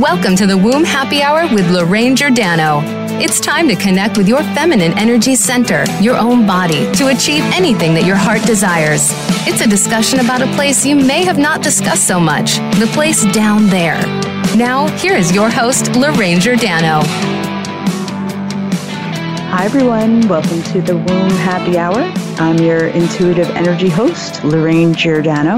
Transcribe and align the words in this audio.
Welcome 0.00 0.36
to 0.36 0.46
the 0.46 0.58
Womb 0.58 0.84
Happy 0.84 1.22
Hour 1.22 1.50
with 1.54 1.70
Lorraine 1.70 2.14
Giordano. 2.14 2.82
It's 3.18 3.40
time 3.40 3.66
to 3.68 3.74
connect 3.74 4.18
with 4.18 4.28
your 4.28 4.42
feminine 4.52 4.92
energy 4.98 5.34
center, 5.34 5.86
your 6.02 6.18
own 6.18 6.46
body, 6.46 6.92
to 6.96 7.06
achieve 7.06 7.42
anything 7.54 7.94
that 7.94 8.04
your 8.04 8.14
heart 8.14 8.42
desires. 8.42 9.08
It's 9.48 9.62
a 9.62 9.66
discussion 9.66 10.20
about 10.20 10.42
a 10.42 10.48
place 10.48 10.84
you 10.84 10.96
may 10.96 11.24
have 11.24 11.38
not 11.38 11.62
discussed 11.62 12.06
so 12.06 12.20
much 12.20 12.56
the 12.78 12.90
place 12.92 13.24
down 13.32 13.68
there. 13.68 13.98
Now, 14.54 14.86
here 14.98 15.16
is 15.16 15.34
your 15.34 15.48
host, 15.48 15.96
Lorraine 15.96 16.40
Giordano. 16.40 17.00
Hi, 19.48 19.64
everyone. 19.64 20.28
Welcome 20.28 20.62
to 20.64 20.82
the 20.82 20.98
Womb 20.98 21.30
Happy 21.30 21.78
Hour. 21.78 22.02
I'm 22.38 22.58
your 22.58 22.88
intuitive 22.88 23.48
energy 23.48 23.88
host, 23.88 24.44
Lorraine 24.44 24.92
Giordano. 24.92 25.56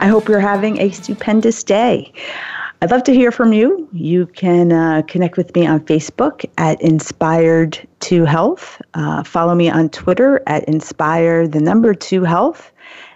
I 0.00 0.08
hope 0.08 0.28
you're 0.28 0.38
having 0.38 0.78
a 0.82 0.90
stupendous 0.90 1.64
day. 1.64 2.12
I'd 2.84 2.90
love 2.90 3.04
to 3.04 3.14
hear 3.14 3.32
from 3.32 3.54
you. 3.54 3.88
You 3.92 4.26
can 4.26 4.70
uh, 4.70 5.00
connect 5.08 5.38
with 5.38 5.54
me 5.54 5.66
on 5.66 5.80
Facebook 5.86 6.44
at 6.58 6.78
Inspired 6.82 7.80
to 8.00 8.26
Health. 8.26 8.78
Uh, 8.92 9.24
follow 9.24 9.54
me 9.54 9.70
on 9.70 9.88
Twitter 9.88 10.42
at 10.46 10.64
Inspire 10.64 11.48
the 11.48 11.60
number 11.60 11.94
two 11.94 12.24
health, 12.24 12.70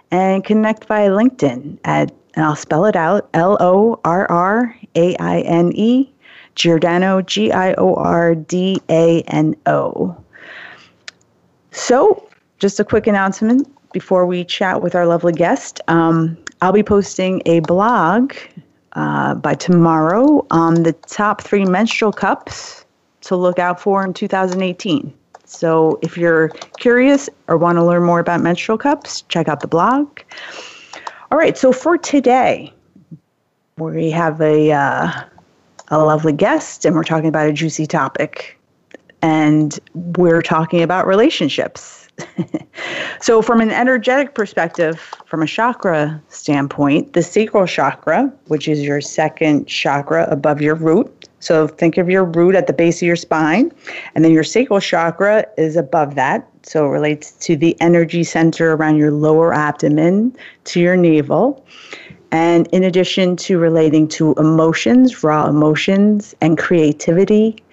and 0.09 0.43
connect 0.43 0.85
via 0.85 1.11
LinkedIn 1.11 1.77
at 1.83 2.11
and 2.33 2.45
I'll 2.45 2.55
spell 2.55 2.85
it 2.85 2.95
out 2.95 3.29
L 3.35 3.57
O 3.59 3.99
R 4.05 4.25
R 4.31 4.75
A 4.95 5.15
I 5.17 5.41
N 5.41 5.71
E 5.75 6.11
Giordano 6.55 7.21
G 7.21 7.51
I 7.51 7.73
O 7.73 7.93
R 7.93 8.33
D 8.33 8.81
A 8.89 9.21
N 9.27 9.55
O. 9.67 10.17
So, 11.69 12.27
just 12.57 12.79
a 12.79 12.83
quick 12.83 13.05
announcement 13.05 13.67
before 13.93 14.25
we 14.25 14.45
chat 14.45 14.81
with 14.81 14.95
our 14.95 15.05
lovely 15.05 15.33
guest. 15.33 15.79
Um, 15.87 16.39
I'll 16.63 16.71
be 16.71 16.81
posting 16.81 17.43
a 17.45 17.59
blog 17.59 18.33
uh, 18.93 19.35
by 19.35 19.53
tomorrow 19.53 20.45
on 20.51 20.83
the 20.83 20.93
top 20.93 21.41
three 21.41 21.65
menstrual 21.65 22.11
cups 22.11 22.85
to 23.21 23.35
look 23.35 23.59
out 23.59 23.79
for 23.79 24.03
in 24.03 24.13
2018. 24.13 25.13
So 25.45 25.99
if 26.01 26.15
you're 26.17 26.49
curious 26.79 27.29
or 27.47 27.57
want 27.57 27.77
to 27.77 27.83
learn 27.83 28.03
more 28.03 28.19
about 28.19 28.41
menstrual 28.41 28.77
cups, 28.77 29.23
check 29.23 29.47
out 29.47 29.61
the 29.61 29.67
blog. 29.67 30.19
All 31.31 31.37
right, 31.37 31.57
so 31.57 31.71
for 31.71 31.97
today, 31.97 32.71
we 33.77 34.11
have 34.11 34.39
a 34.41 34.71
uh, 34.71 35.11
a 35.89 35.97
lovely 35.97 36.33
guest, 36.33 36.85
and 36.85 36.95
we're 36.95 37.03
talking 37.03 37.29
about 37.29 37.47
a 37.47 37.53
juicy 37.53 37.87
topic, 37.87 38.59
and 39.21 39.79
we're 39.93 40.41
talking 40.41 40.81
about 40.81 41.07
relationships. 41.07 41.98
so, 43.21 43.41
from 43.41 43.61
an 43.61 43.71
energetic 43.71 44.33
perspective, 44.33 44.99
from 45.25 45.41
a 45.41 45.47
chakra 45.47 46.21
standpoint, 46.29 47.13
the 47.13 47.23
sacral 47.23 47.65
chakra, 47.65 48.31
which 48.47 48.67
is 48.67 48.81
your 48.81 49.01
second 49.01 49.67
chakra 49.67 50.27
above 50.29 50.61
your 50.61 50.75
root, 50.75 51.19
so 51.39 51.67
think 51.67 51.97
of 51.97 52.09
your 52.09 52.25
root 52.25 52.55
at 52.55 52.67
the 52.67 52.73
base 52.73 53.01
of 53.01 53.07
your 53.07 53.15
spine, 53.15 53.71
and 54.13 54.23
then 54.23 54.31
your 54.31 54.43
sacral 54.43 54.79
chakra 54.79 55.45
is 55.57 55.75
above 55.75 56.15
that. 56.15 56.47
So 56.63 56.85
it 56.85 56.89
relates 56.89 57.31
to 57.45 57.55
the 57.55 57.79
energy 57.81 58.23
center 58.23 58.73
around 58.73 58.97
your 58.97 59.11
lower 59.11 59.53
abdomen 59.53 60.35
to 60.65 60.79
your 60.79 60.97
navel. 60.97 61.65
And 62.31 62.67
in 62.67 62.83
addition 62.83 63.37
to 63.37 63.57
relating 63.57 64.07
to 64.09 64.33
emotions, 64.33 65.23
raw 65.23 65.47
emotions, 65.47 66.35
and 66.41 66.57
creativity, 66.57 67.63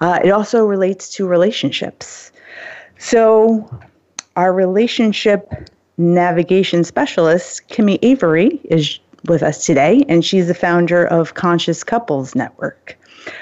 uh, 0.00 0.20
it 0.24 0.30
also 0.30 0.64
relates 0.64 1.10
to 1.16 1.26
relationships. 1.26 2.32
So 2.98 3.68
our 4.36 4.52
relationship 4.52 5.50
navigation 5.98 6.84
specialist, 6.84 7.66
Kimi 7.68 7.98
Avary, 7.98 8.62
is 8.66 8.98
with 9.24 9.42
us 9.42 9.64
today, 9.64 10.04
and 10.08 10.24
she's 10.24 10.46
the 10.46 10.54
founder 10.54 11.06
of 11.06 11.34
Conscious 11.34 11.82
Couples 11.82 12.34
Network. 12.34 12.96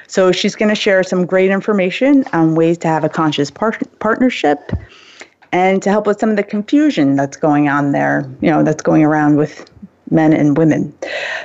So 0.06 0.32
she's 0.32 0.54
going 0.54 0.70
to 0.70 0.74
share 0.74 1.02
some 1.02 1.26
great 1.26 1.50
information 1.50 2.24
on 2.32 2.54
ways 2.54 2.78
to 2.78 2.88
have 2.88 3.04
a 3.04 3.08
conscious 3.08 3.50
par- 3.50 3.78
partnership 3.98 4.72
and 5.52 5.82
to 5.82 5.90
help 5.90 6.06
with 6.06 6.18
some 6.18 6.30
of 6.30 6.36
the 6.36 6.42
confusion 6.42 7.16
that's 7.16 7.36
going 7.36 7.68
on 7.68 7.92
there, 7.92 8.28
you 8.40 8.50
know, 8.50 8.62
that's 8.62 8.82
going 8.82 9.04
around 9.04 9.36
with 9.36 9.70
men 10.10 10.32
and 10.32 10.56
women. 10.56 10.96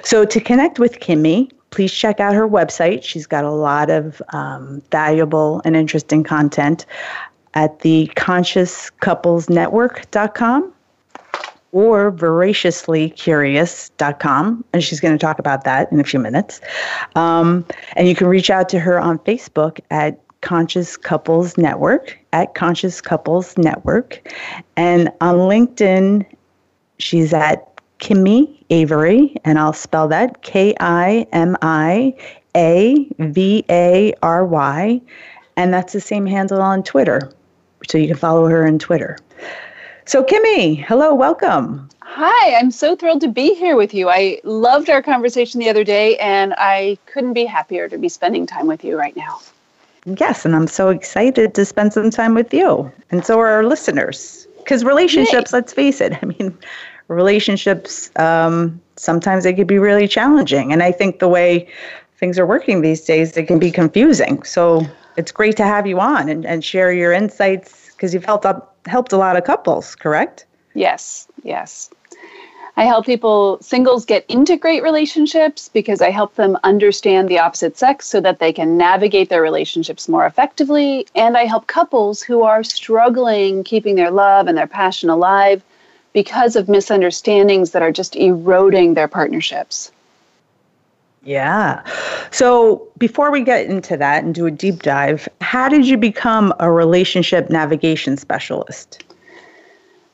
So 0.04 0.26
to 0.26 0.40
connect 0.40 0.80
with 0.80 1.00
Kimi, 1.00 1.52
please 1.72 1.92
check 1.92 2.20
out 2.20 2.34
her 2.34 2.48
website. 2.48 3.04
She's 3.04 3.28
got 3.28 3.44
a 3.44 3.52
lot 3.52 3.90
of 3.90 4.22
um, 4.30 4.81
valuable 4.90 5.62
and 5.66 5.76
interesting 5.76 6.24
content 6.24 6.86
at 7.54 7.80
the 7.80 8.12
consciouscouplesnetwork.com 8.16 10.74
or 11.72 12.12
voraciouslycurious.com. 12.12 14.66
And 14.74 14.84
she's 14.84 15.00
going 15.00 15.14
to 15.14 15.20
talk 15.20 15.38
about 15.40 15.64
that 15.64 15.90
in 15.92 16.00
a 16.00 16.04
few 16.04 16.20
minutes. 16.20 16.62
Um, 17.16 17.66
and 17.96 18.08
you 18.08 18.14
can 18.16 18.28
reach 18.28 18.50
out 18.50 18.70
to 18.70 18.80
her 18.80 19.00
on 19.00 19.20
Facebook 19.20 19.80
at 19.92 20.20
Conscious 20.42 20.98
Couples 20.98 21.58
Network, 21.58 22.18
at 22.34 22.56
Conscious 22.56 23.02
Couples 23.02 23.56
Network. 23.58 24.20
And 24.78 25.12
on 25.22 25.36
LinkedIn, 25.36 26.26
she's 26.98 27.34
at 27.34 27.66
Kimi 28.00 28.66
Avary, 28.70 29.36
and 29.44 29.60
I'll 29.60 29.74
spell 29.74 30.08
that 30.08 30.42
K 30.42 30.74
I 30.80 31.28
M 31.34 31.58
I 31.62 32.16
A 32.56 33.06
V 33.20 33.66
A 33.70 34.14
R 34.24 34.46
Y. 34.46 35.02
And 35.58 35.74
that's 35.74 35.92
the 35.92 36.00
same 36.00 36.26
handle 36.26 36.62
on 36.62 36.84
Twitter 36.84 37.34
so 37.88 37.98
you 37.98 38.08
can 38.08 38.18
follow 38.18 38.48
her 38.48 38.68
on 38.68 38.80
Twitter. 38.80 39.18
So, 40.06 40.24
Kimi, 40.24 40.76
hello, 40.76 41.14
welcome. 41.14 41.88
Hi, 42.02 42.56
I'm 42.56 42.72
so 42.72 42.96
thrilled 42.96 43.22
to 43.22 43.28
be 43.28 43.54
here 43.54 43.76
with 43.76 43.94
you. 43.94 44.10
I 44.10 44.42
loved 44.44 44.90
our 44.90 45.04
conversation 45.04 45.60
the 45.60 45.70
other 45.70 45.84
day, 45.84 46.18
and 46.18 46.56
I 46.58 46.98
couldn't 47.06 47.34
be 47.34 47.46
happier 47.46 47.88
to 47.88 47.98
be 47.98 48.10
spending 48.10 48.48
time 48.48 48.66
with 48.66 48.84
you 48.84 48.98
right 48.98 49.16
now. 49.16 49.40
Yes, 50.06 50.46
and 50.46 50.56
I'm 50.56 50.68
so 50.68 50.90
excited 50.90 51.54
to 51.54 51.66
spend 51.66 51.94
some 51.94 52.10
time 52.10 52.34
with 52.34 52.54
you, 52.54 52.92
and 53.12 53.24
so 53.24 53.40
are 53.40 53.48
our 53.48 53.64
listeners. 53.64 54.48
Because 54.58 54.84
relationships, 54.84 55.52
Yay. 55.52 55.58
let's 55.58 55.74
face 55.74 56.02
it, 56.02 56.18
I 56.22 56.26
mean, 56.26 56.58
relationships, 57.08 58.10
um, 58.16 58.82
sometimes 58.96 59.44
they 59.44 59.54
can 59.54 59.68
be 59.68 59.78
really 59.78 60.08
challenging. 60.08 60.72
And 60.74 60.82
I 60.82 60.92
think 60.92 61.20
the 61.20 61.28
way 61.28 61.68
things 62.18 62.40
are 62.40 62.46
working 62.46 62.82
these 62.82 63.02
days, 63.02 63.36
it 63.38 63.48
can 63.48 63.60
be 63.60 63.72
confusing. 63.72 64.44
So 64.44 64.86
it's 65.18 65.31
great 65.31 65.58
to 65.58 65.64
have 65.64 65.88
you 65.88 66.00
on 66.00 66.30
and, 66.30 66.46
and 66.46 66.64
share 66.64 66.92
your 66.92 67.12
insights 67.12 67.92
because 67.92 68.14
you've 68.14 68.25
helped 68.25 68.46
up, 68.46 68.75
helped 68.86 69.12
a 69.12 69.18
lot 69.18 69.36
of 69.36 69.44
couples, 69.44 69.96
correct? 69.96 70.46
Yes, 70.74 71.28
yes. 71.44 71.90
I 72.78 72.86
help 72.86 73.06
people, 73.06 73.58
singles, 73.62 74.06
get 74.06 74.25
into 74.30 74.56
great 74.56 74.84
relationships 74.84 75.68
because 75.68 76.02
I 76.02 76.12
help 76.12 76.36
them 76.36 76.58
understand 76.64 77.28
the 77.28 77.40
opposite 77.40 77.78
sex 77.78 78.08
so 78.08 78.22
that 78.22 78.40
they 78.40 78.53
can 78.53 78.78
navigate 78.78 79.28
their 79.28 79.42
relationships 79.42 80.08
more 80.08 80.25
effectively. 80.25 81.06
And 81.14 81.36
I 81.36 81.44
help 81.44 81.68
couples 81.68 82.22
who 82.22 82.44
are 82.44 82.64
struggling 82.64 83.66
keeping 83.66 83.96
their 83.96 84.12
love 84.12 84.48
and 84.48 84.58
their 84.58 84.66
passion 84.66 85.09
alive 85.09 85.62
because 86.14 86.56
of 86.56 86.69
misunderstandings 86.69 87.72
that 87.72 87.81
are 87.81 87.92
just 87.92 88.16
eroding 88.16 88.94
their 88.94 89.09
partnerships. 89.09 89.92
Yeah. 91.30 91.84
So 92.32 92.88
before 92.98 93.30
we 93.30 93.44
get 93.44 93.68
into 93.68 93.96
that 93.98 94.24
and 94.24 94.34
do 94.34 94.48
a 94.48 94.52
deep 94.52 94.82
dive, 94.82 95.30
how 95.42 95.70
did 95.70 95.88
you 95.88 95.96
become 95.96 96.52
a 96.60 96.72
relationship 96.72 97.52
navigation 97.52 98.18
specialist? 98.18 99.04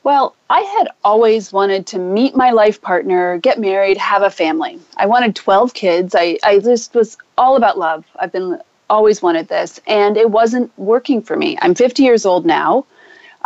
Well, 0.02 0.36
I 0.50 0.60
had 0.60 0.88
always 1.04 1.54
wanted 1.54 1.86
to 1.86 1.98
meet 1.98 2.36
my 2.36 2.50
life 2.50 2.82
partner, 2.82 3.38
get 3.38 3.58
married, 3.58 3.96
have 3.96 4.20
a 4.20 4.28
family. 4.28 4.78
I 4.98 5.06
wanted 5.06 5.34
12 5.34 5.72
kids. 5.72 6.14
I, 6.14 6.38
I 6.42 6.58
just 6.58 6.94
was 6.94 7.16
all 7.38 7.56
about 7.56 7.78
love. 7.78 8.04
I've 8.16 8.30
been 8.30 8.60
always 8.90 9.22
wanted 9.22 9.48
this, 9.48 9.80
and 9.86 10.18
it 10.18 10.30
wasn't 10.30 10.70
working 10.78 11.22
for 11.22 11.34
me. 11.34 11.56
I'm 11.62 11.74
50 11.74 12.02
years 12.02 12.26
old 12.26 12.44
now. 12.44 12.84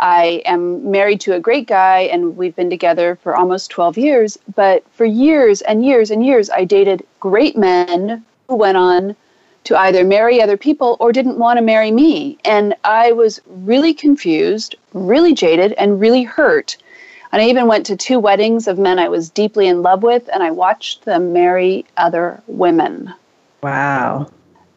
I 0.01 0.41
am 0.45 0.89
married 0.89 1.21
to 1.21 1.35
a 1.35 1.39
great 1.39 1.67
guy 1.67 1.99
and 2.11 2.35
we've 2.35 2.55
been 2.55 2.71
together 2.71 3.17
for 3.21 3.35
almost 3.35 3.69
12 3.69 3.97
years. 3.97 4.37
But 4.55 4.83
for 4.91 5.05
years 5.05 5.61
and 5.61 5.85
years 5.85 6.09
and 6.09 6.25
years, 6.25 6.49
I 6.49 6.65
dated 6.65 7.05
great 7.19 7.55
men 7.55 8.25
who 8.47 8.55
went 8.55 8.77
on 8.77 9.15
to 9.65 9.77
either 9.77 10.03
marry 10.03 10.41
other 10.41 10.57
people 10.57 10.97
or 10.99 11.11
didn't 11.11 11.37
want 11.37 11.57
to 11.57 11.63
marry 11.63 11.91
me. 11.91 12.37
And 12.45 12.75
I 12.83 13.11
was 13.11 13.39
really 13.45 13.93
confused, 13.93 14.75
really 14.93 15.35
jaded, 15.35 15.73
and 15.73 15.99
really 15.99 16.23
hurt. 16.23 16.77
And 17.31 17.41
I 17.41 17.45
even 17.45 17.67
went 17.67 17.85
to 17.85 17.95
two 17.95 18.19
weddings 18.19 18.67
of 18.67 18.79
men 18.79 18.99
I 18.99 19.07
was 19.07 19.29
deeply 19.29 19.67
in 19.67 19.83
love 19.83 20.03
with, 20.03 20.29
and 20.33 20.43
I 20.43 20.51
watched 20.51 21.05
them 21.05 21.31
marry 21.31 21.85
other 21.95 22.41
women. 22.47 23.13
Wow. 23.61 24.29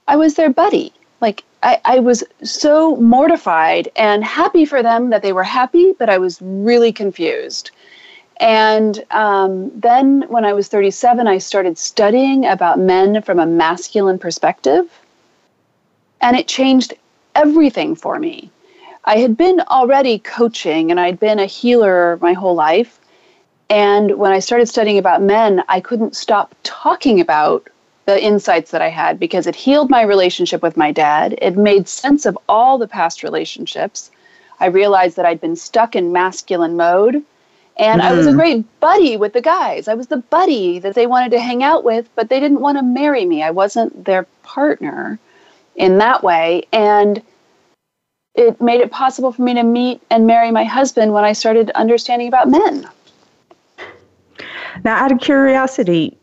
I 0.07 0.17
was 0.17 0.35
their 0.35 0.51
buddy. 0.51 0.93
Like, 1.21 1.45
I, 1.65 1.81
I 1.85 1.99
was 1.99 2.23
so 2.43 2.97
mortified 2.97 3.91
and 3.97 4.23
happy 4.23 4.67
for 4.67 4.83
them 4.83 5.09
that 5.11 5.23
they 5.23 5.33
were 5.33 5.43
happy, 5.43 5.93
but 5.99 6.11
I 6.11 6.19
was 6.19 6.39
really 6.43 6.93
confused. 6.93 7.71
And 8.39 9.03
um, 9.11 9.73
then 9.75 10.27
when 10.29 10.45
I 10.45 10.53
was 10.53 10.69
37, 10.69 11.27
I 11.27 11.39
started 11.39 11.79
studying 11.79 12.45
about 12.45 12.79
men 12.79 13.23
from 13.23 13.39
a 13.39 13.47
masculine 13.47 14.19
perspective. 14.19 14.91
And 16.21 16.37
it 16.37 16.49
changed 16.49 16.93
everything 17.35 17.95
for 17.95 18.19
me. 18.19 18.51
I 19.07 19.19
had 19.19 19.37
been 19.37 19.61
already 19.71 20.19
coaching 20.19 20.91
and 20.91 21.01
I'd 21.01 21.19
been 21.19 21.39
a 21.39 21.47
healer 21.47 22.19
my 22.21 22.35
whole 22.35 22.55
life. 22.55 23.01
And 23.71 24.19
when 24.19 24.33
I 24.33 24.39
started 24.39 24.69
studying 24.69 24.99
about 24.99 25.23
men, 25.23 25.65
I 25.69 25.81
couldn't 25.81 26.15
stop 26.15 26.55
talking 26.63 27.21
about 27.21 27.69
the 28.07 28.23
insights 28.23 28.71
that 28.71 28.83
I 28.83 28.89
had 28.89 29.19
because 29.19 29.47
it 29.47 29.55
healed 29.55 29.91
my 29.91 30.03
relationship 30.03 30.63
with 30.63 30.77
my 30.77 30.93
dad. 30.93 31.39
It 31.41 31.57
made 31.57 31.89
sense 31.89 32.27
of 32.27 32.39
all 32.49 32.79
the 32.79 32.89
past 32.89 33.23
relationships. 33.23 34.11
I 34.61 34.67
realized 34.67 35.17
that 35.17 35.27
I'd 35.27 35.41
been 35.41 35.57
stuck 35.57 35.97
in 35.97 36.13
masculine 36.13 36.77
mode. 36.77 37.23
And 37.77 38.01
mm. 38.01 38.05
I 38.05 38.13
was 38.13 38.27
a 38.27 38.31
hmm. 38.31 38.39
great 38.39 38.81
buddy 38.81 39.17
with 39.17 39.33
the 39.33 39.41
guys. 39.41 39.89
I 39.89 39.95
was 39.95 40.07
the 40.07 40.19
buddy 40.19 40.79
that 40.79 40.95
they 40.95 41.09
wanted 41.09 41.33
to 41.33 41.41
hang 41.41 41.65
out 41.65 41.83
with, 41.83 42.09
but 42.15 42.29
they 42.29 42.39
didn't 42.39 42.61
want 42.61 42.79
to 42.79 42.85
marry 42.85 43.25
me. 43.25 43.43
I 43.43 43.51
wasn't 43.51 44.05
their 44.05 44.29
partner 44.45 45.19
in 45.75 45.99
that 45.99 46.23
way. 46.23 46.63
And 46.73 47.21
it 48.35 48.61
made 48.61 48.81
it 48.81 48.93
possible 48.93 49.33
for 49.33 49.43
me 49.43 49.55
to 49.55 49.63
meet 49.65 50.01
and 50.11 50.27
marry 50.27 50.51
my 50.53 50.65
husband 50.65 51.13
when 51.13 51.25
I 51.25 51.33
started 51.33 51.71
understanding 51.71 52.29
about 52.29 52.49
men. 52.49 52.89
Now, 54.85 54.97
out 54.97 55.13
of 55.13 55.21
curiosity, 55.21 56.17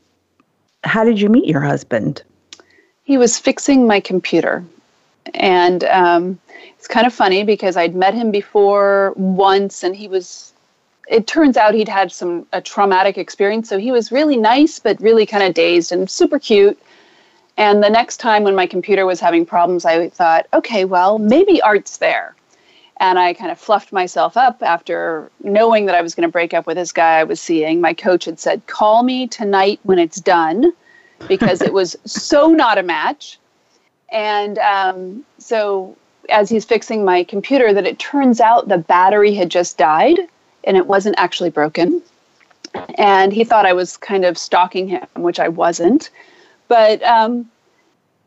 how 0.83 1.03
did 1.03 1.19
you 1.19 1.29
meet 1.29 1.47
your 1.47 1.61
husband? 1.61 2.23
He 3.03 3.17
was 3.17 3.37
fixing 3.37 3.87
my 3.87 3.99
computer. 3.99 4.63
And 5.33 5.83
um, 5.85 6.39
it's 6.77 6.87
kind 6.87 7.05
of 7.05 7.13
funny 7.13 7.43
because 7.43 7.77
I'd 7.77 7.95
met 7.95 8.13
him 8.13 8.31
before 8.31 9.13
once 9.15 9.83
and 9.83 9.95
he 9.95 10.07
was, 10.07 10.53
it 11.07 11.27
turns 11.27 11.57
out 11.57 11.73
he'd 11.73 11.87
had 11.87 12.11
some 12.11 12.47
a 12.53 12.61
traumatic 12.61 13.17
experience. 13.17 13.69
So 13.69 13.77
he 13.77 13.91
was 13.91 14.11
really 14.11 14.37
nice, 14.37 14.79
but 14.79 14.99
really 15.01 15.25
kind 15.25 15.43
of 15.43 15.53
dazed 15.53 15.91
and 15.91 16.09
super 16.09 16.39
cute. 16.39 16.79
And 17.57 17.83
the 17.83 17.89
next 17.89 18.17
time 18.17 18.43
when 18.43 18.55
my 18.55 18.65
computer 18.65 19.05
was 19.05 19.19
having 19.19 19.45
problems, 19.45 19.85
I 19.85 20.09
thought, 20.09 20.47
okay, 20.53 20.85
well, 20.85 21.19
maybe 21.19 21.61
art's 21.61 21.97
there. 21.97 22.35
And 23.01 23.17
I 23.17 23.33
kind 23.33 23.49
of 23.49 23.59
fluffed 23.59 23.91
myself 23.91 24.37
up 24.37 24.61
after 24.61 25.31
knowing 25.43 25.87
that 25.87 25.95
I 25.95 26.03
was 26.03 26.13
going 26.13 26.27
to 26.27 26.31
break 26.31 26.53
up 26.53 26.67
with 26.67 26.77
this 26.77 26.91
guy 26.91 27.17
I 27.17 27.23
was 27.23 27.41
seeing. 27.41 27.81
My 27.81 27.95
coach 27.95 28.25
had 28.25 28.39
said, 28.39 28.67
call 28.67 29.01
me 29.01 29.27
tonight 29.27 29.79
when 29.81 29.97
it's 29.97 30.21
done 30.21 30.71
because 31.27 31.63
it 31.63 31.73
was 31.73 31.95
so 32.05 32.49
not 32.49 32.77
a 32.77 32.83
match. 32.83 33.39
And 34.11 34.59
um, 34.59 35.25
so 35.39 35.97
as 36.29 36.47
he's 36.47 36.63
fixing 36.63 37.03
my 37.03 37.23
computer, 37.23 37.73
that 37.73 37.87
it 37.87 37.97
turns 37.97 38.39
out 38.39 38.67
the 38.67 38.77
battery 38.77 39.33
had 39.33 39.49
just 39.49 39.79
died 39.79 40.19
and 40.63 40.77
it 40.77 40.85
wasn't 40.85 41.15
actually 41.17 41.49
broken. 41.49 42.03
And 42.99 43.33
he 43.33 43.43
thought 43.43 43.65
I 43.65 43.73
was 43.73 43.97
kind 43.97 44.25
of 44.25 44.37
stalking 44.37 44.87
him, 44.87 45.07
which 45.15 45.39
I 45.39 45.47
wasn't. 45.47 46.11
But 46.67 47.01
um, 47.01 47.49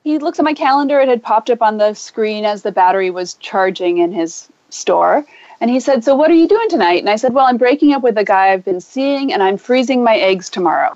he 0.03 0.19
looks 0.19 0.41
at 0.41 0.45
my 0.45 0.53
calendar. 0.53 0.99
It 0.99 1.09
had 1.09 1.23
popped 1.23 1.49
up 1.49 1.63
on 1.63 1.79
the 1.79 1.95
screen 1.95 2.45
as 2.45 2.63
the 2.63 2.73
battery 2.73 3.11
was 3.11 3.35
charging 3.35 3.99
in 3.99 4.11
his 4.11 4.49
store. 4.75 5.25
And 5.61 5.71
he 5.71 5.81
said, 5.81 6.05
So 6.05 6.15
what 6.15 6.31
are 6.31 6.35
you 6.35 6.49
doing 6.49 6.69
tonight? 6.69 7.01
And 7.01 7.09
I 7.09 7.17
said, 7.17 7.33
Well, 7.33 7.47
I'm 7.47 7.57
breaking 7.57 7.93
up 7.93 8.03
with 8.03 8.19
a 8.19 8.25
guy 8.25 8.53
I've 8.53 8.65
been 8.65 8.81
seeing 8.81 9.33
and 9.33 9.43
I'm 9.43 9.57
freezing 9.57 10.03
my 10.03 10.17
eggs 10.17 10.51
tomorrow 10.51 10.95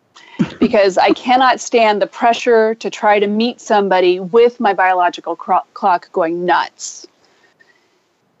because 0.60 0.96
I 0.96 1.10
cannot 1.10 1.60
stand 1.60 2.00
the 2.00 2.06
pressure 2.06 2.74
to 2.76 2.90
try 2.90 3.18
to 3.18 3.26
meet 3.26 3.60
somebody 3.60 4.20
with 4.20 4.60
my 4.60 4.72
biological 4.72 5.36
clock 5.36 6.10
going 6.12 6.44
nuts. 6.44 7.06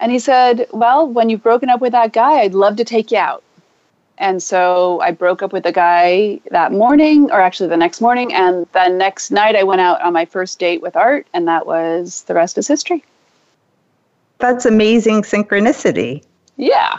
And 0.00 0.12
he 0.12 0.18
said, 0.18 0.66
Well, 0.72 1.08
when 1.08 1.30
you've 1.30 1.42
broken 1.42 1.68
up 1.68 1.80
with 1.80 1.92
that 1.92 2.12
guy, 2.12 2.40
I'd 2.40 2.54
love 2.54 2.76
to 2.76 2.84
take 2.84 3.10
you 3.10 3.18
out. 3.18 3.42
And 4.18 4.42
so 4.42 5.00
I 5.00 5.10
broke 5.10 5.42
up 5.42 5.52
with 5.52 5.64
the 5.64 5.72
guy 5.72 6.40
that 6.50 6.72
morning, 6.72 7.30
or 7.30 7.40
actually 7.40 7.68
the 7.68 7.76
next 7.76 8.00
morning. 8.00 8.32
And 8.32 8.66
the 8.72 8.88
next 8.88 9.30
night, 9.30 9.56
I 9.56 9.62
went 9.62 9.80
out 9.80 10.00
on 10.00 10.12
my 10.14 10.24
first 10.24 10.58
date 10.58 10.80
with 10.80 10.96
Art, 10.96 11.26
and 11.34 11.46
that 11.48 11.66
was 11.66 12.22
the 12.22 12.34
rest 12.34 12.56
is 12.56 12.66
history. 12.66 13.04
That's 14.38 14.66
amazing 14.66 15.22
synchronicity. 15.22 16.22
Yeah. 16.56 16.98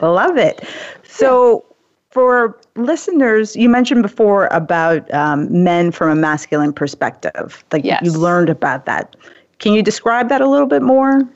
Love 0.00 0.36
it. 0.36 0.66
So, 1.02 1.64
for 2.10 2.58
listeners, 2.76 3.54
you 3.54 3.68
mentioned 3.68 4.02
before 4.02 4.46
about 4.46 5.12
um, 5.12 5.62
men 5.62 5.92
from 5.92 6.10
a 6.10 6.14
masculine 6.14 6.72
perspective. 6.72 7.64
Like 7.72 7.84
yes. 7.84 8.02
you 8.02 8.12
learned 8.12 8.48
about 8.48 8.86
that. 8.86 9.16
Can 9.58 9.72
you 9.72 9.82
describe 9.82 10.28
that 10.28 10.40
a 10.40 10.48
little 10.48 10.66
bit 10.66 10.82
more? 10.82 11.28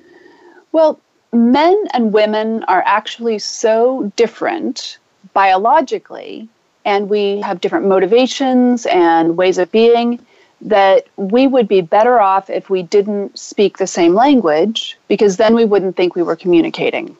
Well, 0.73 0.99
men 1.33 1.77
and 1.93 2.13
women 2.13 2.65
are 2.65 2.83
actually 2.87 3.39
so 3.39 4.11
different 4.17 4.99
biologically, 5.35 6.49
and 6.85 7.09
we 7.09 7.41
have 7.41 7.61
different 7.61 7.87
motivations 7.87 8.87
and 8.87 9.37
ways 9.37 9.59
of 9.59 9.71
being 9.73 10.19
that 10.63 11.07
we 11.17 11.47
would 11.47 11.67
be 11.67 11.81
better 11.81 12.21
off 12.21 12.49
if 12.49 12.71
we 12.71 12.83
didn't 12.83 13.37
speak 13.37 13.79
the 13.79 13.87
same 13.87 14.15
language 14.15 14.97
because 15.09 15.37
then 15.37 15.55
we 15.55 15.65
wouldn't 15.65 15.97
think 15.97 16.15
we 16.15 16.23
were 16.23 16.37
communicating. 16.37 17.17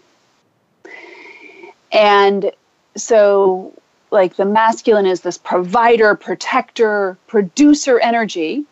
And 1.91 2.53
so, 2.97 3.73
like, 4.11 4.37
the 4.37 4.45
masculine 4.45 5.07
is 5.07 5.23
this 5.23 5.39
provider, 5.39 6.15
protector, 6.15 7.19
producer 7.27 7.99
energy, 7.99 8.65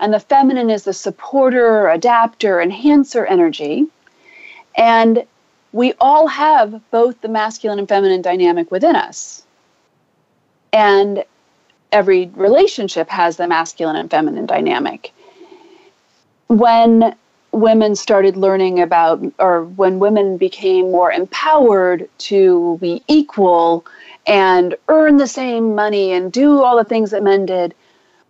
and 0.00 0.14
the 0.14 0.20
feminine 0.20 0.70
is 0.70 0.84
the 0.84 0.94
supporter, 0.94 1.90
adapter, 1.90 2.60
enhancer 2.60 3.26
energy. 3.26 3.86
And 4.76 5.24
we 5.72 5.92
all 6.00 6.26
have 6.26 6.80
both 6.90 7.20
the 7.20 7.28
masculine 7.28 7.78
and 7.78 7.88
feminine 7.88 8.22
dynamic 8.22 8.70
within 8.70 8.96
us. 8.96 9.44
And 10.72 11.22
every 11.92 12.30
relationship 12.34 13.08
has 13.08 13.36
the 13.36 13.46
masculine 13.46 13.96
and 13.96 14.10
feminine 14.10 14.46
dynamic. 14.46 15.12
When 16.48 17.14
women 17.52 17.96
started 17.96 18.36
learning 18.36 18.80
about, 18.80 19.20
or 19.38 19.64
when 19.64 19.98
women 19.98 20.36
became 20.36 20.90
more 20.90 21.12
empowered 21.12 22.08
to 22.18 22.78
be 22.80 23.02
equal 23.08 23.84
and 24.26 24.76
earn 24.88 25.16
the 25.16 25.26
same 25.26 25.74
money 25.74 26.12
and 26.12 26.32
do 26.32 26.62
all 26.62 26.76
the 26.76 26.84
things 26.84 27.10
that 27.10 27.22
men 27.22 27.46
did, 27.46 27.74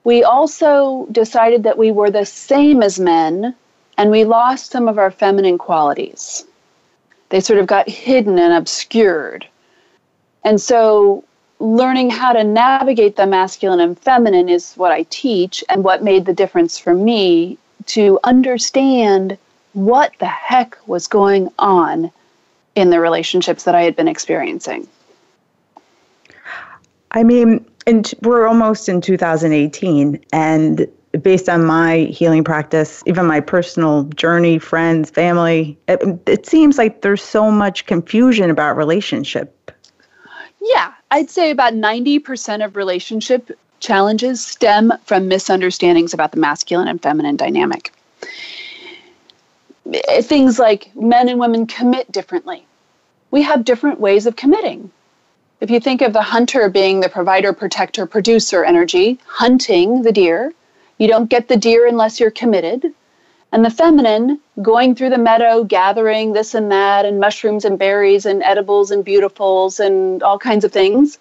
we 0.04 0.24
also 0.24 1.06
decided 1.12 1.62
that 1.64 1.76
we 1.76 1.90
were 1.90 2.10
the 2.10 2.24
same 2.24 2.82
as 2.82 2.98
men 2.98 3.54
and 3.98 4.10
we 4.10 4.24
lost 4.24 4.70
some 4.70 4.88
of 4.88 4.96
our 4.96 5.10
feminine 5.10 5.58
qualities. 5.58 6.46
They 7.28 7.40
sort 7.40 7.58
of 7.58 7.66
got 7.66 7.88
hidden 7.88 8.38
and 8.38 8.54
obscured. 8.54 9.46
And 10.42 10.58
so, 10.58 11.22
learning 11.60 12.10
how 12.10 12.32
to 12.32 12.42
navigate 12.42 13.16
the 13.16 13.26
masculine 13.26 13.80
and 13.80 13.98
feminine 13.98 14.48
is 14.48 14.74
what 14.74 14.90
I 14.90 15.04
teach, 15.04 15.62
and 15.68 15.84
what 15.84 16.02
made 16.02 16.24
the 16.24 16.32
difference 16.32 16.78
for 16.78 16.94
me 16.94 17.58
to 17.86 18.18
understand 18.24 19.38
what 19.74 20.12
the 20.18 20.26
heck 20.26 20.76
was 20.86 21.06
going 21.06 21.50
on 21.58 22.10
in 22.74 22.90
the 22.90 22.98
relationships 22.98 23.64
that 23.64 23.74
I 23.74 23.82
had 23.82 23.94
been 23.94 24.08
experiencing. 24.08 24.88
I 27.12 27.22
mean, 27.22 27.64
and 27.86 28.12
we're 28.22 28.46
almost 28.46 28.88
in 28.88 29.00
2018, 29.00 30.24
and 30.32 30.86
based 31.22 31.48
on 31.48 31.64
my 31.64 31.98
healing 31.98 32.44
practice, 32.44 33.02
even 33.06 33.26
my 33.26 33.40
personal 33.40 34.04
journey, 34.04 34.58
friends, 34.58 35.10
family, 35.10 35.76
it, 35.88 36.00
it 36.26 36.46
seems 36.46 36.78
like 36.78 37.02
there's 37.02 37.22
so 37.22 37.50
much 37.50 37.86
confusion 37.86 38.48
about 38.48 38.76
relationship. 38.76 39.56
Yeah, 40.60 40.92
I'd 41.10 41.30
say 41.30 41.50
about 41.50 41.74
90% 41.74 42.64
of 42.64 42.76
relationship 42.76 43.58
challenges 43.80 44.44
stem 44.44 44.92
from 45.04 45.26
misunderstandings 45.26 46.14
about 46.14 46.32
the 46.32 46.38
masculine 46.38 46.86
and 46.86 47.02
feminine 47.02 47.36
dynamic. 47.36 47.92
Eh, 49.92 50.22
things 50.22 50.58
like 50.58 50.94
men 50.94 51.28
and 51.28 51.40
women 51.40 51.66
commit 51.66 52.12
differently. 52.12 52.64
We 53.30 53.42
have 53.42 53.64
different 53.64 53.98
ways 53.98 54.26
of 54.26 54.36
committing. 54.36 54.90
If 55.60 55.70
you 55.70 55.80
think 55.80 56.00
of 56.00 56.12
the 56.12 56.22
hunter 56.22 56.68
being 56.68 57.00
the 57.00 57.08
provider, 57.08 57.52
protector, 57.52 58.06
producer 58.06 58.64
energy, 58.64 59.18
hunting 59.26 60.02
the 60.02 60.12
deer, 60.12 60.52
you 60.98 61.08
don't 61.08 61.28
get 61.28 61.48
the 61.48 61.56
deer 61.56 61.86
unless 61.86 62.20
you're 62.20 62.30
committed. 62.30 62.94
And 63.52 63.64
the 63.64 63.70
feminine, 63.70 64.38
going 64.62 64.94
through 64.94 65.10
the 65.10 65.18
meadow, 65.18 65.64
gathering 65.64 66.32
this 66.32 66.54
and 66.54 66.70
that, 66.70 67.04
and 67.04 67.18
mushrooms 67.18 67.64
and 67.64 67.78
berries 67.78 68.24
and 68.24 68.42
edibles 68.42 68.90
and 68.92 69.04
beautifuls 69.04 69.84
and 69.84 70.22
all 70.22 70.38
kinds 70.38 70.64
of 70.64 70.72
things. 70.72 71.18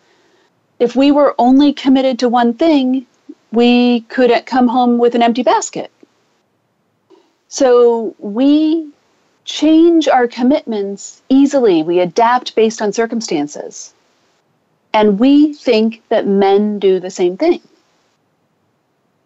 If 0.77 0.95
we 0.95 1.11
were 1.11 1.33
only 1.39 1.73
committed 1.73 2.19
to 2.19 2.29
one 2.29 2.53
thing, 2.53 3.07
we 3.51 4.01
could 4.01 4.31
come 4.45 4.67
home 4.67 4.99
with 4.99 5.15
an 5.15 5.23
empty 5.23 5.41
basket. 5.41 5.91
So 7.47 8.15
we 8.19 8.91
change 9.43 10.07
our 10.07 10.27
commitments 10.27 11.23
easily. 11.29 11.81
We 11.81 11.99
adapt 11.99 12.55
based 12.55 12.79
on 12.79 12.93
circumstances. 12.93 13.93
And 14.93 15.19
we 15.19 15.53
think 15.53 16.03
that 16.09 16.27
men 16.27 16.77
do 16.77 16.99
the 16.99 17.09
same 17.09 17.37
thing. 17.37 17.61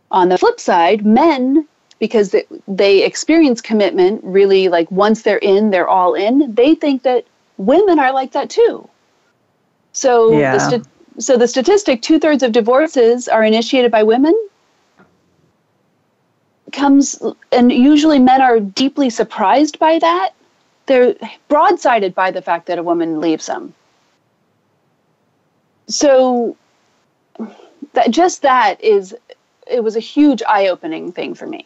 On 0.09 0.29
the 0.29 0.37
flip 0.37 0.59
side, 0.59 1.05
men, 1.05 1.67
because 2.03 2.35
they 2.67 3.01
experience 3.05 3.61
commitment 3.61 4.21
really 4.25 4.67
like 4.67 4.91
once 4.91 5.21
they're 5.21 5.37
in, 5.37 5.69
they're 5.69 5.87
all 5.87 6.15
in, 6.15 6.53
they 6.53 6.75
think 6.75 7.03
that 7.03 7.25
women 7.55 7.97
are 7.97 8.11
like 8.11 8.33
that 8.33 8.49
too. 8.49 8.89
So, 9.93 10.37
yeah. 10.37 10.51
the 10.51 10.59
st- 10.59 10.87
so 11.19 11.37
the 11.37 11.47
statistic 11.47 12.01
two 12.01 12.19
thirds 12.19 12.43
of 12.43 12.51
divorces 12.51 13.29
are 13.29 13.41
initiated 13.41 13.89
by 13.89 14.03
women 14.03 14.35
comes, 16.73 17.21
and 17.53 17.71
usually 17.71 18.19
men 18.19 18.41
are 18.41 18.59
deeply 18.59 19.09
surprised 19.09 19.79
by 19.79 19.97
that. 19.99 20.31
They're 20.87 21.13
broadsided 21.49 22.13
by 22.13 22.31
the 22.31 22.41
fact 22.41 22.65
that 22.65 22.77
a 22.77 22.83
woman 22.83 23.21
leaves 23.21 23.45
them. 23.45 23.73
So 25.87 26.57
that 27.93 28.11
just 28.11 28.41
that 28.41 28.83
is 28.83 29.15
it 29.71 29.81
was 29.81 29.95
a 29.95 30.01
huge 30.01 30.43
eye-opening 30.45 31.13
thing 31.13 31.33
for 31.33 31.47
me 31.47 31.65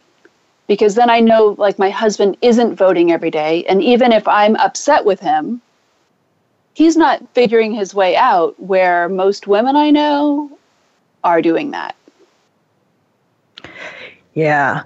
because 0.68 0.94
then 0.94 1.10
I 1.10 1.18
know 1.18 1.56
like 1.58 1.78
my 1.78 1.90
husband 1.90 2.36
isn't 2.40 2.76
voting 2.76 3.10
every 3.10 3.30
day 3.30 3.64
and 3.64 3.82
even 3.82 4.12
if 4.12 4.28
I'm 4.28 4.54
upset 4.56 5.04
with 5.04 5.18
him 5.18 5.60
he's 6.78 6.96
not 6.96 7.20
figuring 7.34 7.74
his 7.74 7.92
way 7.92 8.14
out 8.14 8.54
where 8.60 9.08
most 9.08 9.48
women 9.48 9.74
I 9.74 9.90
know 9.90 10.56
are 11.24 11.42
doing 11.42 11.72
that. 11.72 11.96
Yeah. 14.34 14.84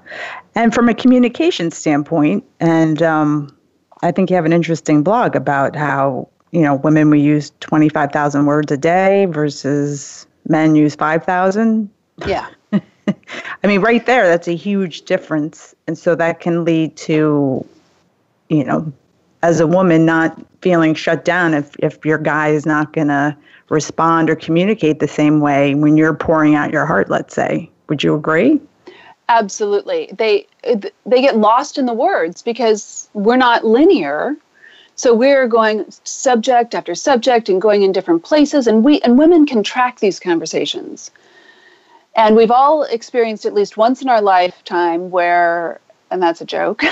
And 0.54 0.72
from 0.72 0.88
a 0.88 0.94
communication 0.94 1.70
standpoint, 1.70 2.44
and 2.60 3.02
um, 3.02 3.54
I 4.02 4.10
think 4.10 4.30
you 4.30 4.36
have 4.36 4.46
an 4.46 4.54
interesting 4.54 5.02
blog 5.02 5.36
about 5.36 5.76
how, 5.76 6.30
you 6.50 6.62
know, 6.62 6.76
women 6.76 7.10
we 7.10 7.20
use 7.20 7.52
25,000 7.60 8.46
words 8.46 8.72
a 8.72 8.78
day 8.78 9.26
versus 9.26 10.26
men 10.48 10.74
use 10.74 10.94
5,000. 10.94 11.90
Yeah. 12.26 12.48
I 13.62 13.66
mean, 13.66 13.80
right 13.80 14.04
there, 14.04 14.28
that's 14.28 14.48
a 14.48 14.56
huge 14.56 15.02
difference. 15.02 15.74
And 15.86 15.96
so 15.96 16.14
that 16.14 16.40
can 16.40 16.64
lead 16.64 16.96
to, 16.98 17.64
you 18.48 18.64
know, 18.64 18.92
as 19.42 19.60
a 19.60 19.66
woman 19.66 20.06
not 20.06 20.40
feeling 20.60 20.94
shut 20.94 21.24
down 21.24 21.54
if, 21.54 21.74
if 21.80 22.04
your 22.04 22.18
guy 22.18 22.48
is 22.48 22.64
not 22.64 22.92
going 22.92 23.08
to 23.08 23.36
respond 23.68 24.30
or 24.30 24.36
communicate 24.36 25.00
the 25.00 25.08
same 25.08 25.40
way 25.40 25.74
when 25.74 25.96
you're 25.96 26.14
pouring 26.14 26.54
out 26.54 26.72
your 26.72 26.86
heart, 26.86 27.10
let's 27.10 27.34
say. 27.34 27.68
Would 27.88 28.02
you 28.02 28.14
agree? 28.14 28.60
Absolutely. 29.28 30.10
They 30.12 30.46
they 31.06 31.20
get 31.20 31.38
lost 31.38 31.78
in 31.78 31.86
the 31.86 31.94
words 31.94 32.42
because 32.42 33.08
we're 33.14 33.36
not 33.36 33.64
linear. 33.64 34.36
So 34.94 35.14
we're 35.14 35.48
going 35.48 35.86
subject 36.04 36.74
after 36.74 36.94
subject 36.94 37.48
and 37.48 37.60
going 37.60 37.82
in 37.82 37.92
different 37.92 38.24
places 38.24 38.66
and 38.66 38.84
we 38.84 39.00
and 39.00 39.18
women 39.18 39.46
can 39.46 39.62
track 39.62 40.00
these 40.00 40.20
conversations. 40.20 41.10
And 42.14 42.36
we've 42.36 42.50
all 42.50 42.82
experienced 42.82 43.46
at 43.46 43.54
least 43.54 43.76
once 43.76 44.02
in 44.02 44.08
our 44.08 44.20
lifetime 44.20 45.10
where 45.10 45.80
and 46.10 46.22
that's 46.22 46.42
a 46.42 46.44
joke. 46.44 46.82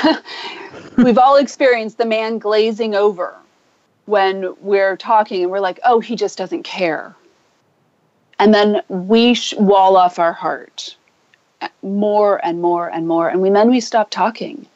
we've 0.96 1.18
all 1.18 1.36
experienced 1.36 1.98
the 1.98 2.06
man 2.06 2.38
glazing 2.38 2.94
over 2.94 3.34
when 4.06 4.54
we're 4.60 4.96
talking 4.96 5.42
and 5.42 5.50
we're 5.50 5.60
like, 5.60 5.78
"Oh, 5.84 6.00
he 6.00 6.16
just 6.16 6.38
doesn't 6.38 6.62
care." 6.62 7.14
And 8.38 8.54
then 8.54 8.80
we 8.88 9.34
sh- 9.34 9.54
wall 9.56 9.98
off 9.98 10.18
our 10.18 10.32
heart 10.32 10.96
more 11.82 12.44
and 12.44 12.60
more 12.60 12.88
and 12.88 13.06
more 13.06 13.28
and 13.28 13.40
we 13.40 13.50
then 13.50 13.70
we 13.70 13.80
stop 13.80 14.10
talking 14.10 14.66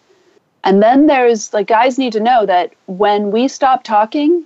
and 0.65 0.83
then 0.83 1.07
there's 1.07 1.53
like 1.53 1.67
guys 1.67 1.99
need 1.99 2.13
to 2.13 2.21
know 2.21 2.45
that 2.47 2.73
when 2.87 3.31
we 3.31 3.49
stop 3.49 3.85
talking 3.85 4.45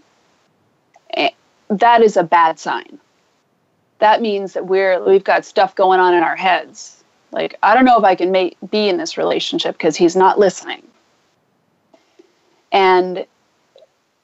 eh, 1.15 1.31
that 1.69 2.03
is 2.03 2.17
a 2.17 2.23
bad 2.23 2.59
sign 2.59 2.99
that 3.99 4.23
means 4.23 4.53
that 4.53 4.67
we're 4.67 5.03
we've 5.05 5.25
got 5.25 5.45
stuff 5.45 5.75
going 5.75 6.01
on 6.01 6.15
in 6.15 6.23
our 6.23 6.37
heads. 6.37 7.03
Like 7.33 7.57
i 7.63 7.75
don't 7.75 7.85
know 7.85 7.99
if 7.99 8.05
i 8.05 8.15
can 8.15 8.31
make, 8.31 8.57
be 8.71 8.89
in 8.89 8.97
this 8.97 9.19
relationship 9.19 9.77
because 9.77 9.97
he's 9.97 10.17
not 10.17 10.39
listening. 10.39 10.83
And 12.73 13.27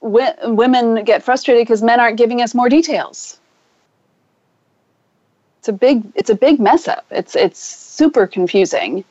w- 0.03 0.33
women 0.45 1.05
get 1.05 1.23
frustrated 1.23 1.63
because 1.63 1.83
men 1.83 2.01
aren't 2.01 2.19
giving 2.19 2.41
us 2.41 2.55
more 2.55 2.69
details. 2.69 3.39
It's 5.59 5.69
a 5.69 5.73
big 5.73 6.05
it's 6.15 6.31
a 6.31 6.35
big 6.35 6.61
mess 6.61 6.89
up. 6.89 7.07
It's 7.11 7.35
it's 7.35 7.59
super 7.59 8.27
confusing. 8.27 9.05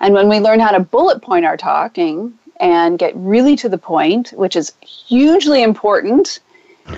And 0.00 0.14
when 0.14 0.28
we 0.28 0.40
learn 0.40 0.58
how 0.58 0.72
to 0.72 0.80
bullet 0.80 1.22
point 1.22 1.44
our 1.44 1.56
talking 1.56 2.36
and 2.58 2.98
get 2.98 3.12
really 3.14 3.56
to 3.56 3.68
the 3.68 3.78
point 3.78 4.32
which 4.36 4.56
is 4.56 4.72
hugely 4.80 5.62
important 5.62 6.40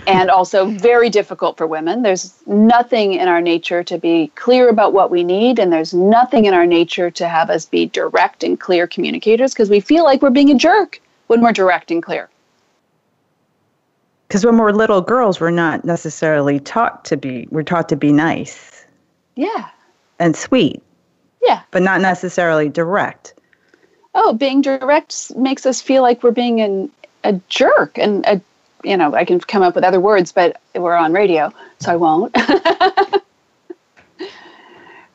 and 0.06 0.30
also 0.30 0.66
very 0.66 1.10
difficult 1.10 1.56
for 1.56 1.66
women 1.66 2.02
there's 2.02 2.34
nothing 2.46 3.14
in 3.14 3.28
our 3.28 3.40
nature 3.40 3.82
to 3.82 3.98
be 3.98 4.28
clear 4.34 4.68
about 4.68 4.92
what 4.92 5.10
we 5.10 5.24
need 5.24 5.58
and 5.58 5.72
there's 5.72 5.94
nothing 5.94 6.44
in 6.44 6.54
our 6.54 6.66
nature 6.66 7.10
to 7.10 7.28
have 7.28 7.50
us 7.50 7.66
be 7.66 7.86
direct 7.86 8.42
and 8.42 8.60
clear 8.60 8.86
communicators 8.86 9.52
because 9.52 9.70
we 9.70 9.80
feel 9.80 10.04
like 10.04 10.22
we're 10.22 10.30
being 10.30 10.50
a 10.50 10.58
jerk 10.58 11.00
when 11.26 11.40
we're 11.40 11.52
direct 11.52 11.90
and 11.90 12.02
clear 12.02 12.28
because 14.28 14.44
when 14.44 14.58
we're 14.58 14.72
little 14.72 15.00
girls 15.00 15.40
we're 15.40 15.50
not 15.50 15.84
necessarily 15.84 16.58
taught 16.60 17.04
to 17.04 17.16
be 17.16 17.46
we're 17.50 17.62
taught 17.62 17.88
to 17.88 17.96
be 17.96 18.12
nice 18.12 18.74
yeah. 19.36 19.68
And 20.18 20.36
sweet. 20.36 20.82
Yeah. 21.42 21.62
But 21.70 21.82
not 21.82 22.00
necessarily 22.00 22.68
direct. 22.68 23.34
Oh, 24.14 24.32
being 24.32 24.62
direct 24.62 25.34
makes 25.36 25.66
us 25.66 25.80
feel 25.80 26.02
like 26.02 26.22
we're 26.22 26.30
being 26.30 26.60
an, 26.60 26.90
a 27.24 27.34
jerk. 27.48 27.98
And, 27.98 28.24
a, 28.26 28.40
you 28.84 28.96
know, 28.96 29.14
I 29.14 29.24
can 29.24 29.40
come 29.40 29.62
up 29.62 29.74
with 29.74 29.84
other 29.84 30.00
words, 30.00 30.32
but 30.32 30.60
we're 30.74 30.94
on 30.94 31.12
radio, 31.12 31.52
so 31.80 31.92
I 31.92 31.96
won't. 31.96 32.36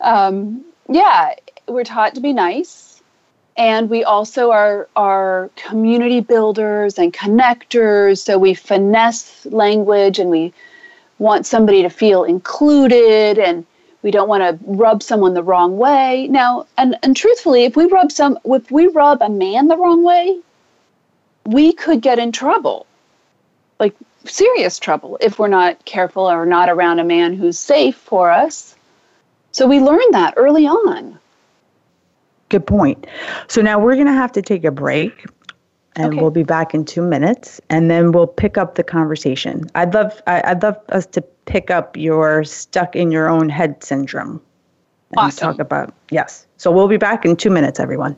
um, 0.01 0.65
yeah, 0.89 1.35
we're 1.67 1.83
taught 1.83 2.15
to 2.15 2.21
be 2.21 2.33
nice. 2.33 3.01
And 3.55 3.89
we 3.89 4.03
also 4.05 4.51
are, 4.51 4.87
are 4.95 5.49
community 5.55 6.21
builders 6.21 6.97
and 6.97 7.13
connectors. 7.13 8.19
So 8.19 8.37
we 8.37 8.53
finesse 8.53 9.45
language 9.47 10.17
and 10.17 10.29
we 10.29 10.53
want 11.19 11.45
somebody 11.45 11.81
to 11.81 11.89
feel 11.89 12.23
included 12.23 13.37
and 13.37 13.65
we 14.01 14.11
don't 14.11 14.29
want 14.29 14.41
to 14.41 14.65
rub 14.65 15.03
someone 15.03 15.33
the 15.33 15.43
wrong 15.43 15.77
way 15.77 16.27
now 16.29 16.65
and, 16.77 16.97
and 17.03 17.17
truthfully 17.17 17.65
if 17.65 17.75
we 17.75 17.85
rub 17.85 18.09
some 18.11 18.39
if 18.45 18.71
we 18.71 18.87
rub 18.87 19.21
a 19.21 19.29
man 19.29 19.67
the 19.67 19.75
wrong 19.75 20.03
way 20.03 20.39
we 21.45 21.73
could 21.73 22.01
get 22.01 22.17
in 22.17 22.31
trouble 22.31 22.85
serious 24.25 24.79
trouble 24.79 25.17
if 25.21 25.39
we're 25.39 25.47
not 25.47 25.83
careful 25.85 26.29
or 26.29 26.45
not 26.45 26.69
around 26.69 26.99
a 26.99 27.03
man 27.03 27.33
who's 27.33 27.57
safe 27.57 27.95
for 27.95 28.31
us. 28.31 28.75
So 29.51 29.67
we 29.67 29.79
learned 29.79 30.13
that 30.13 30.33
early 30.37 30.67
on. 30.67 31.17
Good 32.49 32.65
point. 32.65 33.05
So 33.47 33.61
now 33.61 33.79
we're 33.79 33.95
going 33.95 34.07
to 34.07 34.13
have 34.13 34.31
to 34.33 34.41
take 34.41 34.63
a 34.63 34.71
break 34.71 35.25
and 35.95 36.13
okay. 36.13 36.21
we'll 36.21 36.31
be 36.31 36.43
back 36.43 36.73
in 36.73 36.85
two 36.85 37.01
minutes 37.01 37.59
and 37.69 37.89
then 37.89 38.11
we'll 38.11 38.27
pick 38.27 38.57
up 38.57 38.75
the 38.75 38.83
conversation. 38.83 39.69
I'd 39.75 39.93
love 39.93 40.21
I, 40.27 40.53
would 40.53 40.63
love 40.63 40.77
us 40.89 41.05
to 41.07 41.21
pick 41.45 41.71
up 41.71 41.97
your 41.97 42.43
stuck 42.43 42.95
in 42.95 43.11
your 43.11 43.27
own 43.27 43.49
head 43.49 43.83
syndrome 43.83 44.41
and 45.11 45.17
awesome. 45.17 45.51
talk 45.51 45.59
about 45.59 45.93
yes. 46.11 46.45
So 46.57 46.71
we'll 46.71 46.87
be 46.87 46.97
back 46.97 47.25
in 47.25 47.35
two 47.35 47.49
minutes 47.49 47.79
everyone 47.79 48.17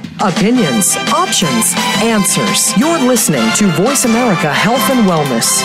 Opinions, 0.23 0.95
options, 1.11 1.73
answers. 2.03 2.77
You're 2.77 2.99
listening 2.99 3.41
to 3.55 3.65
Voice 3.69 4.05
America 4.05 4.53
Health 4.53 4.87
and 4.91 5.09
Wellness. 5.09 5.63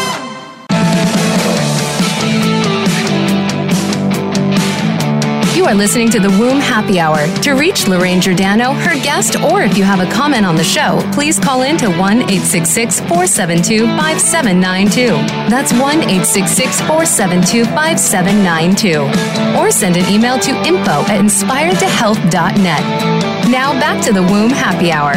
You 5.55 5.67
are 5.67 5.75
listening 5.75 6.09
to 6.09 6.21
the 6.21 6.31
Womb 6.41 6.59
Happy 6.59 6.99
Hour. 6.99 7.27
To 7.43 7.53
reach 7.53 7.87
Lorraine 7.87 8.19
Giordano, 8.19 8.73
her 8.73 8.95
guest, 8.95 9.39
or 9.39 9.61
if 9.61 9.77
you 9.77 9.85
have 9.85 10.01
a 10.01 10.11
comment 10.11 10.47
on 10.47 10.57
the 10.57 10.65
show, 10.65 11.03
please 11.13 11.39
call 11.39 11.61
in 11.61 11.77
to 11.77 11.89
1 11.89 11.99
866 11.99 13.01
472 13.01 13.85
5792. 13.85 15.09
That's 15.51 15.75
1 15.75 15.83
866 15.83 16.81
472 16.81 17.67
5792. 17.67 19.61
Or 19.61 19.71
send 19.71 19.99
an 19.99 20.11
email 20.11 20.39
to 20.39 20.53
info 20.67 21.03
at 21.13 21.21
inspiredtohealth.net. 21.21 23.36
Now 23.49 23.73
back 23.79 24.05
to 24.07 24.13
the 24.13 24.23
Womb 24.23 24.51
Happy 24.51 24.91
Hour. 24.91 25.15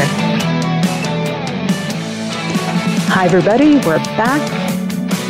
Hi, 3.09 3.25
everybody. 3.25 3.77
We're 3.77 3.97
back. 4.17 4.39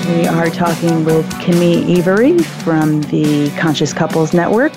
We 0.10 0.28
are 0.28 0.50
talking 0.50 1.06
with 1.06 1.26
Kimi 1.40 1.96
Avary 1.96 2.44
from 2.44 3.02
the 3.04 3.52
Conscious 3.58 3.94
Couples 3.94 4.34
Network. 4.34 4.74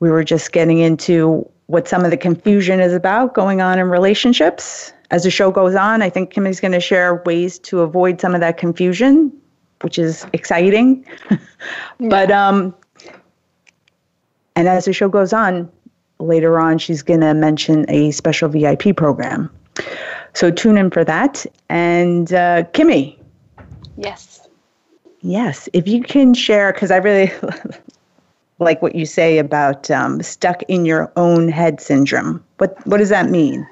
We 0.00 0.08
were 0.08 0.24
just 0.24 0.52
getting 0.52 0.78
into 0.78 1.46
what 1.66 1.86
some 1.86 2.06
of 2.06 2.10
the 2.10 2.16
confusion 2.16 2.80
is 2.80 2.94
about 2.94 3.34
going 3.34 3.60
on 3.60 3.78
in 3.78 3.90
relationships. 3.90 4.94
As 5.10 5.24
the 5.24 5.30
show 5.30 5.50
goes 5.50 5.74
on, 5.74 6.00
I 6.00 6.08
think 6.08 6.30
Kimi's 6.30 6.58
going 6.58 6.72
to 6.72 6.80
share 6.80 7.22
ways 7.26 7.58
to 7.60 7.80
avoid 7.80 8.18
some 8.18 8.34
of 8.34 8.40
that 8.40 8.56
confusion, 8.56 9.30
which 9.82 9.98
is 9.98 10.26
exciting. 10.32 11.04
but 12.00 12.30
um 12.30 12.74
and 14.56 14.68
as 14.68 14.86
the 14.86 14.94
show 14.94 15.10
goes 15.10 15.34
on, 15.34 15.70
later 16.18 16.58
on 16.58 16.78
she's 16.78 17.02
going 17.02 17.20
to 17.20 17.34
mention 17.34 17.84
a 17.88 18.10
special 18.10 18.48
VIP 18.48 18.96
program. 18.96 19.50
So 20.34 20.50
tune 20.50 20.76
in 20.76 20.90
for 20.90 21.04
that. 21.04 21.46
And 21.68 22.32
uh, 22.32 22.64
Kimi. 22.72 23.18
Yes. 23.96 24.46
Yes, 25.20 25.68
if 25.72 25.88
you 25.88 26.02
can 26.02 26.34
share, 26.34 26.72
because 26.72 26.90
I 26.90 26.98
really 26.98 27.32
like 28.58 28.80
what 28.82 28.94
you 28.94 29.06
say 29.06 29.38
about 29.38 29.90
um, 29.90 30.22
stuck 30.22 30.62
in 30.64 30.84
your 30.84 31.10
own 31.16 31.48
head 31.48 31.80
syndrome. 31.80 32.44
What 32.58 32.86
what 32.86 32.98
does 32.98 33.08
that 33.08 33.30
mean? 33.30 33.66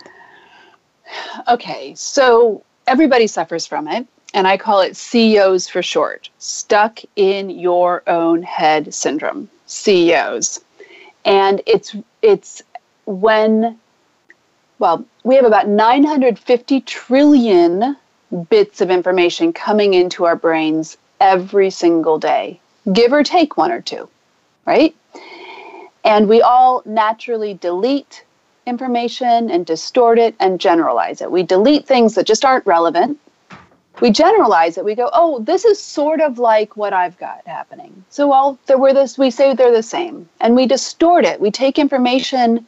Okay, 1.48 1.94
so 1.94 2.62
everybody 2.86 3.26
suffers 3.26 3.66
from 3.66 3.88
it, 3.88 4.06
and 4.32 4.46
I 4.46 4.56
call 4.56 4.80
it 4.80 4.96
CEOs 4.96 5.68
for 5.68 5.82
short 5.82 6.28
stuck 6.38 7.00
in 7.16 7.50
your 7.50 8.02
own 8.06 8.42
head 8.42 8.92
syndrome, 8.92 9.48
CEOs. 9.66 10.60
And 11.24 11.62
it's 11.66 11.96
it's 12.22 12.62
when 13.06 13.78
well, 14.78 15.04
we 15.22 15.36
have 15.36 15.44
about 15.44 15.68
950 15.68 16.80
trillion 16.82 17.96
bits 18.50 18.80
of 18.80 18.90
information 18.90 19.52
coming 19.52 19.94
into 19.94 20.24
our 20.24 20.36
brains 20.36 20.96
every 21.20 21.70
single 21.70 22.18
day, 22.18 22.60
give 22.92 23.12
or 23.12 23.22
take 23.22 23.56
one 23.56 23.70
or 23.70 23.80
two, 23.80 24.08
right? 24.66 24.94
And 26.04 26.28
we 26.28 26.42
all 26.42 26.82
naturally 26.84 27.54
delete 27.54 28.24
information 28.66 29.50
and 29.50 29.64
distort 29.64 30.18
it 30.18 30.34
and 30.40 30.60
generalize 30.60 31.20
it. 31.20 31.30
We 31.30 31.42
delete 31.42 31.86
things 31.86 32.14
that 32.16 32.26
just 32.26 32.44
aren't 32.44 32.66
relevant. 32.66 33.18
We 34.04 34.10
generalize 34.10 34.76
it. 34.76 34.84
We 34.84 34.94
go, 34.94 35.08
oh, 35.14 35.38
this 35.38 35.64
is 35.64 35.80
sort 35.80 36.20
of 36.20 36.38
like 36.38 36.76
what 36.76 36.92
I've 36.92 37.16
got 37.16 37.40
happening. 37.46 38.04
So 38.10 38.32
all 38.32 38.58
there 38.66 38.76
were 38.76 38.92
this 38.92 39.16
we 39.16 39.30
say 39.30 39.54
they're 39.54 39.72
the 39.72 39.82
same. 39.82 40.28
And 40.42 40.54
we 40.54 40.66
distort 40.66 41.24
it. 41.24 41.40
We 41.40 41.50
take 41.50 41.78
information 41.78 42.66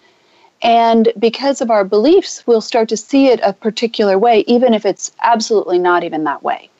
and 0.62 1.12
because 1.18 1.60
of 1.60 1.70
our 1.70 1.84
beliefs, 1.84 2.46
we'll 2.46 2.62
start 2.62 2.88
to 2.88 2.96
see 2.96 3.26
it 3.26 3.40
a 3.42 3.52
particular 3.52 4.18
way, 4.18 4.44
even 4.46 4.72
if 4.72 4.86
it's 4.86 5.12
absolutely 5.20 5.78
not 5.78 6.04
even 6.04 6.24
that 6.24 6.42
way. 6.42 6.70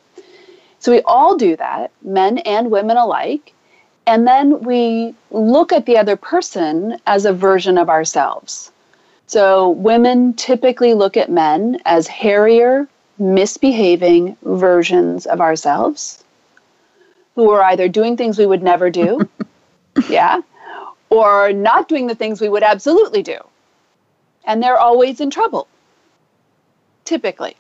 So 0.79 0.91
we 0.91 1.03
all 1.03 1.37
do 1.37 1.55
that, 1.57 1.91
men 2.01 2.39
and 2.39 2.71
women 2.71 2.97
alike. 2.97 3.53
And 4.07 4.27
then 4.27 4.61
we 4.61 5.15
look 5.31 5.71
at 5.71 5.85
the 5.85 5.99
other 5.99 6.17
person 6.17 6.99
as 7.07 7.27
a 7.27 7.33
version 7.35 7.77
of 7.77 7.91
ourselves. 7.91 8.73
So 9.27 9.69
women 9.69 10.33
typically 10.33 10.95
look 10.95 11.19
at 11.19 11.31
men 11.31 11.79
as 11.85 12.07
hairier, 12.07 12.89
misbehaving 13.19 14.37
versions 14.43 15.27
of 15.27 15.41
ourselves 15.41 16.23
who 17.35 17.51
are 17.51 17.63
either 17.63 17.89
doing 17.89 18.17
things 18.17 18.39
we 18.39 18.47
would 18.47 18.63
never 18.63 18.91
do, 18.91 19.29
yeah, 20.09 20.41
or 21.11 21.53
not 21.53 21.89
doing 21.89 22.07
the 22.07 22.15
things 22.15 22.41
we 22.41 22.49
would 22.49 22.63
absolutely 22.63 23.23
do 23.23 23.39
and 24.47 24.63
they're 24.63 24.79
always 24.79 25.21
in 25.21 25.29
trouble, 25.29 25.67
typically. 27.05 27.57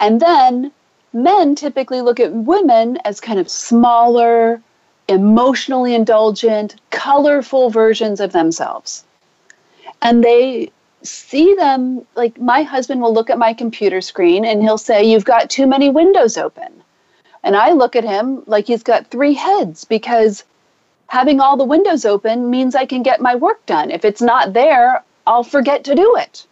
And 0.00 0.20
then 0.20 0.72
men 1.12 1.54
typically 1.54 2.00
look 2.00 2.18
at 2.18 2.32
women 2.32 2.98
as 3.04 3.20
kind 3.20 3.38
of 3.38 3.48
smaller, 3.48 4.60
emotionally 5.08 5.94
indulgent, 5.94 6.74
colorful 6.90 7.70
versions 7.70 8.20
of 8.20 8.32
themselves. 8.32 9.04
And 10.02 10.24
they 10.24 10.72
see 11.02 11.54
them 11.54 12.06
like 12.14 12.40
my 12.40 12.62
husband 12.62 13.00
will 13.00 13.12
look 13.12 13.30
at 13.30 13.38
my 13.38 13.52
computer 13.52 14.00
screen 14.00 14.44
and 14.44 14.62
he'll 14.62 14.78
say, 14.78 15.04
You've 15.04 15.24
got 15.24 15.50
too 15.50 15.66
many 15.66 15.90
windows 15.90 16.36
open. 16.36 16.82
And 17.42 17.56
I 17.56 17.72
look 17.72 17.96
at 17.96 18.04
him 18.04 18.42
like 18.46 18.66
he's 18.66 18.82
got 18.82 19.08
three 19.08 19.34
heads 19.34 19.84
because 19.84 20.44
having 21.08 21.40
all 21.40 21.56
the 21.56 21.64
windows 21.64 22.04
open 22.04 22.50
means 22.50 22.74
I 22.74 22.86
can 22.86 23.02
get 23.02 23.20
my 23.20 23.34
work 23.34 23.64
done. 23.66 23.90
If 23.90 24.04
it's 24.04 24.22
not 24.22 24.52
there, 24.52 25.02
I'll 25.26 25.44
forget 25.44 25.84
to 25.84 25.94
do 25.94 26.16
it. 26.16 26.46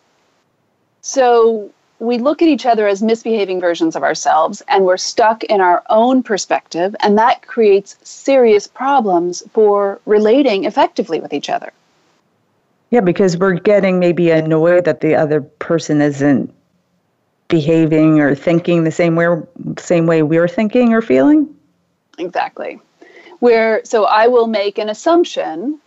So 1.00 1.70
we 1.98 2.18
look 2.18 2.42
at 2.42 2.48
each 2.48 2.66
other 2.66 2.88
as 2.88 3.02
misbehaving 3.02 3.60
versions 3.60 3.94
of 3.94 4.02
ourselves 4.02 4.62
and 4.68 4.84
we're 4.84 4.96
stuck 4.96 5.44
in 5.44 5.60
our 5.60 5.82
own 5.90 6.22
perspective, 6.22 6.96
and 7.00 7.18
that 7.18 7.46
creates 7.46 7.96
serious 8.02 8.66
problems 8.66 9.42
for 9.52 10.00
relating 10.06 10.64
effectively 10.64 11.20
with 11.20 11.32
each 11.32 11.50
other. 11.50 11.72
Yeah, 12.90 13.00
because 13.00 13.36
we're 13.36 13.54
getting 13.54 13.98
maybe 13.98 14.30
annoyed 14.30 14.84
that 14.84 15.00
the 15.00 15.14
other 15.14 15.40
person 15.40 16.00
isn't 16.00 16.52
behaving 17.48 18.20
or 18.20 18.34
thinking 18.34 18.84
the 18.84 18.90
same 18.92 19.16
way 19.16 19.26
same 19.78 20.06
way 20.06 20.22
we're 20.22 20.48
thinking 20.48 20.92
or 20.92 21.02
feeling. 21.02 21.54
Exactly. 22.18 22.80
Where 23.38 23.80
so 23.84 24.04
I 24.04 24.26
will 24.26 24.46
make 24.46 24.78
an 24.78 24.88
assumption 24.88 25.80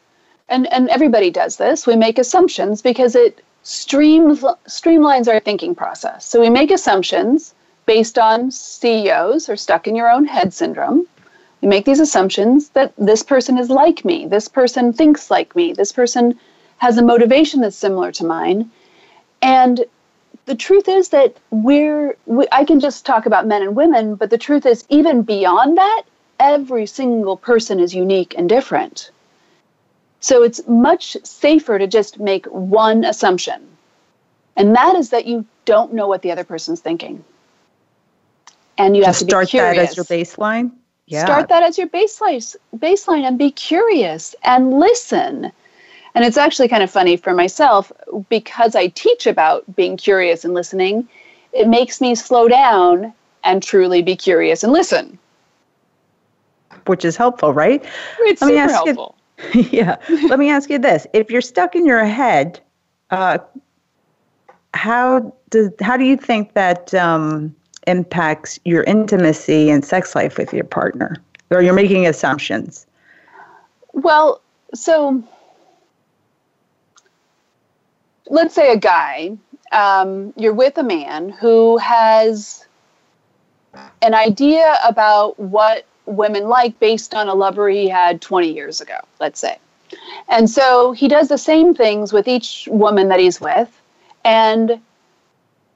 and 0.49 0.71
and 0.71 0.89
everybody 0.89 1.29
does 1.29 1.57
this 1.57 1.87
we 1.87 1.95
make 1.95 2.17
assumptions 2.19 2.81
because 2.81 3.15
it 3.15 3.43
streams 3.63 4.41
streamlines 4.67 5.27
our 5.27 5.39
thinking 5.39 5.73
process 5.73 6.25
so 6.25 6.39
we 6.39 6.49
make 6.49 6.71
assumptions 6.71 7.53
based 7.85 8.17
on 8.17 8.51
ceos 8.51 9.49
or 9.49 9.55
stuck 9.55 9.87
in 9.87 9.95
your 9.95 10.11
own 10.11 10.25
head 10.25 10.53
syndrome 10.53 11.07
we 11.61 11.67
make 11.67 11.85
these 11.85 11.99
assumptions 11.99 12.69
that 12.69 12.93
this 12.97 13.23
person 13.23 13.57
is 13.57 13.69
like 13.69 14.03
me 14.03 14.27
this 14.27 14.47
person 14.47 14.91
thinks 14.91 15.31
like 15.31 15.55
me 15.55 15.73
this 15.73 15.91
person 15.91 16.37
has 16.83 16.97
a 16.97 17.03
motivation 17.13 17.61
that's 17.61 17.75
similar 17.85 18.11
to 18.11 18.25
mine 18.25 18.69
and 19.41 19.85
the 20.45 20.55
truth 20.55 20.87
is 20.87 21.09
that 21.09 21.35
we're 21.51 22.15
we, 22.25 22.45
i 22.51 22.63
can 22.63 22.79
just 22.79 23.05
talk 23.05 23.25
about 23.25 23.47
men 23.47 23.61
and 23.61 23.75
women 23.75 24.15
but 24.15 24.29
the 24.29 24.37
truth 24.47 24.65
is 24.65 24.85
even 24.89 25.21
beyond 25.21 25.77
that 25.77 26.03
every 26.39 26.85
single 26.85 27.37
person 27.37 27.79
is 27.79 27.95
unique 27.95 28.33
and 28.37 28.49
different 28.49 29.11
so 30.23 30.41
it's 30.41 30.65
much 30.69 31.17
safer 31.25 31.77
to 31.77 31.85
just 31.85 32.17
make 32.17 32.45
one 32.45 33.03
assumption. 33.03 33.67
And 34.55 34.73
that 34.73 34.95
is 34.95 35.09
that 35.09 35.25
you 35.25 35.45
don't 35.65 35.93
know 35.93 36.07
what 36.07 36.21
the 36.21 36.31
other 36.31 36.45
person's 36.45 36.79
thinking. 36.79 37.25
And 38.77 38.95
you 38.95 39.03
just 39.03 39.19
have 39.19 39.27
to 39.27 39.47
start 39.47 39.51
that 39.51 39.77
as 39.77 39.97
your 39.97 40.05
baseline. 40.05 40.71
Yeah. 41.07 41.25
Start 41.25 41.49
that 41.49 41.63
as 41.63 41.77
your 41.77 41.87
baseline 41.87 42.55
baseline 42.77 43.27
and 43.27 43.37
be 43.37 43.51
curious 43.51 44.33
and 44.45 44.79
listen. 44.79 45.51
And 46.15 46.23
it's 46.23 46.37
actually 46.37 46.67
kind 46.67 46.83
of 46.83 46.91
funny 46.91 47.17
for 47.17 47.33
myself 47.33 47.91
because 48.29 48.75
I 48.75 48.87
teach 48.87 49.25
about 49.25 49.63
being 49.75 49.97
curious 49.97 50.45
and 50.45 50.53
listening, 50.53 51.07
it 51.53 51.67
makes 51.67 52.01
me 52.01 52.15
slow 52.15 52.47
down 52.47 53.13
and 53.43 53.61
truly 53.61 54.01
be 54.01 54.15
curious 54.15 54.63
and 54.63 54.71
listen. 54.71 55.17
Which 56.85 57.05
is 57.05 57.15
helpful, 57.15 57.53
right? 57.53 57.83
It's 58.21 58.41
Let 58.41 58.49
super 58.49 58.71
helpful. 58.71 59.15
You, 59.53 59.61
yeah. 59.71 59.97
Let 60.27 60.39
me 60.39 60.49
ask 60.49 60.69
you 60.69 60.79
this. 60.79 61.07
If 61.13 61.31
you're 61.31 61.41
stuck 61.41 61.75
in 61.75 61.85
your 61.85 62.05
head, 62.05 62.59
uh, 63.09 63.39
how 64.73 65.33
does 65.49 65.71
how 65.81 65.97
do 65.97 66.03
you 66.03 66.17
think 66.17 66.53
that 66.53 66.93
um, 66.93 67.55
impacts 67.87 68.59
your 68.65 68.83
intimacy 68.83 69.69
and 69.69 69.85
sex 69.85 70.15
life 70.15 70.37
with 70.37 70.53
your 70.53 70.63
partner? 70.63 71.15
Or 71.49 71.61
you're 71.61 71.73
making 71.73 72.07
assumptions? 72.07 72.87
Well, 73.93 74.41
so 74.73 75.23
let's 78.29 78.55
say 78.55 78.71
a 78.71 78.77
guy, 78.77 79.37
um, 79.71 80.33
you're 80.37 80.53
with 80.53 80.77
a 80.77 80.83
man 80.83 81.29
who 81.29 81.77
has 81.77 82.65
an 84.01 84.13
idea 84.13 84.77
about 84.85 85.39
what 85.39 85.85
women 86.05 86.47
like 86.47 86.79
based 86.79 87.13
on 87.13 87.27
a 87.27 87.33
lover 87.33 87.69
he 87.69 87.87
had 87.87 88.21
20 88.21 88.51
years 88.51 88.81
ago, 88.81 88.97
let's 89.19 89.39
say. 89.39 89.57
And 90.29 90.49
so 90.49 90.91
he 90.91 91.07
does 91.07 91.29
the 91.29 91.37
same 91.37 91.73
things 91.73 92.13
with 92.13 92.27
each 92.27 92.67
woman 92.71 93.09
that 93.09 93.19
he's 93.19 93.39
with. 93.39 93.69
And 94.25 94.79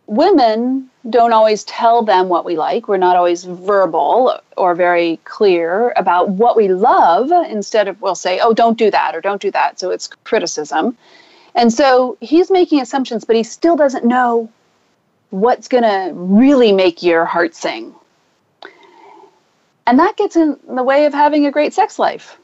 women 0.08 0.90
don't 1.10 1.34
always 1.34 1.64
tell 1.66 2.02
them 2.04 2.30
what 2.30 2.46
we 2.46 2.58
like. 2.58 2.88
We're 2.88 2.98
not 2.98 3.16
always 3.16 3.44
verbal 3.44 4.40
or 4.56 4.76
very 4.76 5.20
clear 5.24 5.94
about 5.96 6.30
what 6.30 6.56
we 6.56 6.68
love. 6.70 7.32
Instead 7.50 7.88
of, 7.88 8.02
we'll 8.02 8.16
say, 8.16 8.40
oh, 8.40 8.54
don't 8.54 8.78
do 8.78 8.92
that 8.92 9.16
or 9.16 9.22
don't 9.22 9.42
do 9.42 9.52
that. 9.52 9.80
So 9.80 9.92
it's 9.92 10.08
criticism. 10.08 10.98
And 11.58 11.74
so 11.74 12.18
he's 12.22 12.50
making 12.50 12.80
assumptions, 12.80 13.26
but 13.26 13.36
he 13.36 13.44
still 13.44 13.76
doesn't 13.76 14.06
know 14.06 14.50
what's 15.32 15.68
going 15.68 15.84
to 15.84 16.14
really 16.14 16.72
make 16.72 17.04
your 17.04 17.26
heart 17.26 17.54
sing. 17.54 17.94
And 19.86 20.00
that 20.00 20.16
gets 20.16 20.38
in 20.38 20.58
the 20.70 20.84
way 20.84 21.06
of 21.06 21.14
having 21.14 21.46
a 21.46 21.52
great 21.52 21.74
sex 21.74 22.00
life. 22.00 22.38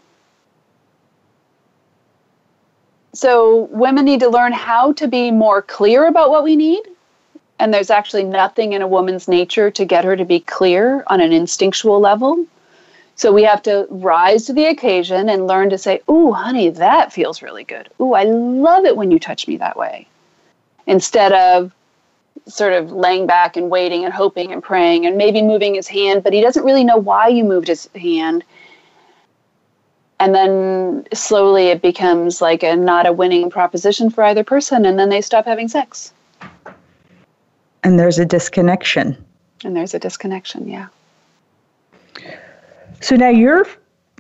So 3.13 3.69
women 3.71 4.03
need 4.03 4.19
to 4.21 4.29
learn 4.29 4.51
how 4.51 4.91
to 4.93 5.07
be 5.07 5.31
more 5.31 5.61
clear 5.61 6.07
about 6.07 6.29
what 6.29 6.43
we 6.43 6.55
need 6.55 6.83
and 7.59 7.73
there's 7.73 7.89
actually 7.89 8.25
nothing 8.25 8.73
in 8.73 8.81
a 8.81 8.87
woman's 8.87 9.27
nature 9.27 9.71
to 9.71 9.85
get 9.85 10.03
her 10.03 10.17
to 10.17 10.25
be 10.25 10.41
clear 10.41 11.03
on 11.07 11.21
an 11.21 11.31
instinctual 11.31 11.99
level. 11.99 12.45
So 13.15 13.31
we 13.31 13.43
have 13.43 13.61
to 13.63 13.87
rise 13.89 14.45
to 14.45 14.53
the 14.53 14.65
occasion 14.65 15.29
and 15.29 15.47
learn 15.47 15.69
to 15.69 15.77
say, 15.77 16.01
Ooh, 16.09 16.31
honey, 16.31 16.69
that 16.69 17.13
feels 17.13 17.41
really 17.41 17.63
good. 17.63 17.89
Ooh, 18.01 18.13
I 18.13 18.23
love 18.23 18.85
it 18.85 18.97
when 18.97 19.11
you 19.11 19.19
touch 19.19 19.47
me 19.47 19.57
that 19.57 19.77
way. 19.77 20.07
Instead 20.87 21.31
of 21.31 21.73
sort 22.47 22.73
of 22.73 22.91
laying 22.91 23.27
back 23.27 23.55
and 23.55 23.69
waiting 23.69 24.03
and 24.03 24.13
hoping 24.13 24.51
and 24.51 24.61
praying 24.61 25.05
and 25.05 25.17
maybe 25.17 25.41
moving 25.41 25.75
his 25.75 25.87
hand, 25.87 26.23
but 26.23 26.33
he 26.33 26.41
doesn't 26.41 26.65
really 26.65 26.83
know 26.83 26.97
why 26.97 27.27
you 27.27 27.43
moved 27.43 27.67
his 27.67 27.87
hand. 27.95 28.43
And 30.19 30.33
then 30.33 31.07
slowly 31.13 31.67
it 31.67 31.81
becomes 31.81 32.41
like 32.41 32.63
a 32.63 32.75
not 32.75 33.05
a 33.05 33.13
winning 33.13 33.49
proposition 33.49 34.09
for 34.09 34.23
either 34.23 34.43
person, 34.43 34.85
and 34.85 34.97
then 34.97 35.09
they 35.09 35.21
stop 35.21 35.45
having 35.45 35.67
sex. 35.67 36.13
And 37.83 37.99
there's 37.99 38.19
a 38.19 38.25
disconnection. 38.25 39.23
And 39.63 39.75
there's 39.75 39.93
a 39.93 39.99
disconnection, 39.99 40.67
yeah. 40.67 40.87
So 43.03 43.17
now 43.17 43.27
your 43.27 43.67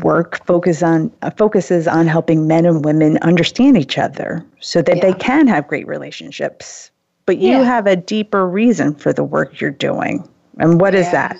work 0.01 0.45
focus 0.45 0.83
on 0.83 1.09
uh, 1.21 1.29
focuses 1.29 1.87
on 1.87 2.05
helping 2.05 2.47
men 2.47 2.65
and 2.65 2.83
women 2.83 3.17
understand 3.19 3.77
each 3.77 3.97
other 3.97 4.45
so 4.59 4.81
that 4.81 4.97
yeah. 4.97 5.01
they 5.01 5.13
can 5.13 5.47
have 5.47 5.69
great 5.69 5.87
relationships. 5.87 6.91
But 7.25 7.37
you 7.37 7.51
yeah. 7.51 7.63
have 7.63 7.87
a 7.87 7.95
deeper 7.95 8.45
reason 8.45 8.93
for 8.93 9.13
the 9.13 9.23
work 9.23 9.61
you're 9.61 9.71
doing. 9.71 10.27
And 10.59 10.81
what 10.81 10.93
yeah. 10.93 10.99
is 10.99 11.11
that? 11.11 11.37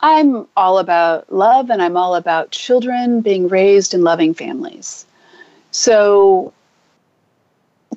I'm 0.00 0.48
all 0.56 0.78
about 0.78 1.32
love 1.32 1.70
and 1.70 1.80
I'm 1.80 1.96
all 1.96 2.16
about 2.16 2.50
children 2.50 3.20
being 3.20 3.46
raised 3.46 3.94
in 3.94 4.02
loving 4.02 4.34
families. 4.34 5.06
So 5.70 6.52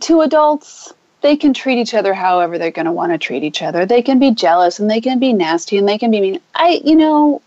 to 0.02 0.21
adults, 0.21 0.93
they 1.21 1.36
can 1.36 1.56
treat 1.56 1.80
each 1.80 1.95
other 1.95 2.13
however 2.13 2.60
they're 2.60 2.69
going 2.69 2.86
to 2.86 2.91
want 2.91 3.13
to 3.13 3.17
treat 3.17 3.43
each 3.43 3.63
other. 3.63 3.88
They 3.88 4.04
can 4.04 4.19
be 4.19 4.30
jealous 4.30 4.78
and 4.78 4.91
they 4.91 5.02
can 5.02 5.17
be 5.17 5.34
nasty 5.34 5.78
and 5.78 5.89
they 5.89 5.97
can 5.97 6.12
be 6.12 6.21
mean. 6.21 6.39
I, 6.54 6.82
you 6.86 6.95
know, 6.95 7.41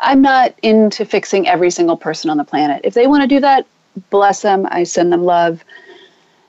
I'm 0.00 0.22
not 0.22 0.54
into 0.62 1.04
fixing 1.04 1.46
every 1.46 1.70
single 1.70 1.96
person 1.96 2.30
on 2.30 2.38
the 2.38 2.44
planet. 2.44 2.80
If 2.84 2.94
they 2.94 3.06
want 3.06 3.22
to 3.22 3.28
do 3.28 3.40
that, 3.40 3.66
bless 4.08 4.42
them. 4.42 4.66
I 4.70 4.84
send 4.84 5.12
them 5.12 5.24
love. 5.24 5.62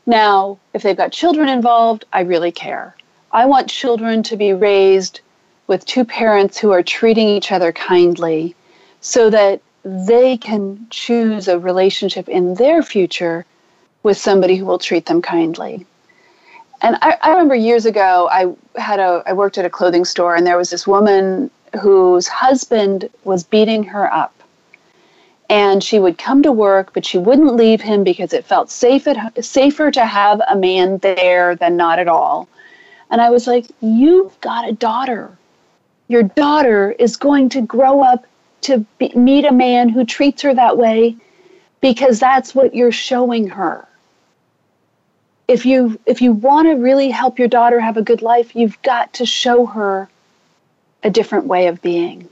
Now, 0.06 0.58
if 0.74 0.84
they've 0.84 0.98
got 0.98 1.12
children 1.12 1.50
involved, 1.50 2.06
I 2.14 2.22
really 2.22 2.52
care. 2.52 2.96
I 3.32 3.46
want 3.46 3.70
children 3.70 4.24
to 4.24 4.38
be 4.38 4.54
raised 4.54 5.22
with 5.68 5.86
two 5.86 6.06
parents 6.06 6.58
who 6.58 6.72
are 6.72 6.84
treating 6.84 7.28
each 7.28 7.52
other 7.52 7.72
kindly 7.72 8.56
so 9.02 9.30
that 9.30 9.62
they 9.84 10.38
can 10.38 10.88
choose 10.90 11.48
a 11.48 11.60
relationship 11.60 12.30
in 12.30 12.56
their 12.56 12.84
future 12.84 13.46
with 14.04 14.18
somebody 14.18 14.56
who 14.56 14.66
will 14.66 14.80
treat 14.80 15.06
them 15.06 15.22
kindly. 15.22 15.86
And 16.82 16.98
I, 17.02 17.18
I 17.22 17.30
remember 17.32 17.56
years 17.56 17.86
ago, 17.86 18.28
I 18.32 18.54
had 18.80 19.00
a, 19.00 19.24
I 19.26 19.34
worked 19.34 19.58
at 19.58 19.66
a 19.66 19.70
clothing 19.70 20.06
store, 20.06 20.36
and 20.36 20.46
there 20.46 20.58
was 20.58 20.72
this 20.72 20.88
woman 20.88 21.52
whose 21.80 22.28
husband 22.28 23.10
was 23.24 23.44
beating 23.44 23.84
her 23.84 24.12
up. 24.14 24.34
And 25.50 25.84
she 25.84 26.00
would 26.00 26.18
come 26.18 26.44
to 26.44 26.52
work, 26.52 26.94
but 26.94 27.06
she 27.06 27.18
wouldn't 27.18 27.56
leave 27.56 27.82
him 27.82 28.04
because 28.04 28.32
it 28.32 28.46
felt 28.46 28.72
safe 28.72 29.08
at, 29.08 29.44
safer 29.44 29.92
to 29.92 30.06
have 30.06 30.42
a 30.48 30.56
man 30.56 30.98
there 31.00 31.56
than 31.56 31.76
not 31.76 32.00
at 32.00 32.08
all. 32.08 32.48
And 33.10 33.20
I 33.20 33.30
was 33.30 33.48
like, 33.48 33.68
You've 33.82 34.40
got 34.40 34.70
a 34.70 34.74
daughter. 34.74 35.38
Your 36.08 36.24
daughter 36.24 36.92
is 36.98 37.18
going 37.18 37.50
to 37.50 37.62
grow 37.62 38.02
up 38.02 38.26
to 38.62 38.86
be, 38.98 39.14
meet 39.16 39.46
a 39.46 39.52
man 39.52 39.90
who 39.90 40.06
treats 40.06 40.42
her 40.44 40.54
that 40.54 40.78
way 40.78 41.18
because 41.82 42.20
that's 42.20 42.56
what 42.56 42.74
you're 42.74 42.92
showing 42.92 43.50
her 43.50 43.88
if 45.52 45.66
you 45.66 46.00
if 46.06 46.22
you 46.22 46.32
want 46.32 46.68
to 46.68 46.76
really 46.76 47.10
help 47.10 47.38
your 47.38 47.48
daughter 47.48 47.80
have 47.80 47.98
a 47.98 48.02
good 48.02 48.22
life, 48.22 48.56
you've 48.56 48.82
got 48.84 49.14
to 49.14 49.26
show 49.26 49.66
her 49.66 50.10
a 51.04 51.10
different 51.10 51.46
way 51.46 51.68
of 51.68 51.82
being. 51.82 52.28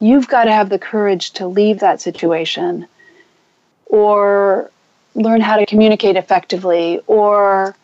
You've 0.00 0.28
got 0.28 0.44
to 0.44 0.52
have 0.52 0.68
the 0.68 0.78
courage 0.78 1.30
to 1.32 1.46
leave 1.46 1.80
that 1.80 2.00
situation 2.00 2.86
or 3.86 4.70
learn 5.14 5.40
how 5.40 5.56
to 5.56 5.66
communicate 5.66 6.16
effectively 6.16 7.00
or 7.06 7.76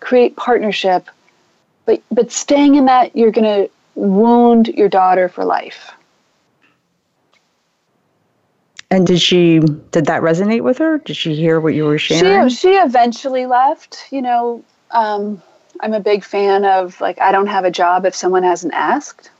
create 0.00 0.36
partnership. 0.36 1.08
But 1.86 2.02
but 2.10 2.30
staying 2.30 2.74
in 2.74 2.86
that 2.86 3.16
you're 3.16 3.30
going 3.30 3.44
to 3.44 3.70
wound 3.94 4.68
your 4.68 4.88
daughter 4.88 5.28
for 5.28 5.44
life. 5.44 5.92
And 8.90 9.06
did 9.06 9.22
she 9.22 9.58
did 9.58 10.06
that 10.06 10.20
resonate 10.20 10.62
with 10.62 10.78
her? 10.78 10.98
Did 10.98 11.16
she 11.16 11.34
hear 11.34 11.60
what 11.60 11.74
you 11.74 11.84
were 11.84 11.98
sharing? 11.98 12.48
She 12.50 12.56
she 12.56 12.68
eventually 12.74 13.46
left. 13.46 14.06
You 14.10 14.20
know, 14.20 14.64
um, 14.90 15.42
I'm 15.80 15.94
a 15.94 16.00
big 16.00 16.24
fan 16.24 16.66
of 16.66 17.00
like 17.00 17.18
I 17.18 17.32
don't 17.32 17.46
have 17.46 17.64
a 17.64 17.70
job 17.70 18.04
if 18.04 18.14
someone 18.14 18.42
hasn't 18.42 18.74
asked. 18.74 19.30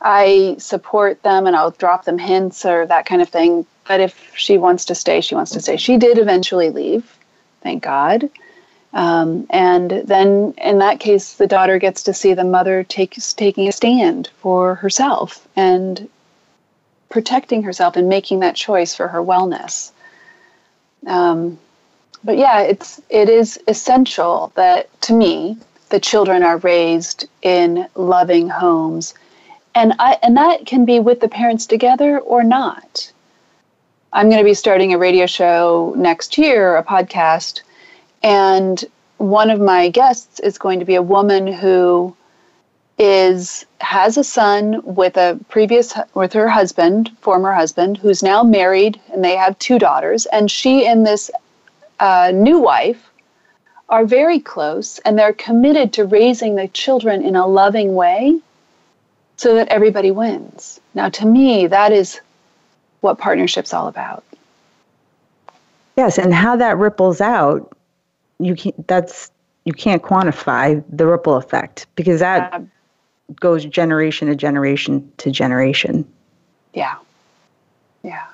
I 0.00 0.56
support 0.58 1.22
them 1.22 1.46
and 1.46 1.56
I'll 1.56 1.70
drop 1.72 2.04
them 2.04 2.18
hints 2.18 2.64
or 2.64 2.86
that 2.86 3.06
kind 3.06 3.22
of 3.22 3.28
thing. 3.28 3.66
But 3.88 4.00
if 4.00 4.32
she 4.36 4.58
wants 4.58 4.84
to 4.86 4.94
stay, 4.94 5.20
she 5.20 5.34
wants 5.34 5.52
to 5.52 5.60
stay. 5.60 5.76
She 5.76 5.96
did 5.96 6.18
eventually 6.18 6.70
leave, 6.70 7.18
thank 7.62 7.82
God. 7.82 8.28
Um, 8.92 9.46
and 9.50 9.90
then 10.04 10.54
in 10.58 10.78
that 10.78 11.00
case, 11.00 11.34
the 11.34 11.46
daughter 11.46 11.78
gets 11.78 12.02
to 12.04 12.14
see 12.14 12.34
the 12.34 12.44
mother 12.44 12.82
take, 12.82 13.14
taking 13.36 13.68
a 13.68 13.72
stand 13.72 14.30
for 14.38 14.76
herself 14.76 15.46
and 15.54 16.08
protecting 17.08 17.62
herself 17.62 17.96
and 17.96 18.08
making 18.08 18.40
that 18.40 18.56
choice 18.56 18.94
for 18.94 19.08
her 19.08 19.22
wellness. 19.22 19.90
Um, 21.06 21.58
but 22.24 22.36
yeah, 22.36 22.62
it's 22.62 23.00
it 23.08 23.28
is 23.28 23.58
essential 23.68 24.50
that 24.56 24.88
to 25.02 25.12
me 25.12 25.56
the 25.90 26.00
children 26.00 26.42
are 26.42 26.56
raised 26.58 27.28
in 27.42 27.86
loving 27.94 28.48
homes, 28.48 29.14
and 29.76 29.92
I 29.98 30.18
and 30.22 30.36
that 30.38 30.64
can 30.66 30.86
be 30.86 30.98
with 30.98 31.20
the 31.20 31.28
parents 31.28 31.66
together 31.66 32.18
or 32.18 32.42
not. 32.42 33.12
I'm 34.12 34.30
going 34.30 34.40
to 34.40 34.44
be 34.44 34.54
starting 34.54 34.94
a 34.94 34.98
radio 34.98 35.26
show 35.26 35.92
next 35.96 36.38
year, 36.38 36.76
a 36.76 36.82
podcast, 36.82 37.60
and 38.22 38.82
one 39.18 39.50
of 39.50 39.60
my 39.60 39.90
guests 39.90 40.40
is 40.40 40.56
going 40.56 40.78
to 40.80 40.86
be 40.86 40.94
a 40.94 41.02
woman 41.02 41.46
who 41.46 42.16
is 42.98 43.66
has 43.82 44.16
a 44.16 44.24
son 44.24 44.80
with 44.82 45.18
a 45.18 45.38
previous 45.50 45.92
with 46.14 46.32
her 46.32 46.48
husband, 46.48 47.10
former 47.20 47.52
husband, 47.52 47.98
who's 47.98 48.22
now 48.22 48.42
married, 48.42 48.98
and 49.12 49.22
they 49.22 49.36
have 49.36 49.58
two 49.58 49.78
daughters. 49.78 50.24
And 50.26 50.50
she 50.50 50.86
and 50.86 51.06
this 51.06 51.30
uh, 52.00 52.32
new 52.34 52.58
wife 52.58 53.10
are 53.90 54.06
very 54.06 54.40
close, 54.40 54.98
and 55.00 55.18
they're 55.18 55.34
committed 55.34 55.92
to 55.92 56.06
raising 56.06 56.54
the 56.54 56.68
children 56.68 57.22
in 57.22 57.36
a 57.36 57.46
loving 57.46 57.94
way, 57.94 58.40
so 59.36 59.54
that 59.54 59.68
everybody 59.68 60.10
wins. 60.10 60.80
Now, 60.94 61.08
to 61.10 61.26
me, 61.26 61.66
that 61.66 61.92
is 61.92 62.20
what 63.00 63.18
partnership's 63.18 63.72
all 63.72 63.88
about. 63.88 64.24
Yes, 65.96 66.18
and 66.18 66.34
how 66.34 66.56
that 66.56 66.76
ripples 66.76 67.20
out, 67.20 67.76
you 68.38 68.54
can 68.54 68.72
that's 68.86 69.30
you 69.64 69.72
can't 69.72 70.02
quantify 70.02 70.82
the 70.88 71.06
ripple 71.06 71.36
effect 71.36 71.86
because 71.96 72.20
that 72.20 72.52
um, 72.52 72.70
goes 73.40 73.64
generation 73.64 74.28
to 74.28 74.36
generation 74.36 75.10
to 75.18 75.30
generation. 75.30 76.06
Yeah. 76.74 76.96
Yeah. 78.02 78.26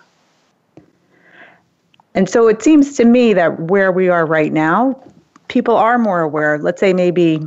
And 2.14 2.28
so 2.28 2.48
it 2.48 2.62
seems 2.62 2.96
to 2.96 3.04
me 3.04 3.32
that 3.32 3.58
where 3.58 3.90
we 3.90 4.08
are 4.08 4.26
right 4.26 4.52
now, 4.52 5.00
people 5.48 5.76
are 5.76 5.98
more 5.98 6.20
aware. 6.20 6.58
Let's 6.58 6.80
say 6.80 6.92
maybe 6.92 7.40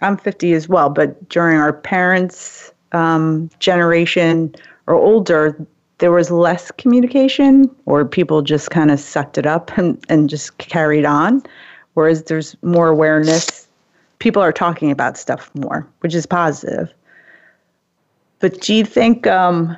I'm 0.00 0.16
50 0.16 0.52
as 0.52 0.68
well, 0.68 0.90
but 0.90 1.28
during 1.28 1.56
our 1.58 1.72
parents' 1.72 2.72
um, 2.96 3.50
generation 3.60 4.54
or 4.86 4.94
older, 4.94 5.56
there 5.98 6.12
was 6.12 6.30
less 6.30 6.70
communication, 6.72 7.70
or 7.86 8.04
people 8.04 8.42
just 8.42 8.70
kind 8.70 8.90
of 8.90 9.00
sucked 9.00 9.38
it 9.38 9.46
up 9.46 9.70
and, 9.78 10.02
and 10.08 10.28
just 10.28 10.58
carried 10.58 11.04
on. 11.04 11.42
Whereas 11.94 12.24
there's 12.24 12.56
more 12.62 12.88
awareness, 12.88 13.68
people 14.18 14.42
are 14.42 14.52
talking 14.52 14.90
about 14.90 15.16
stuff 15.16 15.50
more, 15.54 15.86
which 16.00 16.14
is 16.14 16.26
positive. 16.26 16.92
But 18.38 18.60
do 18.60 18.74
you 18.74 18.84
think, 18.84 19.26
um, 19.26 19.76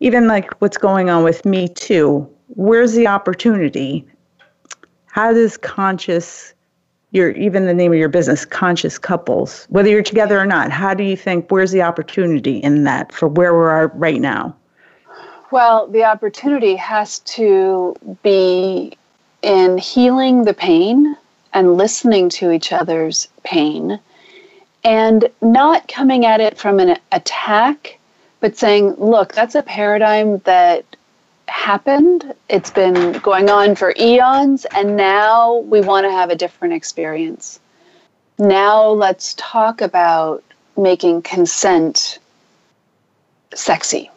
even 0.00 0.26
like 0.26 0.54
what's 0.60 0.78
going 0.78 1.10
on 1.10 1.22
with 1.22 1.44
Me 1.44 1.68
Too, 1.68 2.26
where's 2.48 2.94
the 2.94 3.06
opportunity? 3.06 4.06
How 5.06 5.32
does 5.34 5.58
conscious 5.58 6.54
your 7.18 7.32
even 7.32 7.66
the 7.66 7.74
name 7.74 7.92
of 7.92 7.98
your 7.98 8.08
business 8.08 8.44
conscious 8.44 8.96
couples. 8.98 9.66
Whether 9.68 9.90
you're 9.90 10.02
together 10.02 10.38
or 10.40 10.46
not 10.46 10.70
how 10.70 10.94
do 10.94 11.04
you 11.04 11.16
think 11.16 11.50
where's 11.50 11.72
the 11.72 11.82
opportunity 11.82 12.58
in 12.58 12.84
that 12.84 13.12
for 13.12 13.28
where 13.28 13.52
we 13.52 13.66
are 13.66 13.88
right 13.88 14.20
now? 14.20 14.56
Well 15.50 15.86
the 15.88 16.04
opportunity 16.04 16.76
has 16.76 17.18
to 17.36 17.94
be 18.22 18.96
in 19.42 19.78
healing 19.78 20.44
the 20.44 20.54
pain 20.54 21.16
and 21.52 21.76
listening 21.76 22.28
to 22.30 22.50
each 22.50 22.72
other's 22.72 23.28
pain 23.42 23.98
and 24.84 25.28
not 25.42 25.88
coming 25.88 26.24
at 26.24 26.40
it 26.40 26.56
from 26.56 26.78
an 26.80 26.96
attack 27.12 27.98
but 28.40 28.56
saying 28.56 28.94
look 28.94 29.34
that's 29.34 29.54
a 29.54 29.62
paradigm 29.62 30.38
that 30.38 30.84
happened. 31.48 32.34
It's 32.48 32.70
been 32.70 33.12
going 33.18 33.50
on 33.50 33.74
for 33.74 33.94
eons, 33.98 34.66
and 34.66 34.96
now 34.96 35.56
we 35.56 35.80
want 35.80 36.04
to 36.04 36.10
have 36.10 36.30
a 36.30 36.36
different 36.36 36.74
experience. 36.74 37.60
Now 38.38 38.88
let's 38.88 39.34
talk 39.36 39.80
about 39.80 40.44
making 40.76 41.22
consent 41.22 42.18
sexy. 43.54 44.10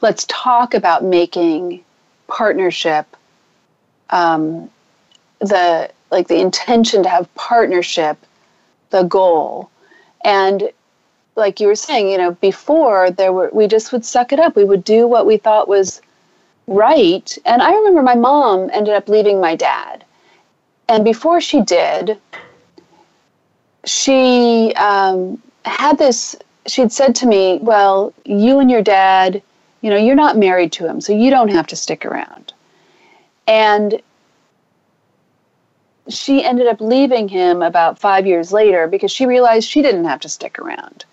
Let's 0.00 0.24
talk 0.28 0.74
about 0.74 1.04
making 1.04 1.84
partnership 2.28 3.06
um, 4.10 4.70
the 5.40 5.90
like 6.10 6.28
the 6.28 6.40
intention 6.40 7.02
to 7.02 7.08
have 7.08 7.34
partnership 7.34 8.18
the 8.90 9.02
goal 9.02 9.70
and 10.24 10.70
like 11.34 11.58
you 11.58 11.66
were 11.66 11.74
saying 11.74 12.08
you 12.08 12.18
know 12.18 12.32
before 12.32 13.10
there 13.10 13.32
were 13.32 13.50
we 13.52 13.66
just 13.66 13.90
would 13.90 14.04
suck 14.04 14.32
it 14.32 14.38
up 14.38 14.54
we 14.54 14.64
would 14.64 14.84
do 14.84 15.06
what 15.06 15.26
we 15.26 15.36
thought 15.36 15.66
was 15.66 16.00
right. 16.66 17.36
And 17.44 17.62
I 17.62 17.74
remember 17.74 18.02
my 18.02 18.14
mom 18.14 18.70
ended 18.72 18.94
up 18.94 19.08
leaving 19.08 19.40
my 19.40 19.56
dad. 19.56 20.04
And 20.88 21.04
before 21.04 21.40
she 21.40 21.62
did, 21.62 22.18
she 23.84 24.72
um, 24.74 25.42
had 25.64 25.98
this, 25.98 26.36
she'd 26.66 26.92
said 26.92 27.14
to 27.16 27.26
me, 27.26 27.58
Well, 27.62 28.12
you 28.24 28.58
and 28.58 28.70
your 28.70 28.82
dad, 28.82 29.42
you 29.80 29.90
know, 29.90 29.96
you're 29.96 30.14
not 30.14 30.36
married 30.36 30.72
to 30.72 30.86
him, 30.86 31.00
so 31.00 31.12
you 31.12 31.30
don't 31.30 31.48
have 31.48 31.66
to 31.68 31.76
stick 31.76 32.04
around. 32.04 32.52
And 33.46 34.00
she 36.08 36.44
ended 36.44 36.66
up 36.66 36.80
leaving 36.80 37.28
him 37.28 37.62
about 37.62 37.98
five 37.98 38.26
years 38.26 38.52
later 38.52 38.86
because 38.86 39.10
she 39.10 39.26
realized 39.26 39.68
she 39.68 39.82
didn't 39.82 40.04
have 40.04 40.20
to 40.20 40.28
stick 40.28 40.58
around. 40.58 41.04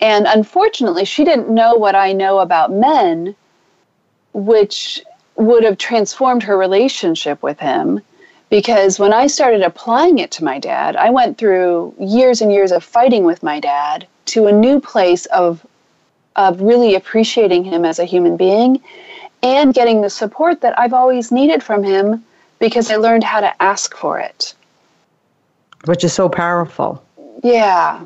And 0.00 0.26
unfortunately, 0.26 1.04
she 1.04 1.24
didn't 1.24 1.48
know 1.48 1.74
what 1.74 1.94
I 1.94 2.12
know 2.12 2.40
about 2.40 2.70
men 2.70 3.34
which 4.34 5.02
would 5.36 5.64
have 5.64 5.78
transformed 5.78 6.42
her 6.42 6.56
relationship 6.56 7.42
with 7.42 7.58
him 7.58 8.00
because 8.50 8.98
when 8.98 9.12
I 9.12 9.26
started 9.26 9.62
applying 9.62 10.18
it 10.18 10.30
to 10.32 10.44
my 10.44 10.58
dad, 10.58 10.94
I 10.94 11.10
went 11.10 11.38
through 11.38 11.94
years 11.98 12.40
and 12.40 12.52
years 12.52 12.70
of 12.70 12.84
fighting 12.84 13.24
with 13.24 13.42
my 13.42 13.58
dad 13.58 14.06
to 14.26 14.46
a 14.46 14.52
new 14.52 14.80
place 14.80 15.26
of 15.26 15.64
of 16.36 16.60
really 16.60 16.94
appreciating 16.94 17.64
him 17.64 17.84
as 17.84 17.98
a 17.98 18.04
human 18.04 18.36
being 18.36 18.82
and 19.42 19.72
getting 19.72 20.00
the 20.00 20.10
support 20.10 20.60
that 20.62 20.76
I've 20.78 20.92
always 20.92 21.30
needed 21.30 21.62
from 21.62 21.84
him 21.84 22.24
because 22.58 22.90
I 22.90 22.96
learned 22.96 23.22
how 23.22 23.40
to 23.40 23.62
ask 23.62 23.94
for 23.94 24.18
it. 24.18 24.54
Which 25.84 26.02
is 26.02 26.12
so 26.12 26.28
powerful. 26.28 27.04
Yeah. 27.42 28.04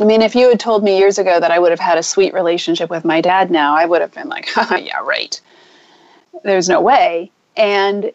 I 0.00 0.04
mean, 0.04 0.22
if 0.22 0.34
you 0.34 0.48
had 0.48 0.60
told 0.60 0.84
me 0.84 0.98
years 0.98 1.18
ago 1.18 1.40
that 1.40 1.50
I 1.50 1.58
would 1.58 1.70
have 1.70 1.80
had 1.80 1.98
a 1.98 2.02
sweet 2.02 2.32
relationship 2.32 2.88
with 2.88 3.04
my 3.04 3.20
dad 3.20 3.50
now, 3.50 3.76
I 3.76 3.84
would 3.84 4.00
have 4.00 4.12
been 4.12 4.28
like, 4.28 4.48
yeah, 4.56 5.00
right. 5.02 5.40
There's 6.44 6.68
no 6.68 6.80
way. 6.80 7.30
And 7.56 8.12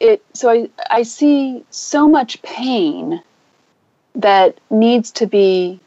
it 0.00 0.22
so 0.32 0.50
I, 0.50 0.68
I 0.90 1.02
see 1.02 1.64
so 1.70 2.08
much 2.08 2.40
pain 2.42 3.22
that 4.14 4.58
needs 4.70 5.10
to 5.12 5.26
be 5.26 5.80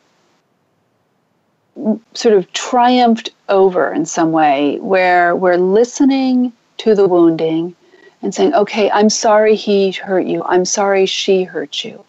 sort 2.13 2.35
of 2.35 2.51
triumphed 2.53 3.29
over 3.47 3.91
in 3.93 4.05
some 4.05 4.31
way 4.31 4.77
where 4.79 5.35
we're 5.35 5.57
listening 5.57 6.53
to 6.77 6.93
the 6.93 7.07
wounding 7.07 7.75
and 8.21 8.35
saying, 8.35 8.53
okay, 8.53 8.91
I'm 8.91 9.09
sorry 9.09 9.55
he 9.55 9.91
hurt 9.91 10.25
you. 10.25 10.43
I'm 10.43 10.65
sorry 10.65 11.05
she 11.05 11.43
hurt 11.43 11.83
you. 11.83 12.03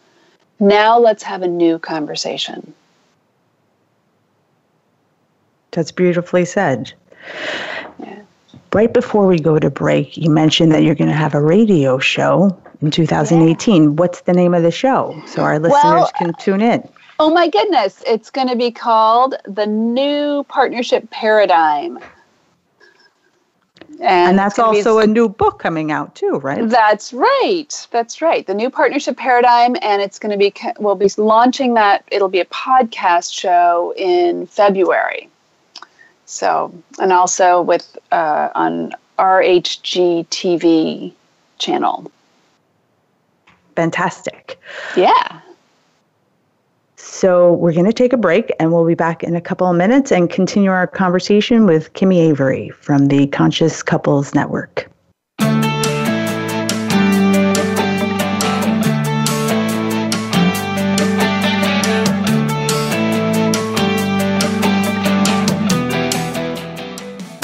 Now 0.58 0.98
let's 0.98 1.22
have 1.22 1.42
a 1.42 1.48
new 1.48 1.78
conversation. 1.78 2.74
That's 5.72 5.92
beautifully 5.92 6.44
said. 6.44 6.92
Yeah. 7.98 8.22
Right 8.72 8.92
before 8.92 9.26
we 9.26 9.38
go 9.38 9.58
to 9.58 9.70
break, 9.70 10.16
you 10.16 10.30
mentioned 10.30 10.72
that 10.72 10.82
you're 10.82 10.94
going 10.94 11.10
to 11.10 11.16
have 11.16 11.34
a 11.34 11.40
radio 11.40 11.98
show 11.98 12.56
in 12.82 12.90
2018. 12.90 13.82
Yeah. 13.82 13.88
What's 13.90 14.22
the 14.22 14.32
name 14.32 14.54
of 14.54 14.62
the 14.62 14.70
show 14.70 15.20
so 15.26 15.42
our 15.42 15.58
listeners 15.58 15.82
well, 15.82 16.10
can 16.16 16.32
tune 16.34 16.62
in? 16.62 16.88
Oh 17.18 17.30
my 17.30 17.48
goodness, 17.48 18.02
it's 18.06 18.30
going 18.30 18.48
to 18.48 18.56
be 18.56 18.70
called 18.70 19.34
The 19.44 19.66
New 19.66 20.44
Partnership 20.44 21.10
Paradigm. 21.10 21.98
And, 24.00 24.30
and 24.30 24.38
that's 24.38 24.58
also 24.58 24.98
be, 24.98 25.04
a 25.04 25.06
new 25.06 25.28
book 25.28 25.58
coming 25.58 25.92
out 25.92 26.14
too, 26.14 26.38
right? 26.38 26.66
That's 26.66 27.12
right. 27.12 27.86
That's 27.90 28.22
right. 28.22 28.46
The 28.46 28.54
new 28.54 28.70
partnership 28.70 29.18
paradigm, 29.18 29.76
and 29.82 30.00
it's 30.00 30.18
going 30.18 30.32
to 30.32 30.38
be 30.38 30.54
we'll 30.78 30.94
be 30.94 31.10
launching 31.18 31.74
that. 31.74 32.04
It'll 32.10 32.30
be 32.30 32.40
a 32.40 32.46
podcast 32.46 33.34
show 33.34 33.92
in 33.98 34.46
February. 34.46 35.28
So, 36.30 36.72
and 37.00 37.12
also 37.12 37.60
with 37.60 37.98
uh, 38.12 38.50
on 38.54 38.92
RHG 39.18 40.28
TV 40.28 41.12
channel. 41.58 42.10
Fantastic. 43.74 44.58
Yeah. 44.96 45.40
So 46.96 47.54
we're 47.54 47.72
going 47.72 47.86
to 47.86 47.92
take 47.92 48.12
a 48.12 48.16
break 48.16 48.52
and 48.60 48.72
we'll 48.72 48.86
be 48.86 48.94
back 48.94 49.24
in 49.24 49.34
a 49.34 49.40
couple 49.40 49.66
of 49.66 49.76
minutes 49.76 50.12
and 50.12 50.30
continue 50.30 50.70
our 50.70 50.86
conversation 50.86 51.66
with 51.66 51.92
Kimi 51.94 52.32
Avary 52.32 52.72
from 52.74 53.06
the 53.06 53.26
Conscious 53.28 53.82
Couples 53.82 54.34
Network. 54.34 54.89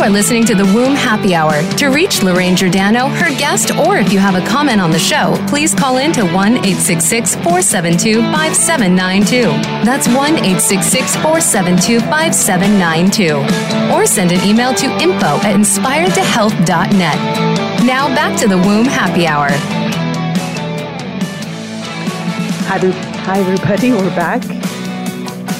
You 0.00 0.06
are 0.06 0.10
listening 0.10 0.46
to 0.46 0.54
the 0.54 0.64
Womb 0.64 0.94
Happy 0.94 1.34
Hour. 1.34 1.62
To 1.76 1.88
reach 1.88 2.22
Lorraine 2.22 2.56
Giordano, 2.56 3.08
her 3.08 3.28
guest, 3.36 3.76
or 3.76 3.98
if 3.98 4.10
you 4.10 4.18
have 4.18 4.34
a 4.34 4.40
comment 4.46 4.80
on 4.80 4.90
the 4.90 4.98
show, 4.98 5.36
please 5.46 5.74
call 5.74 5.98
in 5.98 6.10
to 6.12 6.22
1 6.22 6.32
866 6.32 7.34
472 7.34 8.22
5792. 8.32 9.42
That's 9.84 10.08
1 10.08 10.16
866 10.16 11.16
472 11.16 12.00
5792. 12.00 13.94
Or 13.94 14.06
send 14.06 14.32
an 14.32 14.42
email 14.42 14.72
to 14.72 14.86
info 15.02 15.36
at 15.44 15.54
inspiredtohealth.net. 15.54 17.84
Now 17.84 18.08
back 18.14 18.40
to 18.40 18.48
the 18.48 18.56
Womb 18.56 18.86
Happy 18.86 19.26
Hour. 19.26 19.50
Hi, 22.68 22.78
hi 22.78 23.40
everybody. 23.40 23.92
We're 23.92 24.16
back. 24.16 24.42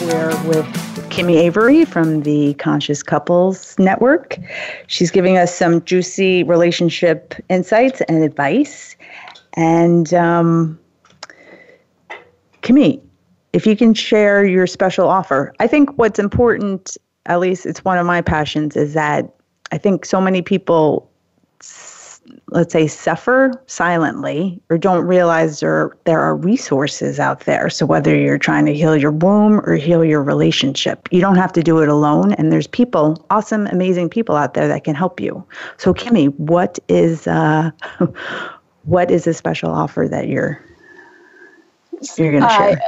We're 0.00 0.34
with 0.48 0.89
Kimi 1.20 1.50
Avary 1.50 1.86
from 1.86 2.22
the 2.22 2.54
Conscious 2.54 3.02
Couples 3.02 3.78
Network. 3.78 4.38
She's 4.86 5.10
giving 5.10 5.36
us 5.36 5.54
some 5.54 5.84
juicy 5.84 6.44
relationship 6.44 7.34
insights 7.50 8.00
and 8.08 8.24
advice. 8.24 8.96
And 9.52 10.14
um, 10.14 10.80
Kimi, 12.62 13.02
if 13.52 13.66
you 13.66 13.76
can 13.76 13.92
share 13.92 14.46
your 14.46 14.66
special 14.66 15.08
offer, 15.08 15.52
I 15.60 15.66
think 15.66 15.90
what's 15.98 16.18
important, 16.18 16.96
at 17.26 17.38
least 17.38 17.66
it's 17.66 17.84
one 17.84 17.98
of 17.98 18.06
my 18.06 18.22
passions, 18.22 18.74
is 18.74 18.94
that 18.94 19.30
I 19.72 19.76
think 19.76 20.06
so 20.06 20.22
many 20.22 20.40
people 20.40 21.09
let's 22.48 22.72
say 22.72 22.86
suffer 22.86 23.52
silently 23.66 24.60
or 24.70 24.78
don't 24.78 25.04
realize 25.06 25.60
there 25.60 25.96
there 26.04 26.20
are 26.20 26.36
resources 26.36 27.18
out 27.18 27.40
there. 27.40 27.70
So 27.70 27.86
whether 27.86 28.16
you're 28.16 28.38
trying 28.38 28.66
to 28.66 28.74
heal 28.74 28.96
your 28.96 29.12
womb 29.12 29.60
or 29.60 29.76
heal 29.76 30.04
your 30.04 30.22
relationship 30.22 31.08
you 31.10 31.20
don't 31.20 31.36
have 31.36 31.52
to 31.54 31.62
do 31.62 31.78
it 31.80 31.88
alone. 31.88 32.32
And 32.34 32.52
there's 32.52 32.66
people 32.66 33.24
awesome 33.30 33.66
amazing 33.68 34.08
people 34.08 34.36
out 34.36 34.54
there 34.54 34.68
that 34.68 34.84
can 34.84 34.94
help 34.94 35.20
you. 35.20 35.44
So 35.76 35.92
Kimi 35.94 36.26
what 36.26 36.78
is 36.88 37.26
uh, 37.26 37.70
what 38.84 39.10
is 39.10 39.26
a 39.26 39.34
special 39.34 39.70
offer 39.70 40.08
that 40.08 40.28
you're 40.28 40.62
you're 42.16 42.32
going 42.32 42.42
to 42.42 42.48
share 42.48 42.80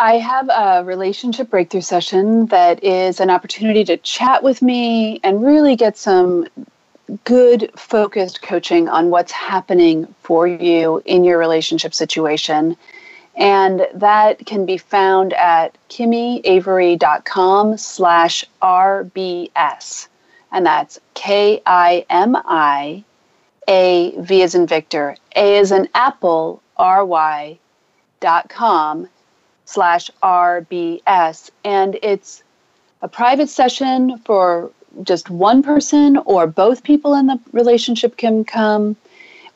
I 0.00 0.14
have 0.14 0.48
a 0.48 0.82
relationship 0.82 1.50
breakthrough 1.50 1.82
session 1.82 2.46
that 2.46 2.82
is 2.82 3.20
an 3.20 3.28
opportunity 3.28 3.84
to 3.84 3.98
chat 3.98 4.42
with 4.42 4.62
me 4.62 5.20
and 5.22 5.44
really 5.44 5.76
get 5.76 5.98
some 5.98 6.46
good 7.24 7.70
focused 7.76 8.42
coaching 8.42 8.88
on 8.88 9.10
what's 9.10 9.32
happening 9.32 10.12
for 10.22 10.46
you 10.46 11.02
in 11.04 11.24
your 11.24 11.38
relationship 11.38 11.94
situation. 11.94 12.76
And 13.36 13.86
that 13.94 14.44
can 14.46 14.66
be 14.66 14.76
found 14.76 15.32
at 15.34 15.76
kimiavary.com 15.88 17.78
slash 17.78 18.44
RBS. 18.60 20.08
And 20.52 20.66
that's 20.66 20.98
K 21.14 21.62
I 21.64 22.04
M 22.10 22.36
I 22.36 23.04
A 23.68 24.14
V 24.18 24.42
as 24.42 24.54
in 24.54 24.66
Victor, 24.66 25.16
A 25.36 25.58
as 25.58 25.72
in 25.72 25.88
Apple, 25.94 26.62
R 26.76 27.04
Y 27.04 27.58
dot 28.20 28.48
com 28.48 29.08
slash 29.64 30.10
RBS. 30.22 31.50
And 31.64 31.98
it's 32.02 32.42
a 33.02 33.08
private 33.08 33.48
session 33.48 34.18
for 34.24 34.70
just 35.02 35.30
one 35.30 35.62
person 35.62 36.16
or 36.18 36.46
both 36.46 36.82
people 36.82 37.14
in 37.14 37.26
the 37.26 37.38
relationship 37.52 38.16
can 38.16 38.44
come 38.44 38.96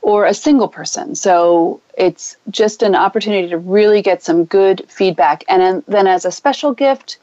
or 0.03 0.27
a 0.27 0.35
single 0.35 0.69
person. 0.69 1.15
So 1.15 1.81
it's 1.97 2.37
just 2.51 2.83
an 2.83 2.95
opportunity 2.95 3.49
to 3.49 3.59
really 3.59 4.03
get 4.03 4.23
some 4.23 4.45
good 4.45 4.85
feedback. 4.89 5.45
And 5.49 5.83
then, 5.89 6.07
as 6.07 6.25
a 6.25 6.31
special 6.31 6.75
gift 6.75 7.19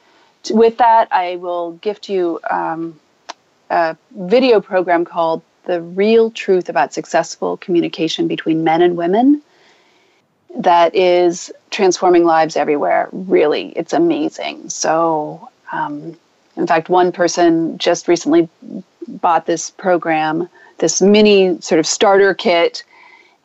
with 0.50 0.78
that, 0.78 1.08
I 1.12 1.36
will 1.36 1.74
gift 1.74 2.10
you 2.10 2.40
um, 2.50 3.00
a 3.70 3.96
video 4.12 4.60
program 4.60 5.06
called 5.06 5.44
The 5.66 5.82
Real 5.82 6.32
Truth 6.32 6.70
About 6.70 6.94
Successful 6.94 7.58
Communication 7.58 8.28
Between 8.28 8.64
Men 8.64 8.82
and 8.82 8.98
Women 8.98 9.42
that 10.56 10.96
is 10.96 11.52
transforming 11.70 12.26
lives 12.26 12.56
everywhere. 12.56 13.10
Really, 13.12 13.70
it's 13.76 13.94
amazing. 13.94 14.70
So, 14.70 15.50
um, 15.72 16.18
in 16.62 16.68
fact, 16.68 16.90
one 16.90 17.12
person 17.12 17.78
just 17.80 18.08
recently 18.08 18.48
bought 19.08 19.48
this 19.48 19.72
program, 19.72 20.48
this 20.78 21.02
mini 21.02 21.60
sort 21.60 21.80
of 21.80 21.88
starter 21.88 22.34
kit. 22.34 22.84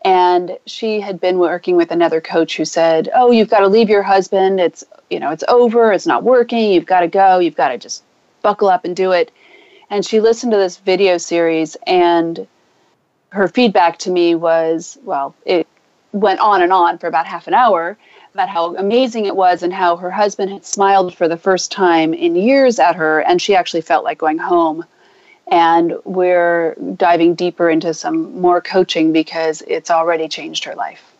And 0.05 0.59
she 0.66 1.00
had 1.00 1.20
been 1.20 1.38
working 1.38 1.76
with 1.76 1.90
another 1.90 2.20
coach 2.20 2.57
who 2.57 2.64
said, 2.64 3.09
"Oh, 3.14 3.33
you've 3.33 3.48
got 3.48 3.61
to 3.61 3.68
leave 3.68 3.88
your 3.88 4.02
husband. 4.02 4.61
It's 4.61 4.85
you 5.11 5.18
know, 5.18 5.31
it's 5.31 5.44
over. 5.48 5.92
It's 5.92 6.07
not 6.07 6.22
working. 6.22 6.70
You've 6.72 6.87
got 6.87 7.00
to 7.00 7.09
go. 7.09 7.38
You've 7.38 7.57
got 7.57 7.70
to 7.70 7.79
just 7.79 8.05
buckle 8.42 8.68
up 8.68 8.85
and 8.85 8.94
do 8.94 9.12
it." 9.12 9.33
And 9.90 10.05
she 10.05 10.20
listened 10.20 10.52
to 10.52 10.59
this 10.59 10.76
video 10.76 11.16
series, 11.16 11.76
and 11.87 12.46
her 13.31 13.48
feedback 13.48 13.98
to 14.00 14.11
me 14.11 14.35
was, 14.35 14.98
well, 15.05 15.35
it 15.44 15.66
went 16.12 16.40
on 16.40 16.62
and 16.62 16.72
on 16.72 16.98
for 16.98 17.07
about 17.07 17.26
half 17.26 17.46
an 17.46 17.55
hour 17.55 17.96
about 18.37 18.51
how 18.51 18.77
amazing 18.77 19.25
it 19.25 19.35
was 19.35 19.62
and 19.62 19.72
how 19.72 19.96
her 19.96 20.11
husband 20.11 20.53
had 20.53 20.62
smiled 20.62 21.14
for 21.14 21.27
the 21.27 21.38
first 21.38 21.72
time 21.72 22.12
in 22.12 22.37
years 22.37 22.79
at 22.79 22.94
her, 22.94 23.20
and 23.20 23.40
she 23.40 23.55
actually 23.55 23.81
felt 23.81 24.05
like 24.05 24.18
going 24.18 24.37
home. 24.37 24.85
And 25.46 25.94
we're 26.05 26.75
diving 26.96 27.35
deeper 27.35 27.70
into 27.70 27.94
some 27.94 28.38
more 28.38 28.61
coaching 28.61 29.11
because 29.11 29.62
it's 29.66 29.90
already 29.90 30.29
changed 30.29 30.64
her 30.64 30.75
life. 30.75 31.14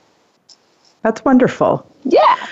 That's 1.01 1.25
wonderful. 1.25 1.91
Yeah. 2.05 2.47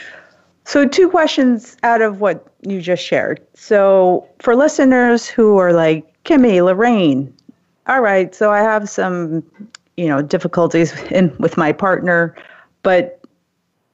So, 0.65 0.87
two 0.89 1.11
questions 1.11 1.77
out 1.83 2.01
of 2.01 2.23
what 2.23 2.47
you 2.63 2.81
just 2.81 3.05
shared. 3.05 3.47
So, 3.53 4.27
for 4.39 4.57
listeners 4.57 5.27
who 5.27 5.59
are 5.59 5.75
like, 5.75 6.07
Kimi, 6.25 6.63
Lorraine, 6.63 7.35
all 7.87 8.01
right, 8.01 8.35
so 8.35 8.51
I 8.51 8.61
have 8.61 8.89
some, 8.89 9.43
you 9.99 10.09
know, 10.09 10.23
difficulties 10.23 10.95
in 11.11 11.37
with 11.39 11.59
my 11.59 11.71
partner, 11.71 12.35
but 12.83 13.21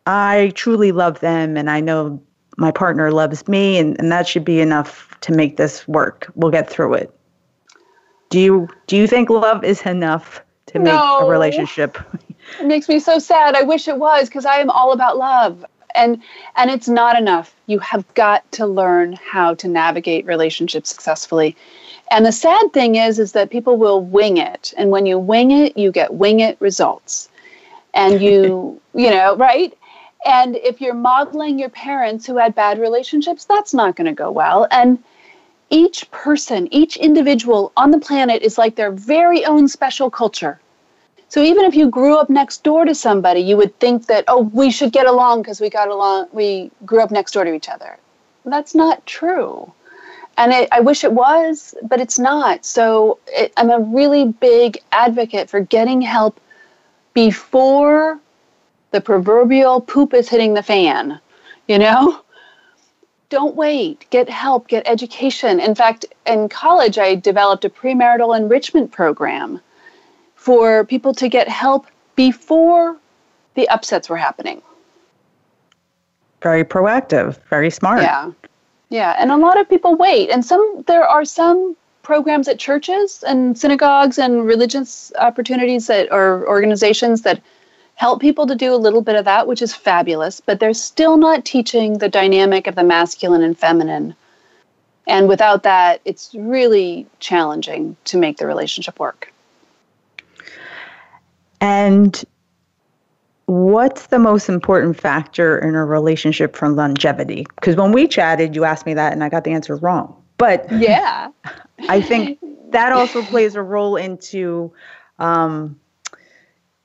I 0.06 0.52
truly 0.54 0.92
love 0.92 1.20
them 1.20 1.56
and 1.56 1.70
I 1.70 1.80
know 1.80 2.22
my 2.56 2.70
partner 2.70 3.10
loves 3.12 3.46
me 3.48 3.78
and, 3.78 3.98
and 3.98 4.10
that 4.12 4.28
should 4.28 4.44
be 4.44 4.60
enough 4.60 5.18
to 5.22 5.32
make 5.32 5.56
this 5.56 5.86
work. 5.88 6.30
We'll 6.34 6.50
get 6.50 6.68
through 6.68 6.94
it. 6.94 7.14
Do 8.30 8.40
you 8.40 8.68
do 8.86 8.96
you 8.96 9.06
think 9.06 9.28
love 9.28 9.64
is 9.64 9.82
enough 9.82 10.42
to 10.66 10.78
make 10.78 10.94
no. 10.94 11.20
a 11.20 11.30
relationship? 11.30 11.98
It 12.58 12.66
makes 12.66 12.88
me 12.88 12.98
so 13.00 13.18
sad. 13.18 13.54
I 13.54 13.62
wish 13.62 13.88
it 13.88 13.98
was 13.98 14.28
because 14.28 14.46
I 14.46 14.56
am 14.56 14.70
all 14.70 14.92
about 14.92 15.16
love. 15.16 15.64
And 15.94 16.22
and 16.56 16.70
it's 16.70 16.88
not 16.88 17.18
enough. 17.18 17.54
You 17.66 17.78
have 17.80 18.12
got 18.14 18.50
to 18.52 18.66
learn 18.66 19.14
how 19.14 19.54
to 19.54 19.68
navigate 19.68 20.24
relationships 20.26 20.90
successfully. 20.90 21.56
And 22.10 22.26
the 22.26 22.32
sad 22.32 22.72
thing 22.72 22.96
is 22.96 23.18
is 23.18 23.32
that 23.32 23.50
people 23.50 23.76
will 23.76 24.00
wing 24.00 24.36
it. 24.36 24.74
And 24.76 24.90
when 24.90 25.06
you 25.06 25.18
wing 25.18 25.50
it, 25.50 25.76
you 25.76 25.92
get 25.92 26.14
wing 26.14 26.40
it 26.40 26.56
results. 26.60 27.28
And 27.94 28.20
you, 28.20 28.80
you 28.94 29.10
know, 29.10 29.36
right? 29.36 29.76
And 30.26 30.56
if 30.56 30.80
you're 30.80 30.94
modeling 30.94 31.58
your 31.58 31.70
parents 31.70 32.26
who 32.26 32.36
had 32.36 32.54
bad 32.54 32.78
relationships, 32.78 33.44
that's 33.44 33.72
not 33.72 33.96
going 33.96 34.06
to 34.06 34.12
go 34.12 34.30
well. 34.30 34.66
And 34.70 35.02
each 35.70 36.10
person, 36.10 36.68
each 36.72 36.96
individual 36.96 37.72
on 37.76 37.90
the 37.90 37.98
planet 37.98 38.42
is 38.42 38.58
like 38.58 38.76
their 38.76 38.90
very 38.90 39.44
own 39.44 39.68
special 39.68 40.10
culture. 40.10 40.60
So 41.28 41.40
even 41.42 41.64
if 41.64 41.76
you 41.76 41.88
grew 41.88 42.16
up 42.16 42.28
next 42.28 42.64
door 42.64 42.84
to 42.84 42.94
somebody, 42.94 43.40
you 43.40 43.56
would 43.56 43.78
think 43.78 44.06
that, 44.06 44.24
oh, 44.26 44.42
we 44.42 44.70
should 44.70 44.92
get 44.92 45.06
along 45.06 45.42
because 45.42 45.60
we 45.60 45.70
got 45.70 45.88
along, 45.88 46.26
we 46.32 46.72
grew 46.84 47.00
up 47.00 47.12
next 47.12 47.32
door 47.32 47.44
to 47.44 47.54
each 47.54 47.68
other. 47.68 47.98
That's 48.44 48.74
not 48.74 49.06
true. 49.06 49.72
And 50.36 50.52
it, 50.52 50.68
I 50.72 50.80
wish 50.80 51.04
it 51.04 51.12
was, 51.12 51.74
but 51.82 52.00
it's 52.00 52.18
not. 52.18 52.64
So 52.64 53.18
it, 53.28 53.52
I'm 53.56 53.70
a 53.70 53.78
really 53.78 54.24
big 54.24 54.82
advocate 54.90 55.48
for 55.48 55.60
getting 55.60 56.00
help 56.00 56.40
before 57.14 58.18
the 58.90 59.00
proverbial 59.00 59.80
poop 59.80 60.14
is 60.14 60.28
hitting 60.28 60.54
the 60.54 60.62
fan, 60.62 61.20
you 61.68 61.78
know? 61.78 62.20
Don't 63.28 63.54
wait. 63.54 64.06
Get 64.10 64.28
help, 64.28 64.66
get 64.66 64.82
education. 64.86 65.60
In 65.60 65.74
fact, 65.74 66.04
in 66.26 66.48
college, 66.48 66.98
I 66.98 67.14
developed 67.14 67.64
a 67.64 67.70
premarital 67.70 68.36
enrichment 68.36 68.90
program 68.90 69.60
for 70.34 70.84
people 70.84 71.14
to 71.14 71.28
get 71.28 71.48
help 71.48 71.86
before 72.16 72.96
the 73.54 73.68
upsets 73.68 74.08
were 74.08 74.16
happening. 74.16 74.60
Very 76.42 76.64
proactive, 76.64 77.38
very 77.48 77.70
smart. 77.70 78.02
Yeah. 78.02 78.32
Yeah, 78.88 79.14
and 79.20 79.30
a 79.30 79.36
lot 79.36 79.60
of 79.60 79.68
people 79.68 79.94
wait. 79.94 80.30
And 80.30 80.44
some 80.44 80.82
there 80.88 81.06
are 81.06 81.24
some 81.24 81.76
programs 82.02 82.48
at 82.48 82.58
churches 82.58 83.22
and 83.22 83.56
synagogues 83.56 84.18
and 84.18 84.44
religious 84.44 85.12
opportunities 85.18 85.86
that 85.86 86.10
or 86.10 86.48
organizations 86.48 87.22
that 87.22 87.40
help 88.00 88.18
people 88.18 88.46
to 88.46 88.54
do 88.54 88.72
a 88.74 88.76
little 88.76 89.02
bit 89.02 89.14
of 89.14 89.26
that, 89.26 89.46
which 89.46 89.60
is 89.60 89.74
fabulous, 89.74 90.40
but 90.40 90.58
they're 90.58 90.72
still 90.72 91.18
not 91.18 91.44
teaching 91.44 91.98
the 91.98 92.08
dynamic 92.08 92.66
of 92.66 92.74
the 92.74 92.82
masculine 92.82 93.42
and 93.42 93.58
feminine. 93.58 94.14
And 95.06 95.28
without 95.28 95.64
that, 95.64 96.00
it's 96.06 96.34
really 96.34 97.06
challenging 97.18 97.94
to 98.06 98.16
make 98.16 98.38
the 98.38 98.46
relationship 98.46 98.98
work. 98.98 99.30
And 101.60 102.24
what's 103.44 104.06
the 104.06 104.18
most 104.18 104.48
important 104.48 104.98
factor 104.98 105.58
in 105.58 105.74
a 105.74 105.84
relationship 105.84 106.56
for 106.56 106.70
longevity? 106.70 107.46
Because 107.56 107.76
when 107.76 107.92
we 107.92 108.08
chatted, 108.08 108.56
you 108.56 108.64
asked 108.64 108.86
me 108.86 108.94
that 108.94 109.12
and 109.12 109.22
I 109.22 109.28
got 109.28 109.44
the 109.44 109.50
answer 109.50 109.76
wrong. 109.76 110.16
But 110.38 110.72
yeah, 110.72 111.32
I 111.90 112.00
think 112.00 112.38
that 112.70 112.92
also 112.92 113.22
plays 113.22 113.56
a 113.56 113.62
role 113.62 113.96
into 113.96 114.72
um, 115.18 115.78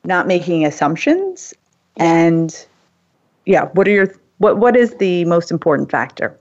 not 0.06 0.28
making 0.28 0.66
assumptions. 0.66 1.54
And 1.98 2.66
yeah 3.46 3.66
what 3.74 3.88
are 3.88 3.92
your 3.92 4.14
what 4.38 4.58
what 4.58 4.76
is 4.76 4.96
the 4.96 5.26
most 5.26 5.52
important 5.52 5.92
factor? 5.92 6.38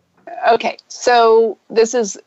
Okay 0.48 0.76
so 0.88 1.58
this 1.70 1.94
is 1.94 2.18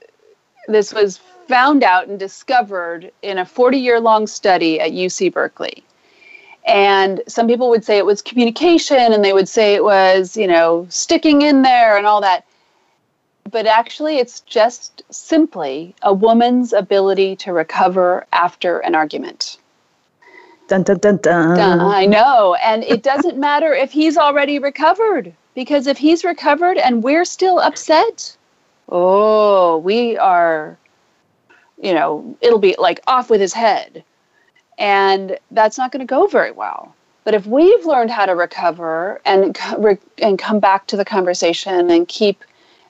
this 0.67 0.93
was 0.93 1.17
found 1.47 1.83
out 1.83 2.07
and 2.07 2.19
discovered 2.19 3.11
in 3.21 3.37
a 3.37 3.45
40 3.45 3.77
year 3.77 3.99
long 3.99 4.27
study 4.27 4.79
at 4.79 4.91
UC 4.91 5.33
Berkeley. 5.33 5.83
And 6.65 7.21
some 7.27 7.47
people 7.47 7.69
would 7.69 7.85
say 7.85 7.97
it 7.97 8.05
was 8.05 8.21
communication 8.21 9.13
and 9.13 9.23
they 9.23 9.31
would 9.31 9.47
say 9.47 9.73
it 9.73 9.83
was 9.83 10.35
you 10.35 10.47
know 10.47 10.85
sticking 10.89 11.41
in 11.41 11.61
there 11.61 11.97
and 11.97 12.05
all 12.05 12.21
that. 12.21 12.45
But 13.49 13.65
actually 13.65 14.17
it's 14.17 14.41
just 14.41 15.01
simply 15.09 15.95
a 16.01 16.13
woman's 16.13 16.73
ability 16.73 17.37
to 17.37 17.53
recover 17.53 18.25
after 18.33 18.79
an 18.79 18.95
argument 18.95 19.57
Dun, 20.67 20.83
dun, 20.83 20.97
dun, 20.97 21.17
dun. 21.17 21.79
I 21.79 22.05
know. 22.05 22.55
And 22.55 22.83
it 22.83 23.03
doesn't 23.03 23.37
matter 23.49 23.73
if 23.73 23.91
he's 23.91 24.17
already 24.17 24.59
recovered, 24.59 25.33
because 25.55 25.87
if 25.87 25.97
he's 25.97 26.23
recovered 26.23 26.77
and 26.77 27.03
we're 27.03 27.25
still 27.25 27.59
upset, 27.59 28.35
oh, 28.89 29.77
we 29.77 30.17
are, 30.17 30.77
you 31.81 31.93
know, 31.93 32.35
it'll 32.41 32.59
be 32.59 32.75
like 32.77 33.01
off 33.07 33.29
with 33.29 33.41
his 33.41 33.53
head. 33.53 34.03
And 34.77 35.37
that's 35.51 35.77
not 35.77 35.91
going 35.91 36.01
to 36.01 36.05
go 36.05 36.27
very 36.27 36.51
well. 36.51 36.93
But 37.23 37.33
if 37.33 37.45
we've 37.45 37.85
learned 37.85 38.11
how 38.11 38.25
to 38.25 38.35
recover 38.35 39.19
and, 39.25 39.57
and 40.21 40.39
come 40.39 40.59
back 40.59 40.87
to 40.87 40.97
the 40.97 41.03
conversation 41.03 41.89
and 41.89 42.07
keep 42.07 42.43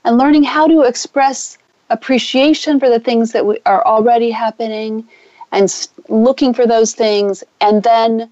and 0.03 0.17
learning 0.17 0.43
how 0.43 0.67
to 0.67 0.81
express 0.81 1.57
appreciation 1.89 2.79
for 2.79 2.89
the 2.89 2.99
things 2.99 3.31
that 3.31 3.45
we, 3.45 3.59
are 3.65 3.85
already 3.85 4.29
happening 4.29 5.07
and 5.51 5.87
looking 6.09 6.53
for 6.53 6.67
those 6.67 6.93
things 6.93 7.43
and 7.61 7.83
then 7.83 8.31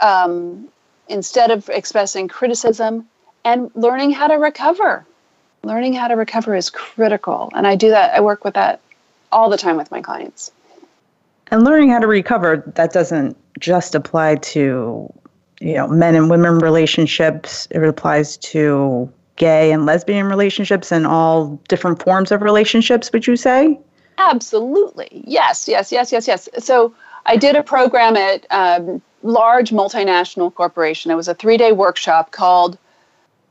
um, 0.00 0.68
instead 1.08 1.50
of 1.50 1.68
expressing 1.68 2.28
criticism 2.28 3.08
and 3.44 3.70
learning 3.74 4.10
how 4.10 4.26
to 4.26 4.34
recover. 4.34 5.04
Learning 5.62 5.94
how 5.94 6.08
to 6.08 6.14
recover 6.14 6.54
is 6.54 6.68
critical 6.68 7.50
and 7.54 7.66
i 7.66 7.74
do 7.74 7.88
that 7.88 8.14
i 8.14 8.20
work 8.20 8.44
with 8.44 8.52
that 8.52 8.80
all 9.32 9.48
the 9.48 9.56
time 9.56 9.78
with 9.78 9.90
my 9.90 10.02
clients. 10.02 10.52
And 11.50 11.64
learning 11.64 11.88
how 11.90 12.00
to 12.00 12.06
recover 12.06 12.62
that 12.74 12.92
doesn't 12.92 13.36
just 13.58 13.94
apply 13.94 14.36
to 14.36 15.10
you 15.60 15.74
know 15.74 15.88
men 15.88 16.14
and 16.14 16.28
women 16.28 16.58
relationships 16.58 17.66
it 17.70 17.82
applies 17.82 18.36
to 18.38 19.10
gay 19.36 19.72
and 19.72 19.86
lesbian 19.86 20.26
relationships 20.26 20.92
and 20.92 21.06
all 21.06 21.58
different 21.68 22.02
forms 22.02 22.30
of 22.30 22.42
relationships 22.42 23.12
would 23.12 23.26
you 23.26 23.36
say 23.36 23.78
Absolutely. 24.18 25.22
Yes, 25.26 25.68
yes, 25.68 25.90
yes, 25.92 26.12
yes, 26.12 26.28
yes. 26.28 26.48
So 26.58 26.94
I 27.26 27.36
did 27.36 27.56
a 27.56 27.62
program 27.62 28.16
at 28.16 28.46
um, 28.50 29.02
large 29.22 29.70
multinational 29.70 30.54
corporation. 30.54 31.10
It 31.10 31.16
was 31.16 31.28
a 31.28 31.34
three 31.34 31.56
day 31.56 31.72
workshop 31.72 32.30
called 32.30 32.78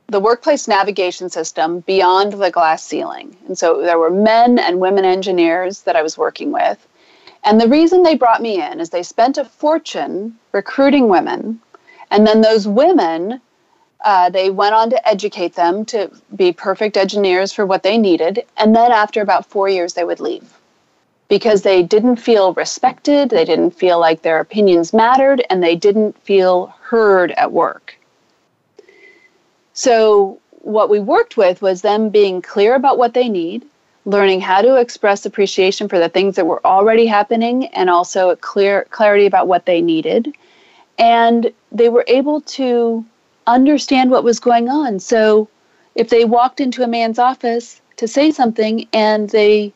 the 0.06 0.20
Workplace 0.20 0.68
Navigation 0.68 1.30
System 1.30 1.80
Beyond 1.80 2.34
the 2.34 2.50
Glass 2.50 2.84
Ceiling. 2.84 3.36
And 3.46 3.56
so 3.56 3.80
there 3.80 3.98
were 3.98 4.10
men 4.10 4.58
and 4.58 4.78
women 4.78 5.04
engineers 5.04 5.82
that 5.82 5.96
I 5.96 6.02
was 6.02 6.18
working 6.18 6.52
with. 6.52 6.86
And 7.42 7.60
the 7.60 7.68
reason 7.68 8.02
they 8.02 8.16
brought 8.16 8.42
me 8.42 8.60
in 8.62 8.80
is 8.80 8.90
they 8.90 9.02
spent 9.02 9.38
a 9.38 9.44
fortune 9.44 10.38
recruiting 10.52 11.08
women. 11.08 11.60
And 12.10 12.26
then 12.26 12.40
those 12.42 12.68
women 12.68 13.40
uh, 14.04 14.30
they 14.30 14.50
went 14.50 14.74
on 14.74 14.90
to 14.90 15.08
educate 15.08 15.54
them 15.54 15.84
to 15.86 16.10
be 16.36 16.52
perfect 16.52 16.96
engineers 16.96 17.52
for 17.52 17.66
what 17.66 17.82
they 17.82 17.98
needed. 17.98 18.44
And 18.56 18.76
then 18.76 18.92
after 18.92 19.22
about 19.22 19.46
four 19.46 19.68
years, 19.68 19.94
they 19.94 20.04
would 20.04 20.20
leave 20.20 20.54
because 21.28 21.62
they 21.62 21.82
didn't 21.82 22.16
feel 22.16 22.52
respected, 22.52 23.30
they 23.30 23.44
didn't 23.44 23.70
feel 23.70 23.98
like 23.98 24.22
their 24.22 24.40
opinions 24.40 24.92
mattered, 24.92 25.42
and 25.48 25.62
they 25.62 25.74
didn't 25.74 26.16
feel 26.22 26.66
heard 26.82 27.32
at 27.32 27.50
work. 27.50 27.96
So, 29.72 30.38
what 30.60 30.88
we 30.88 31.00
worked 31.00 31.36
with 31.36 31.60
was 31.62 31.82
them 31.82 32.10
being 32.10 32.40
clear 32.40 32.74
about 32.74 32.98
what 32.98 33.14
they 33.14 33.28
need, 33.28 33.64
learning 34.04 34.42
how 34.42 34.62
to 34.62 34.76
express 34.76 35.26
appreciation 35.26 35.88
for 35.88 35.98
the 35.98 36.08
things 36.08 36.36
that 36.36 36.46
were 36.46 36.64
already 36.64 37.06
happening, 37.06 37.66
and 37.68 37.90
also 37.90 38.30
a 38.30 38.36
clear 38.36 38.86
clarity 38.90 39.26
about 39.26 39.48
what 39.48 39.66
they 39.66 39.80
needed. 39.80 40.34
And 40.98 41.52
they 41.72 41.88
were 41.88 42.04
able 42.06 42.42
to 42.42 43.04
understand 43.46 44.10
what 44.10 44.24
was 44.24 44.40
going 44.40 44.68
on. 44.68 44.98
So 45.00 45.48
if 45.94 46.08
they 46.08 46.24
walked 46.24 46.60
into 46.60 46.82
a 46.82 46.88
man's 46.88 47.18
office 47.18 47.80
to 47.96 48.08
say 48.08 48.30
something 48.30 48.88
and 48.92 49.30
they, 49.30 49.72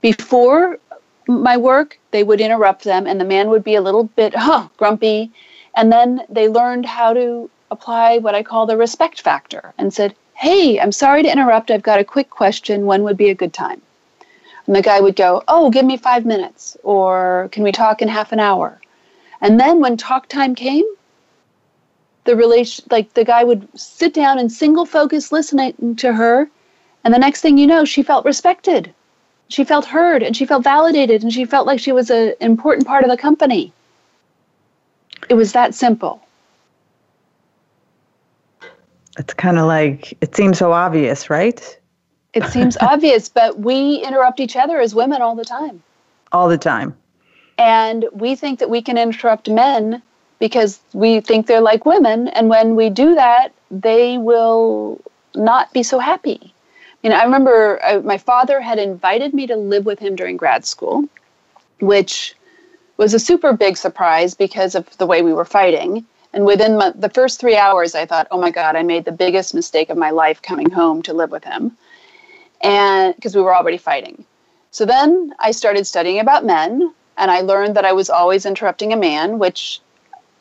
before 0.00 0.78
my 1.26 1.56
work, 1.56 1.98
they 2.10 2.22
would 2.22 2.40
interrupt 2.40 2.84
them 2.84 3.06
and 3.06 3.20
the 3.20 3.24
man 3.24 3.48
would 3.48 3.64
be 3.64 3.74
a 3.74 3.80
little 3.80 4.04
bit 4.04 4.34
huh, 4.34 4.68
grumpy. 4.76 5.30
And 5.76 5.90
then 5.90 6.22
they 6.28 6.48
learned 6.48 6.86
how 6.86 7.12
to 7.14 7.50
apply 7.70 8.18
what 8.18 8.34
I 8.34 8.42
call 8.42 8.66
the 8.66 8.76
respect 8.76 9.20
factor 9.20 9.72
and 9.78 9.92
said, 9.92 10.14
Hey, 10.34 10.80
I'm 10.80 10.92
sorry 10.92 11.22
to 11.22 11.32
interrupt. 11.32 11.70
I've 11.70 11.82
got 11.82 12.00
a 12.00 12.04
quick 12.04 12.28
question. 12.28 12.86
When 12.86 13.02
would 13.04 13.16
be 13.16 13.30
a 13.30 13.34
good 13.34 13.52
time? 13.52 13.80
And 14.66 14.74
the 14.74 14.82
guy 14.82 15.00
would 15.00 15.16
go, 15.16 15.42
Oh, 15.48 15.70
give 15.70 15.84
me 15.84 15.96
five 15.96 16.26
minutes. 16.26 16.76
Or 16.82 17.48
can 17.52 17.62
we 17.62 17.72
talk 17.72 18.02
in 18.02 18.08
half 18.08 18.32
an 18.32 18.40
hour? 18.40 18.80
And 19.40 19.58
then 19.60 19.80
when 19.80 19.96
talk 19.96 20.28
time 20.28 20.54
came, 20.54 20.84
the 22.24 22.36
relation 22.36 22.84
like 22.90 23.14
the 23.14 23.24
guy 23.24 23.44
would 23.44 23.68
sit 23.78 24.14
down 24.14 24.38
and 24.38 24.50
single 24.50 24.86
focus 24.86 25.30
listening 25.30 25.96
to 25.96 26.12
her 26.12 26.48
and 27.04 27.12
the 27.12 27.18
next 27.18 27.42
thing 27.42 27.58
you 27.58 27.66
know 27.66 27.84
she 27.84 28.02
felt 28.02 28.24
respected. 28.24 28.92
She 29.48 29.62
felt 29.62 29.84
heard 29.84 30.22
and 30.22 30.34
she 30.34 30.46
felt 30.46 30.64
validated 30.64 31.22
and 31.22 31.32
she 31.32 31.44
felt 31.44 31.66
like 31.66 31.78
she 31.78 31.92
was 31.92 32.10
an 32.10 32.32
important 32.40 32.86
part 32.86 33.04
of 33.04 33.10
the 33.10 33.16
company. 33.16 33.72
It 35.28 35.34
was 35.34 35.52
that 35.52 35.74
simple. 35.74 36.22
It's 39.18 39.34
kind 39.34 39.58
of 39.58 39.66
like 39.66 40.16
it 40.22 40.34
seems 40.34 40.58
so 40.58 40.72
obvious 40.72 41.28
right? 41.28 41.78
It 42.32 42.44
seems 42.46 42.76
obvious 42.80 43.28
but 43.28 43.58
we 43.58 43.96
interrupt 43.96 44.40
each 44.40 44.56
other 44.56 44.80
as 44.80 44.94
women 44.94 45.20
all 45.20 45.36
the 45.36 45.44
time. 45.44 45.82
All 46.32 46.48
the 46.48 46.58
time. 46.58 46.96
And 47.58 48.06
we 48.12 48.34
think 48.34 48.58
that 48.58 48.70
we 48.70 48.82
can 48.82 48.98
interrupt 48.98 49.48
men 49.48 50.02
because 50.38 50.80
we 50.92 51.20
think 51.20 51.46
they're 51.46 51.60
like 51.60 51.86
women. 51.86 52.28
And 52.28 52.48
when 52.48 52.76
we 52.76 52.90
do 52.90 53.14
that, 53.14 53.52
they 53.70 54.18
will 54.18 55.00
not 55.34 55.72
be 55.72 55.82
so 55.82 55.98
happy. 55.98 56.52
You 57.02 57.10
know, 57.10 57.16
I 57.16 57.24
remember 57.24 57.80
I, 57.84 57.96
uh, 57.96 58.00
my 58.00 58.18
father 58.18 58.60
had 58.60 58.78
invited 58.78 59.34
me 59.34 59.46
to 59.46 59.56
live 59.56 59.84
with 59.84 59.98
him 59.98 60.16
during 60.16 60.36
grad 60.36 60.64
school, 60.64 61.04
which 61.80 62.34
was 62.96 63.12
a 63.14 63.18
super 63.18 63.52
big 63.52 63.76
surprise 63.76 64.34
because 64.34 64.74
of 64.74 64.96
the 64.98 65.06
way 65.06 65.22
we 65.22 65.32
were 65.32 65.44
fighting. 65.44 66.06
And 66.32 66.44
within 66.44 66.76
my, 66.78 66.90
the 66.90 67.10
first 67.10 67.40
three 67.40 67.56
hours, 67.56 67.94
I 67.94 68.06
thought, 68.06 68.28
oh 68.30 68.40
my 68.40 68.50
God, 68.50 68.74
I 68.76 68.82
made 68.82 69.04
the 69.04 69.12
biggest 69.12 69.54
mistake 69.54 69.90
of 69.90 69.98
my 69.98 70.10
life 70.10 70.42
coming 70.42 70.70
home 70.70 71.02
to 71.02 71.12
live 71.12 71.30
with 71.30 71.44
him. 71.44 71.76
And 72.62 73.14
because 73.14 73.36
we 73.36 73.42
were 73.42 73.54
already 73.54 73.78
fighting. 73.78 74.24
So 74.70 74.84
then 74.84 75.34
I 75.38 75.52
started 75.52 75.86
studying 75.86 76.18
about 76.18 76.44
men, 76.44 76.92
and 77.16 77.30
I 77.30 77.42
learned 77.42 77.76
that 77.76 77.84
I 77.84 77.92
was 77.92 78.10
always 78.10 78.46
interrupting 78.46 78.92
a 78.92 78.96
man, 78.96 79.38
which 79.38 79.80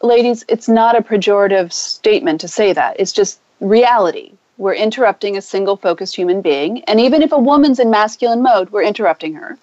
ladies, 0.03 0.43
it's 0.47 0.67
not 0.67 0.97
a 0.97 1.01
pejorative 1.01 1.71
statement 1.71 2.41
to 2.41 2.47
say 2.47 2.73
that. 2.73 2.97
It's 2.99 3.11
just 3.11 3.39
reality. 3.59 4.33
We're 4.57 4.75
interrupting 4.75 5.37
a 5.37 5.41
single 5.41 5.77
focused 5.77 6.15
human 6.15 6.41
being. 6.41 6.83
And 6.83 6.99
even 6.99 7.21
if 7.21 7.31
a 7.31 7.39
woman's 7.39 7.79
in 7.79 7.89
masculine 7.89 8.43
mode, 8.43 8.69
we're 8.69 8.83
interrupting 8.83 9.33
her. 9.33 9.57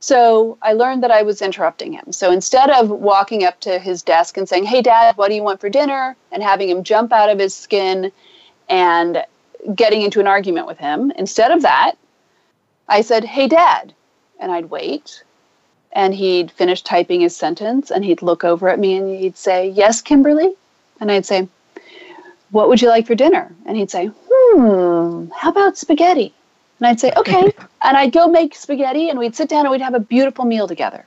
So 0.00 0.58
I 0.62 0.72
learned 0.72 1.02
that 1.02 1.10
I 1.10 1.22
was 1.22 1.42
interrupting 1.42 1.92
him. 1.92 2.12
So 2.12 2.30
instead 2.30 2.70
of 2.70 2.88
walking 2.88 3.44
up 3.44 3.60
to 3.60 3.78
his 3.78 4.02
desk 4.02 4.36
and 4.36 4.48
saying, 4.48 4.64
Hey, 4.64 4.80
dad, 4.80 5.16
what 5.16 5.28
do 5.28 5.34
you 5.34 5.42
want 5.42 5.60
for 5.60 5.68
dinner? 5.68 6.16
and 6.30 6.42
having 6.42 6.68
him 6.68 6.84
jump 6.84 7.12
out 7.12 7.30
of 7.30 7.38
his 7.38 7.54
skin 7.54 8.12
and 8.68 9.24
getting 9.74 10.02
into 10.02 10.20
an 10.20 10.26
argument 10.26 10.66
with 10.66 10.78
him, 10.78 11.10
instead 11.12 11.50
of 11.50 11.62
that, 11.62 11.94
I 12.88 13.00
said, 13.00 13.24
Hey, 13.24 13.48
dad. 13.48 13.94
And 14.40 14.52
I'd 14.52 14.70
wait 14.70 15.24
and 15.92 16.14
he'd 16.14 16.50
finish 16.50 16.82
typing 16.82 17.20
his 17.20 17.36
sentence 17.36 17.90
and 17.90 18.04
he'd 18.04 18.22
look 18.22 18.44
over 18.44 18.68
at 18.68 18.78
me 18.78 18.96
and 18.96 19.08
he'd 19.08 19.36
say, 19.36 19.68
Yes, 19.68 20.00
Kimberly? 20.00 20.54
And 21.00 21.10
I'd 21.10 21.26
say, 21.26 21.48
What 22.50 22.68
would 22.68 22.82
you 22.82 22.88
like 22.88 23.06
for 23.06 23.14
dinner? 23.14 23.54
And 23.66 23.76
he'd 23.76 23.90
say, 23.90 24.10
Hmm, 24.30 25.26
how 25.36 25.50
about 25.50 25.78
spaghetti? 25.78 26.32
And 26.78 26.86
I'd 26.86 27.00
say, 27.00 27.12
Okay. 27.16 27.52
and 27.82 27.96
I'd 27.96 28.12
go 28.12 28.28
make 28.28 28.54
spaghetti 28.54 29.08
and 29.08 29.18
we'd 29.18 29.36
sit 29.36 29.48
down 29.48 29.60
and 29.66 29.70
we'd 29.70 29.80
have 29.80 29.94
a 29.94 30.00
beautiful 30.00 30.44
meal 30.44 30.68
together. 30.68 31.04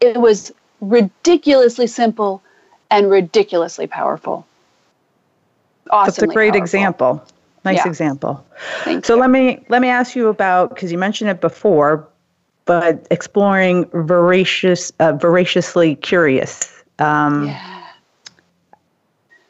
It 0.00 0.20
was 0.20 0.52
ridiculously 0.80 1.86
simple 1.86 2.42
and 2.90 3.10
ridiculously 3.10 3.86
powerful. 3.86 4.46
That's 5.90 6.18
a 6.18 6.26
great 6.26 6.52
powerful. 6.52 6.62
example. 6.62 7.24
Nice 7.64 7.78
Yeah. 7.78 7.88
example. 7.88 8.44
Thank 8.84 9.04
So 9.04 9.14
you. 9.14 9.20
let 9.20 9.30
me 9.30 9.64
let 9.68 9.82
me 9.82 9.88
ask 9.88 10.16
you 10.16 10.28
about 10.28 10.70
because 10.70 10.90
you 10.90 10.98
mentioned 10.98 11.30
it 11.30 11.40
before, 11.40 12.08
but 12.70 13.04
exploring 13.10 13.84
voracious, 13.92 14.92
uh, 15.00 15.12
voraciously 15.14 15.96
curious. 15.96 16.84
Um, 17.00 17.46
yeah. 17.46 17.82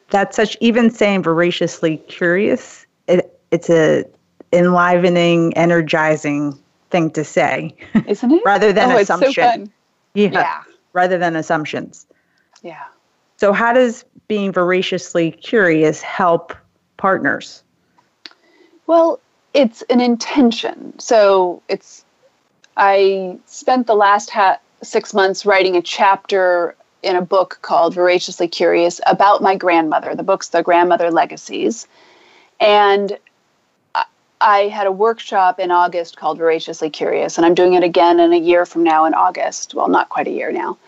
That's 0.09 0.35
such 0.35 0.57
even 0.59 0.89
saying 0.89 1.21
voraciously 1.21 1.97
curious. 1.97 2.87
It, 3.07 3.39
it's 3.51 3.69
a 3.69 4.05
enlivening, 4.51 5.55
energizing 5.55 6.57
thing 6.89 7.11
to 7.11 7.23
say, 7.23 7.75
Isn't 8.07 8.31
it? 8.31 8.41
rather 8.45 8.73
than 8.73 8.91
oh, 8.91 9.03
so 9.03 9.23
yeah, 9.35 9.65
Yeah. 10.15 10.63
rather 10.93 11.19
than 11.19 11.35
assumptions. 11.35 12.07
Yeah. 12.63 12.85
So 13.37 13.53
how 13.53 13.71
does 13.71 14.03
being 14.29 14.51
voraciously 14.51 15.29
curious 15.29 16.01
help 16.01 16.55
partners? 16.97 17.61
Well, 18.87 19.19
it's 19.53 19.83
an 19.91 20.01
intention. 20.01 20.97
So 20.97 21.61
it's, 21.69 22.00
I 22.81 23.37
spent 23.45 23.85
the 23.85 23.93
last 23.93 24.31
ha- 24.31 24.57
six 24.81 25.13
months 25.13 25.45
writing 25.45 25.75
a 25.75 25.83
chapter 25.83 26.75
in 27.03 27.15
a 27.15 27.21
book 27.21 27.59
called 27.61 27.93
Voraciously 27.93 28.47
Curious 28.47 28.99
about 29.05 29.43
my 29.43 29.55
grandmother. 29.55 30.15
The 30.15 30.23
book's 30.23 30.49
The 30.49 30.63
Grandmother 30.63 31.11
Legacies. 31.11 31.87
And 32.59 33.17
I- 34.41 34.69
had 34.69 34.87
a 34.87 34.91
workshop 34.91 35.59
in 35.59 35.69
August 35.69 36.17
called 36.17 36.39
Voraciously 36.39 36.89
Curious, 36.89 37.37
and 37.37 37.45
I'm 37.45 37.53
doing 37.53 37.75
it 37.75 37.83
again 37.83 38.19
in 38.19 38.33
a 38.33 38.37
year 38.37 38.65
from 38.65 38.83
now 38.83 39.05
in 39.05 39.13
August. 39.13 39.75
Well, 39.75 39.87
not 39.87 40.09
quite 40.09 40.25
a 40.25 40.31
year 40.31 40.51
now. 40.51 40.79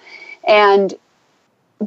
And 0.47 0.95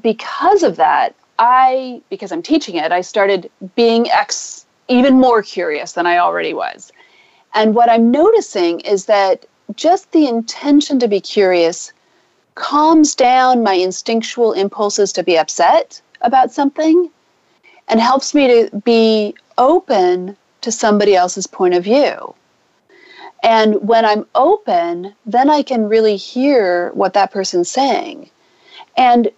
because 0.00 0.62
of 0.62 0.76
that, 0.76 1.16
I, 1.40 2.00
because 2.10 2.30
I'm 2.30 2.42
teaching 2.42 2.76
it, 2.76 2.92
I 2.92 3.00
started 3.00 3.50
being 3.74 4.08
ex, 4.08 4.66
even 4.86 5.18
more 5.18 5.42
curious 5.42 5.94
than 5.94 6.06
I 6.06 6.18
already 6.18 6.54
was. 6.54 6.92
And 7.54 7.74
what 7.74 7.90
I'm 7.90 8.12
noticing 8.12 8.78
is 8.80 9.06
that 9.06 9.46
just 9.74 10.12
the 10.12 10.26
intention 10.26 10.98
to 11.00 11.08
be 11.08 11.20
curious 11.20 11.92
calms 12.54 13.14
down 13.14 13.62
my 13.62 13.74
instinctual 13.74 14.52
impulses 14.52 15.12
to 15.12 15.22
be 15.22 15.36
upset 15.36 16.00
about 16.22 16.52
something 16.52 17.10
and 17.88 18.00
helps 18.00 18.34
me 18.34 18.46
to 18.46 18.76
be 18.78 19.34
open 19.58 20.36
to 20.62 20.72
somebody 20.72 21.14
else's 21.14 21.46
point 21.46 21.74
of 21.74 21.84
view. 21.84 22.34
And 23.42 23.86
when 23.86 24.04
I'm 24.04 24.26
open, 24.34 25.14
then 25.24 25.50
I 25.50 25.62
can 25.62 25.88
really 25.88 26.16
hear 26.16 26.90
what 26.94 27.12
that 27.12 27.30
person's 27.30 27.70
saying. 27.70 28.30
And 28.96 29.30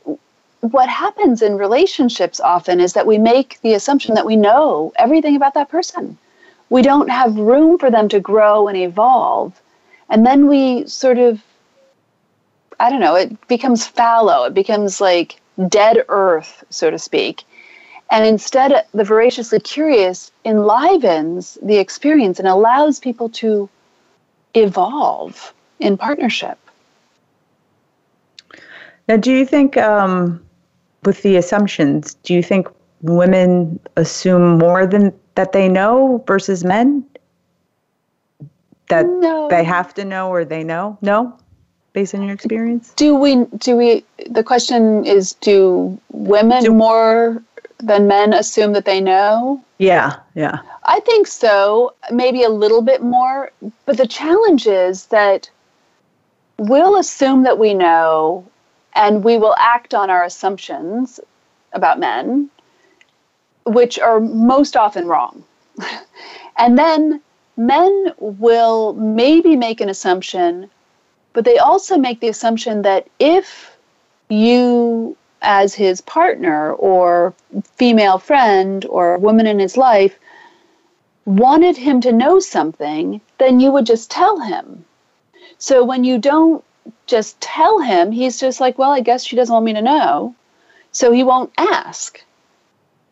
what 0.61 0.89
happens 0.89 1.43
in 1.43 1.57
relationships 1.57 2.41
often 2.41 2.81
is 2.81 2.93
that 2.95 3.07
we 3.07 3.19
make 3.19 3.61
the 3.63 3.75
assumption 3.75 4.15
that 4.15 4.27
we 4.27 4.37
know 4.37 4.93
everything 4.97 5.37
about 5.37 5.55
that 5.55 5.69
person. 5.69 6.17
We 6.71 6.83
don't 6.83 7.11
have 7.11 7.37
room 7.37 7.79
for 7.79 7.91
them 7.91 8.09
to 8.11 8.21
grow 8.21 8.69
and 8.69 8.77
evolve. 8.77 9.61
And 10.09 10.25
then 10.25 10.47
we 10.47 10.87
sort 10.87 11.19
of, 11.19 11.43
I 12.81 12.91
don't 12.91 13.01
know, 13.01 13.15
it 13.15 13.49
becomes 13.49 13.87
fallow. 13.87 14.45
It 14.45 14.55
becomes 14.55 15.01
like 15.01 15.41
dead 15.69 16.05
earth, 16.09 16.65
so 16.71 16.91
to 16.91 16.99
speak. 16.99 17.45
And 18.11 18.25
instead, 18.25 18.87
the 18.95 19.05
voraciously 19.05 19.61
curious 19.61 20.33
enlivens 20.45 21.59
the 21.63 21.77
experience 21.77 22.39
and 22.39 22.49
allows 22.49 22.99
people 22.99 23.29
to 23.31 23.69
evolve 24.55 25.53
in 25.79 25.99
partnership. 25.99 26.59
Now, 29.09 29.17
do 29.17 29.33
you 29.33 29.45
think, 29.45 29.77
um, 29.77 30.43
with 31.05 31.23
the 31.23 31.37
assumptions, 31.37 32.15
do 32.15 32.35
you 32.35 32.43
think 32.43 32.69
women 33.03 33.79
assume 33.97 34.59
more 34.59 34.87
than 34.87 35.13
that 35.35 35.53
they 35.53 35.69
know 35.69 36.25
versus 36.27 36.65
men? 36.65 37.05
That 38.89 39.07
No. 39.07 39.49
they 39.49 39.65
have 39.65 39.93
to 39.95 40.05
know 40.05 40.29
or 40.31 40.45
they 40.45 40.65
know? 40.65 40.97
No, 41.03 41.35
based 41.93 42.15
on 42.15 42.23
your 42.23 42.33
experience. 42.35 42.93
do 42.97 43.15
we 43.15 43.45
do 43.59 43.77
we 43.77 44.05
the 44.31 44.43
question 44.43 45.05
is 45.05 45.35
do 45.35 45.99
women 46.13 46.63
Do- 46.65 46.73
more 46.75 47.43
than 47.79 48.07
men 48.09 48.33
assume 48.33 48.73
that 48.73 48.85
they 48.85 49.01
know 49.01 49.61
Yeah, 49.79 50.17
yeah. 50.35 50.59
i 50.85 50.99
think 51.01 51.27
so 51.27 51.95
maybe 52.11 52.43
a 52.43 52.49
little 52.49 52.83
bit 52.83 53.03
more 53.03 53.51
but 53.87 53.97
the 53.97 54.07
challenge 54.07 54.67
is 54.67 55.07
that 55.07 55.49
we'll 56.57 56.97
assume 56.97 57.45
that 57.45 57.59
we 57.59 57.73
know 57.75 58.45
and 58.95 59.23
we 59.23 59.39
will 59.39 59.55
act 59.59 59.95
on 59.95 60.11
our 60.11 60.25
assumptions 60.25 61.21
about 61.73 61.99
men 62.01 62.51
which 63.65 63.99
are 63.99 64.19
most 64.21 64.77
often 64.77 65.07
wrong 65.07 65.45
and 66.57 66.77
then 66.79 67.21
men 67.59 68.13
will 68.19 68.95
maybe 68.95 69.57
make 69.57 69.83
an 69.83 69.91
assumption 69.91 70.71
but 71.39 71.45
they 71.45 71.59
also 71.59 71.97
make 71.97 72.19
the 72.19 72.27
assumption 72.27 72.83
that 72.83 73.07
if 73.21 73.77
you, 74.29 75.17
as 75.41 75.73
his 75.73 76.01
partner 76.01 76.73
or 76.73 77.33
female 77.77 78.19
friend 78.19 78.85
or 78.87 79.19
woman 79.19 79.47
in 79.47 79.61
his 79.61 79.77
life, 79.77 80.19
wanted 81.27 81.77
him 81.77 82.01
to 82.01 82.11
know 82.11 82.41
something, 82.41 83.21
then 83.39 83.61
you 83.61 83.71
would 83.71 83.87
just 83.87 84.11
tell 84.11 84.41
him. 84.41 84.85
So 85.59 85.85
when 85.85 86.03
you 86.03 86.19
don't 86.19 86.65
just 87.07 87.41
tell 87.41 87.79
him, 87.79 88.11
he's 88.11 88.41
just 88.41 88.61
like, 88.61 88.77
well, 88.77 88.91
I 88.91 88.99
guess 88.99 89.25
she 89.25 89.37
doesn't 89.37 89.53
want 89.53 89.65
me 89.65 89.75
to 89.75 89.81
know. 89.81 90.35
So 90.91 91.13
he 91.13 91.23
won't 91.23 91.53
ask, 91.57 92.21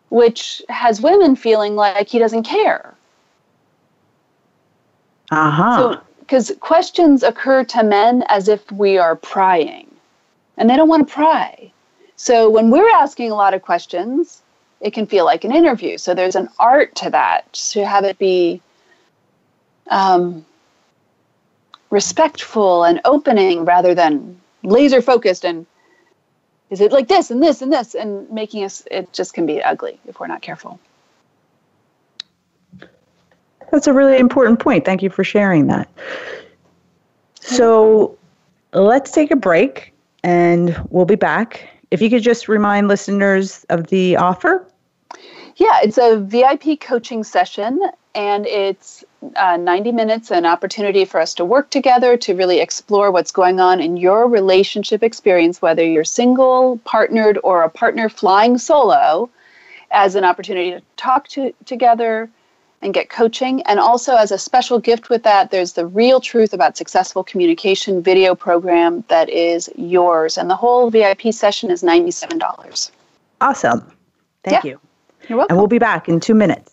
which 0.08 0.62
has 0.68 1.00
women 1.00 1.36
feeling 1.36 1.76
like 1.76 2.08
he 2.08 2.18
doesn't 2.18 2.42
care. 2.42 2.95
Uh 5.30 5.50
huh. 5.50 5.76
So, 5.76 6.00
because 6.20 6.52
questions 6.60 7.22
occur 7.22 7.64
to 7.64 7.82
men 7.82 8.24
as 8.28 8.48
if 8.48 8.70
we 8.72 8.98
are 8.98 9.16
prying, 9.16 9.90
and 10.56 10.68
they 10.68 10.76
don't 10.76 10.88
want 10.88 11.06
to 11.08 11.14
pry. 11.14 11.72
So, 12.16 12.48
when 12.48 12.70
we're 12.70 12.90
asking 12.90 13.30
a 13.30 13.34
lot 13.34 13.54
of 13.54 13.62
questions, 13.62 14.42
it 14.80 14.92
can 14.92 15.06
feel 15.06 15.24
like 15.24 15.44
an 15.44 15.54
interview. 15.54 15.98
So, 15.98 16.14
there's 16.14 16.36
an 16.36 16.48
art 16.58 16.94
to 16.96 17.10
that 17.10 17.52
to 17.72 17.86
have 17.86 18.04
it 18.04 18.18
be 18.18 18.60
um, 19.90 20.44
respectful 21.90 22.84
and 22.84 23.00
opening 23.04 23.64
rather 23.64 23.94
than 23.94 24.40
laser 24.62 25.00
focused 25.00 25.44
and 25.44 25.66
is 26.70 26.80
it 26.80 26.90
like 26.90 27.06
this 27.06 27.30
and 27.30 27.42
this 27.42 27.62
and 27.62 27.72
this 27.72 27.94
and 27.94 28.28
making 28.30 28.64
us 28.64 28.82
it 28.90 29.12
just 29.12 29.34
can 29.34 29.46
be 29.46 29.62
ugly 29.62 29.98
if 30.08 30.18
we're 30.18 30.26
not 30.26 30.42
careful 30.42 30.80
That's 33.72 33.86
a 33.86 33.92
really 33.92 34.18
important 34.18 34.60
point. 34.60 34.84
Thank 34.84 35.02
you 35.02 35.10
for 35.10 35.24
sharing 35.24 35.66
that. 35.66 35.88
So 37.40 38.16
let's 38.72 39.10
take 39.10 39.30
a 39.30 39.36
break 39.36 39.92
and 40.22 40.76
we'll 40.90 41.04
be 41.04 41.14
back. 41.14 41.68
If 41.90 42.02
you 42.02 42.10
could 42.10 42.22
just 42.22 42.48
remind 42.48 42.88
listeners 42.88 43.64
of 43.68 43.86
the 43.88 44.16
offer. 44.16 44.66
Yeah, 45.56 45.78
it's 45.82 45.96
a 45.96 46.18
VIP 46.18 46.80
coaching 46.80 47.24
session, 47.24 47.80
and 48.14 48.44
it's 48.46 49.04
uh, 49.36 49.56
90 49.56 49.92
minutes, 49.92 50.30
an 50.30 50.44
opportunity 50.44 51.06
for 51.06 51.18
us 51.18 51.32
to 51.34 51.44
work 51.46 51.70
together 51.70 52.16
to 52.18 52.34
really 52.34 52.60
explore 52.60 53.10
what's 53.10 53.32
going 53.32 53.58
on 53.58 53.80
in 53.80 53.96
your 53.96 54.28
relationship 54.28 55.02
experience, 55.02 55.62
whether 55.62 55.82
you're 55.82 56.04
single, 56.04 56.78
partnered, 56.84 57.38
or 57.42 57.62
a 57.62 57.70
partner 57.70 58.10
flying 58.10 58.58
solo, 58.58 59.30
as 59.92 60.14
an 60.14 60.24
opportunity 60.24 60.72
to 60.72 60.82
talk 60.96 61.28
to, 61.28 61.54
together 61.64 62.28
and 62.82 62.94
get 62.94 63.08
coaching. 63.10 63.62
And 63.62 63.80
also, 63.80 64.16
as 64.16 64.30
a 64.30 64.38
special 64.38 64.78
gift 64.78 65.10
with 65.10 65.22
that, 65.24 65.50
there's 65.50 65.72
the 65.72 65.86
Real 65.86 66.20
Truth 66.20 66.52
About 66.52 66.76
Successful 66.76 67.24
Communication 67.24 68.02
video 68.02 68.34
program 68.34 69.04
that 69.08 69.28
is 69.28 69.70
yours. 69.76 70.38
And 70.38 70.48
the 70.50 70.56
whole 70.56 70.90
VIP 70.90 71.32
session 71.32 71.70
is 71.70 71.82
$97. 71.82 72.90
Awesome. 73.40 73.92
Thank 74.44 74.64
Yeah. 74.64 74.70
you. 74.70 74.80
You're 75.28 75.38
welcome. 75.38 75.54
And 75.54 75.58
we'll 75.58 75.68
be 75.68 75.78
back 75.78 76.08
in 76.08 76.20
two 76.20 76.34
minutes. 76.34 76.72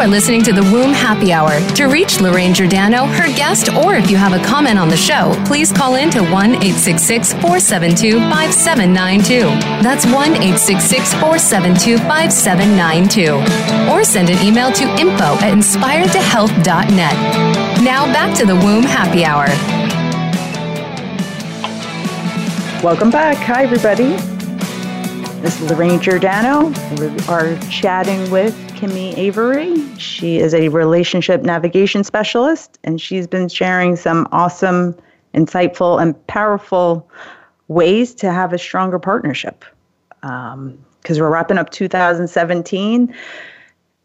Are 0.00 0.08
listening 0.08 0.42
to 0.42 0.50
the 0.50 0.62
Womb 0.62 0.94
Happy 0.94 1.30
Hour. 1.30 1.60
To 1.74 1.84
reach 1.84 2.22
Lorraine 2.22 2.54
Giordano, 2.54 3.04
her 3.04 3.28
guest, 3.36 3.68
or 3.84 3.96
if 3.96 4.10
you 4.10 4.16
have 4.16 4.32
a 4.32 4.42
comment 4.42 4.78
on 4.78 4.88
the 4.88 4.96
show, 4.96 5.34
please 5.44 5.70
call 5.70 5.96
in 5.96 6.08
to 6.12 6.22
1 6.22 6.32
866 6.32 7.34
472 7.34 8.18
5792. 8.30 9.40
That's 9.82 10.06
1 10.06 10.14
866 10.14 11.12
472 11.12 11.98
5792. 11.98 13.92
Or 13.92 14.02
send 14.02 14.30
an 14.30 14.42
email 14.42 14.72
to 14.72 14.84
info 14.98 15.36
at 15.44 15.52
inspiredtohealth.net. 15.52 17.84
Now 17.84 18.06
back 18.06 18.34
to 18.38 18.46
the 18.46 18.56
Womb 18.56 18.84
Happy 18.84 19.26
Hour. 19.26 19.48
Welcome 22.82 23.10
back. 23.10 23.36
Hi, 23.36 23.64
everybody. 23.64 24.16
This 25.42 25.60
is 25.60 25.70
Lorraine 25.70 26.00
Giordano. 26.00 26.68
We 26.98 27.08
are 27.26 27.58
chatting 27.68 28.30
with 28.30 28.69
Kimi 28.80 29.12
Avary. 29.12 30.00
She 30.00 30.38
is 30.38 30.54
a 30.54 30.68
relationship 30.68 31.42
navigation 31.42 32.02
specialist, 32.02 32.78
and 32.82 32.98
she's 32.98 33.26
been 33.26 33.46
sharing 33.46 33.94
some 33.94 34.26
awesome, 34.32 34.96
insightful, 35.34 36.00
and 36.00 36.26
powerful 36.28 37.06
ways 37.68 38.14
to 38.14 38.32
have 38.32 38.54
a 38.54 38.58
stronger 38.58 38.98
partnership. 38.98 39.66
Because 40.22 40.54
um, 40.54 40.78
we're 41.08 41.28
wrapping 41.28 41.58
up 41.58 41.68
2017, 41.68 43.14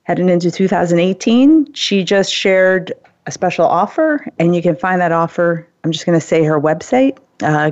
heading 0.03 0.28
into 0.28 0.51
2018. 0.51 1.71
She 1.73 2.03
just 2.03 2.34
shared 2.34 2.91
a 3.28 3.32
special 3.32 3.65
offer, 3.65 4.28
and 4.39 4.53
you 4.53 4.61
can 4.61 4.76
find 4.76 4.99
that 4.99 5.13
offer. 5.13 5.65
I'm 5.86 5.93
just 5.93 6.05
going 6.05 6.19
to 6.19 6.26
say 6.26 6.43
her 6.43 6.59
website 6.59 7.17
uh, 7.41 7.71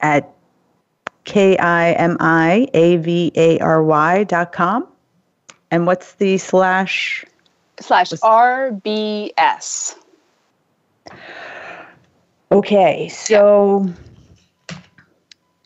at 0.00 0.32
K 1.24 1.58
I 1.58 1.92
M 1.92 2.16
I 2.20 2.68
A 2.72 2.96
V 2.96 3.32
A 3.36 3.58
R 3.58 3.84
Y 3.84 4.24
dot 4.24 4.52
com. 4.52 4.89
And 5.70 5.86
what's 5.86 6.14
the 6.14 6.38
slash? 6.38 7.24
Slash 7.80 8.10
RBS. 8.10 9.96
Okay, 12.52 13.08
so, 13.08 13.88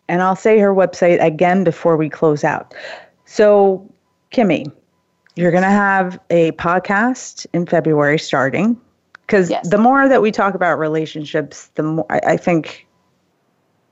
and 0.09 0.23
I'll 0.23 0.37
say 0.37 0.59
her 0.59 0.75
website 0.75 1.23
again 1.25 1.65
before 1.65 1.97
we 1.97 2.11
close 2.11 2.45
out. 2.45 2.75
So, 3.25 3.91
Kimi, 4.31 4.67
you're 5.37 5.51
going 5.51 5.63
to 5.63 5.71
have 5.71 6.21
a 6.29 6.53
podcast 6.53 7.47
in 7.55 7.65
February 7.67 8.19
starting 8.19 8.79
because 9.27 9.49
yes. 9.49 9.69
the 9.69 9.79
more 9.79 10.09
that 10.09 10.21
we 10.21 10.31
talk 10.31 10.55
about 10.55 10.79
relationships, 10.79 11.69
the 11.75 11.83
more 11.83 12.07
I, 12.11 12.21
I 12.27 12.37
think 12.37 12.87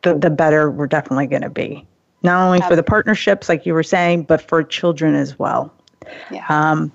the, 0.03 0.19
the 0.19 0.31
better 0.31 0.71
we're 0.71 0.87
definitely 0.87 1.27
going 1.27 1.43
to 1.43 1.51
be. 1.51 1.87
Not 2.23 2.45
only 2.47 2.61
for 2.61 2.77
the 2.77 2.85
partnerships, 2.85 3.49
like 3.49 3.67
you 3.67 3.75
were 3.75 3.83
saying, 3.83 4.25
but 4.25 4.41
for 4.41 4.63
children 4.63 5.15
as 5.15 5.39
well. 5.39 5.73
Yeah. 6.31 6.47
Um, 6.49 6.93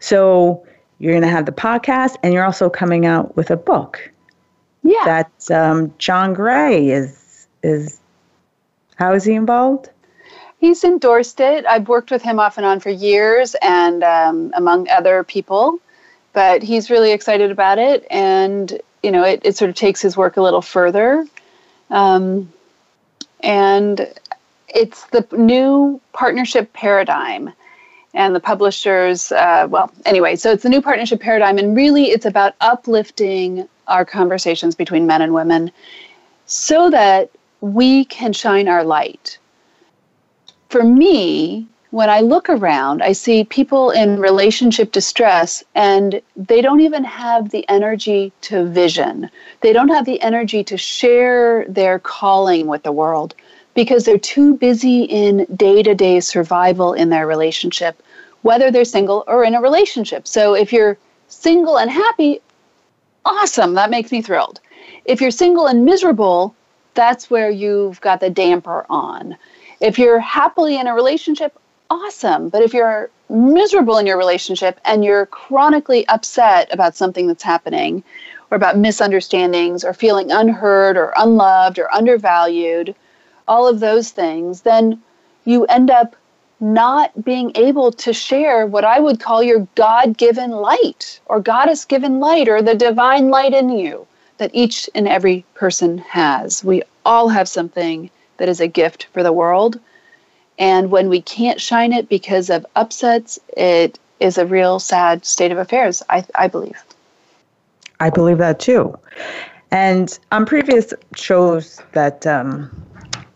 so 0.00 0.66
you're 0.98 1.12
going 1.12 1.22
to 1.22 1.28
have 1.28 1.46
the 1.46 1.52
podcast, 1.52 2.16
and 2.22 2.32
you're 2.32 2.44
also 2.44 2.70
coming 2.70 3.06
out 3.06 3.36
with 3.36 3.50
a 3.50 3.56
book. 3.56 4.10
Yeah. 4.82 5.04
That 5.04 5.50
um, 5.50 5.94
John 5.98 6.34
Gray 6.34 6.90
is 6.90 7.46
is. 7.62 8.00
How 8.96 9.12
is 9.12 9.24
he 9.24 9.34
involved? 9.34 9.90
He's 10.58 10.82
endorsed 10.82 11.38
it. 11.40 11.66
I've 11.66 11.86
worked 11.86 12.10
with 12.10 12.22
him 12.22 12.40
off 12.40 12.56
and 12.56 12.64
on 12.64 12.80
for 12.80 12.88
years, 12.88 13.54
and 13.60 14.02
um, 14.02 14.52
among 14.54 14.88
other 14.88 15.22
people. 15.22 15.78
But 16.32 16.62
he's 16.62 16.90
really 16.90 17.12
excited 17.12 17.50
about 17.50 17.78
it, 17.78 18.06
and 18.10 18.80
you 19.02 19.10
know, 19.10 19.22
it, 19.22 19.40
it 19.44 19.56
sort 19.56 19.68
of 19.68 19.76
takes 19.76 20.00
his 20.00 20.16
work 20.16 20.36
a 20.36 20.42
little 20.42 20.62
further. 20.62 21.26
Um, 21.90 22.52
and 23.40 24.12
it's 24.68 25.04
the 25.06 25.26
new 25.32 26.00
partnership 26.12 26.72
paradigm 26.72 27.52
and 28.16 28.34
the 28.34 28.40
publishers 28.40 29.30
uh, 29.30 29.66
well 29.70 29.92
anyway 30.04 30.34
so 30.34 30.50
it's 30.50 30.64
the 30.64 30.68
new 30.68 30.82
partnership 30.82 31.20
paradigm 31.20 31.58
and 31.58 31.76
really 31.76 32.06
it's 32.06 32.26
about 32.26 32.54
uplifting 32.60 33.68
our 33.86 34.04
conversations 34.04 34.74
between 34.74 35.06
men 35.06 35.22
and 35.22 35.32
women 35.32 35.70
so 36.46 36.90
that 36.90 37.30
we 37.60 38.04
can 38.06 38.32
shine 38.32 38.68
our 38.68 38.84
light. 38.84 39.38
For 40.68 40.82
me 40.82 41.66
when 41.90 42.10
i 42.10 42.20
look 42.20 42.50
around 42.50 43.00
i 43.02 43.12
see 43.12 43.44
people 43.44 43.90
in 43.90 44.18
relationship 44.18 44.90
distress 44.90 45.62
and 45.76 46.20
they 46.36 46.60
don't 46.60 46.80
even 46.80 47.04
have 47.04 47.50
the 47.50 47.66
energy 47.68 48.32
to 48.40 48.64
vision. 48.64 49.30
They 49.60 49.72
don't 49.72 49.88
have 49.88 50.04
the 50.04 50.20
energy 50.20 50.64
to 50.64 50.76
share 50.76 51.64
their 51.68 51.98
calling 52.00 52.66
with 52.66 52.82
the 52.82 52.92
world 52.92 53.34
because 53.76 54.04
they're 54.04 54.18
too 54.18 54.56
busy 54.56 55.02
in 55.04 55.46
day 55.54 55.84
to 55.84 55.94
day 55.94 56.18
survival 56.18 56.92
in 56.94 57.10
their 57.10 57.28
relationship 57.28 58.02
whether 58.46 58.70
they're 58.70 58.84
single 58.84 59.24
or 59.26 59.42
in 59.42 59.56
a 59.56 59.60
relationship. 59.60 60.28
So 60.28 60.54
if 60.54 60.72
you're 60.72 60.96
single 61.26 61.78
and 61.78 61.90
happy, 61.90 62.40
awesome, 63.24 63.74
that 63.74 63.90
makes 63.90 64.12
me 64.12 64.22
thrilled. 64.22 64.60
If 65.04 65.20
you're 65.20 65.32
single 65.32 65.66
and 65.66 65.84
miserable, 65.84 66.54
that's 66.94 67.28
where 67.28 67.50
you've 67.50 68.00
got 68.00 68.20
the 68.20 68.30
damper 68.30 68.86
on. 68.88 69.36
If 69.80 69.98
you're 69.98 70.20
happily 70.20 70.78
in 70.78 70.86
a 70.86 70.94
relationship, 70.94 71.58
awesome. 71.90 72.48
But 72.48 72.62
if 72.62 72.72
you're 72.72 73.10
miserable 73.28 73.98
in 73.98 74.06
your 74.06 74.16
relationship 74.16 74.80
and 74.84 75.04
you're 75.04 75.26
chronically 75.26 76.06
upset 76.06 76.72
about 76.72 76.94
something 76.94 77.26
that's 77.26 77.42
happening, 77.42 78.04
or 78.52 78.54
about 78.54 78.78
misunderstandings, 78.78 79.82
or 79.82 79.92
feeling 79.92 80.30
unheard, 80.30 80.96
or 80.96 81.12
unloved, 81.16 81.80
or 81.80 81.92
undervalued, 81.92 82.94
all 83.48 83.68
of 83.68 83.80
those 83.80 84.10
things, 84.10 84.62
then 84.62 85.00
you 85.44 85.64
end 85.66 85.90
up 85.90 86.16
not 86.60 87.24
being 87.24 87.52
able 87.54 87.92
to 87.92 88.12
share 88.12 88.66
what 88.66 88.84
I 88.84 88.98
would 88.98 89.20
call 89.20 89.42
your 89.42 89.68
God 89.74 90.16
given 90.16 90.50
light 90.50 91.20
or 91.26 91.40
goddess 91.40 91.84
given 91.84 92.18
light 92.18 92.48
or 92.48 92.62
the 92.62 92.74
divine 92.74 93.28
light 93.28 93.52
in 93.52 93.68
you 93.68 94.06
that 94.38 94.50
each 94.54 94.88
and 94.94 95.06
every 95.08 95.44
person 95.54 95.98
has. 95.98 96.64
We 96.64 96.82
all 97.04 97.28
have 97.28 97.48
something 97.48 98.10
that 98.38 98.48
is 98.48 98.60
a 98.60 98.68
gift 98.68 99.06
for 99.12 99.22
the 99.22 99.32
world. 99.32 99.78
And 100.58 100.90
when 100.90 101.08
we 101.08 101.20
can't 101.20 101.60
shine 101.60 101.92
it 101.92 102.08
because 102.08 102.50
of 102.50 102.66
upsets, 102.74 103.38
it 103.56 103.98
is 104.20 104.38
a 104.38 104.46
real 104.46 104.78
sad 104.78 105.26
state 105.26 105.52
of 105.52 105.58
affairs, 105.58 106.02
I, 106.08 106.24
I 106.34 106.48
believe. 106.48 106.82
I 108.00 108.10
believe 108.10 108.38
that 108.38 108.60
too. 108.60 108.98
And 109.70 110.18
on 110.32 110.46
previous 110.46 110.92
shows 111.14 111.82
that 111.92 112.26
um, 112.26 112.70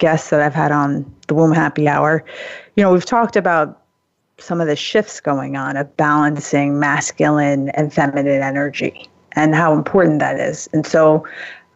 guests 0.00 0.30
that 0.30 0.40
I've 0.42 0.54
had 0.54 0.72
on 0.72 1.06
the 1.28 1.34
Womb 1.34 1.52
Happy 1.52 1.86
Hour, 1.86 2.24
you 2.74 2.82
know, 2.82 2.92
we've 2.92 3.04
talked 3.04 3.36
about 3.36 3.80
some 4.38 4.60
of 4.60 4.66
the 4.66 4.74
shifts 4.74 5.20
going 5.20 5.56
on 5.56 5.76
of 5.76 5.96
balancing 5.96 6.80
masculine 6.80 7.68
and 7.70 7.92
feminine 7.92 8.42
energy 8.42 9.08
and 9.32 9.54
how 9.54 9.72
important 9.72 10.18
that 10.18 10.40
is. 10.40 10.68
And 10.72 10.84
so, 10.84 11.26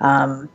um, 0.01 0.49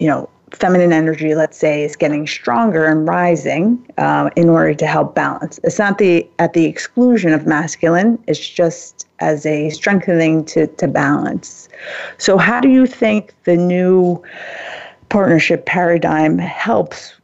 you 0.00 0.06
know, 0.06 0.28
feminine 0.52 0.92
energy, 0.92 1.34
let's 1.34 1.58
say, 1.58 1.84
is 1.84 1.96
getting 1.96 2.26
stronger 2.26 2.84
and 2.86 3.06
rising 3.06 3.86
uh, 3.98 4.30
in 4.36 4.48
order 4.48 4.74
to 4.74 4.86
help 4.86 5.14
balance. 5.14 5.60
It's 5.62 5.78
not 5.78 5.98
the 5.98 6.26
at 6.38 6.54
the 6.54 6.64
exclusion 6.64 7.32
of 7.32 7.46
masculine. 7.46 8.18
It's 8.26 8.48
just 8.48 9.06
as 9.20 9.44
a 9.44 9.70
strengthening 9.70 10.44
to 10.46 10.66
to 10.66 10.88
balance. 10.88 11.68
So, 12.16 12.38
how 12.38 12.60
do 12.60 12.68
you 12.68 12.86
think 12.86 13.34
the 13.44 13.56
new 13.56 14.22
partnership 15.08 15.66
paradigm 15.66 16.38
helps 16.38 17.14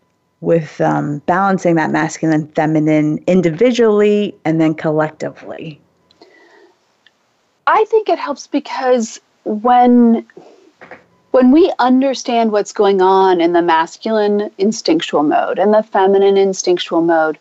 with 0.41 0.80
um, 0.80 1.18
balancing 1.26 1.74
that 1.76 1.91
masculine 1.91 2.47
feminine 2.49 3.22
individually 3.26 4.35
and 4.45 4.61
then 4.61 4.74
collectively? 4.74 5.80
I 7.66 7.85
think 7.87 8.09
it 8.09 8.18
helps 8.18 8.47
because 8.47 9.20
when 9.45 10.26
when 11.30 11.51
we 11.51 11.72
understand 11.80 12.53
what's 12.53 12.72
going 12.72 13.01
on 13.01 13.41
in 13.41 13.55
the 13.55 13.62
masculine 13.62 14.53
instinctual 14.59 15.24
mode 15.24 15.59
and 15.59 15.74
the 15.74 15.82
feminine 15.82 16.37
instinctual 16.37 17.03
mode, 17.03 17.39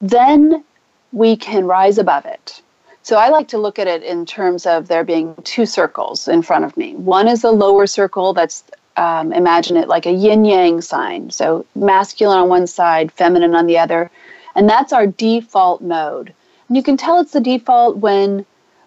then 0.00 0.64
we 1.12 1.36
can 1.36 1.66
rise 1.66 1.98
above 1.98 2.24
it. 2.24 2.62
So 3.02 3.16
I 3.16 3.28
like 3.28 3.48
to 3.48 3.58
look 3.58 3.78
at 3.78 3.86
it 3.86 4.02
in 4.02 4.24
terms 4.24 4.64
of 4.64 4.88
there 4.88 5.04
being 5.04 5.34
two 5.44 5.66
circles 5.66 6.26
in 6.26 6.40
front 6.40 6.64
of 6.64 6.76
me. 6.78 6.94
One 6.94 7.28
is 7.28 7.42
the 7.42 7.52
lower 7.52 7.86
circle 7.86 8.32
that's 8.32 8.64
um, 8.98 9.32
imagine 9.32 9.76
it 9.76 9.88
like 9.88 10.06
a 10.06 10.12
yin 10.12 10.44
yang 10.44 10.80
sign. 10.80 11.30
So 11.30 11.64
masculine 11.76 12.38
on 12.38 12.48
one 12.48 12.66
side, 12.66 13.12
feminine 13.12 13.54
on 13.54 13.66
the 13.66 13.78
other. 13.78 14.10
And 14.56 14.68
that's 14.68 14.92
our 14.92 15.06
default 15.06 15.80
mode. 15.80 16.34
And 16.66 16.76
you 16.76 16.82
can 16.82 16.96
tell 16.96 17.20
it's 17.20 17.32
the 17.32 17.40
default 17.40 17.98
when 17.98 18.44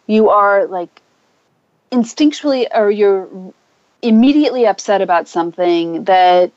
you 0.07 0.30
are 0.30 0.68
like 0.68 1.01
instinctually 1.91 2.68
or 2.76 2.91
you're 2.91 3.30
immediately 4.01 4.68
upset 4.68 5.01
about 5.01 5.30
something 5.30 6.03
that 6.03 6.51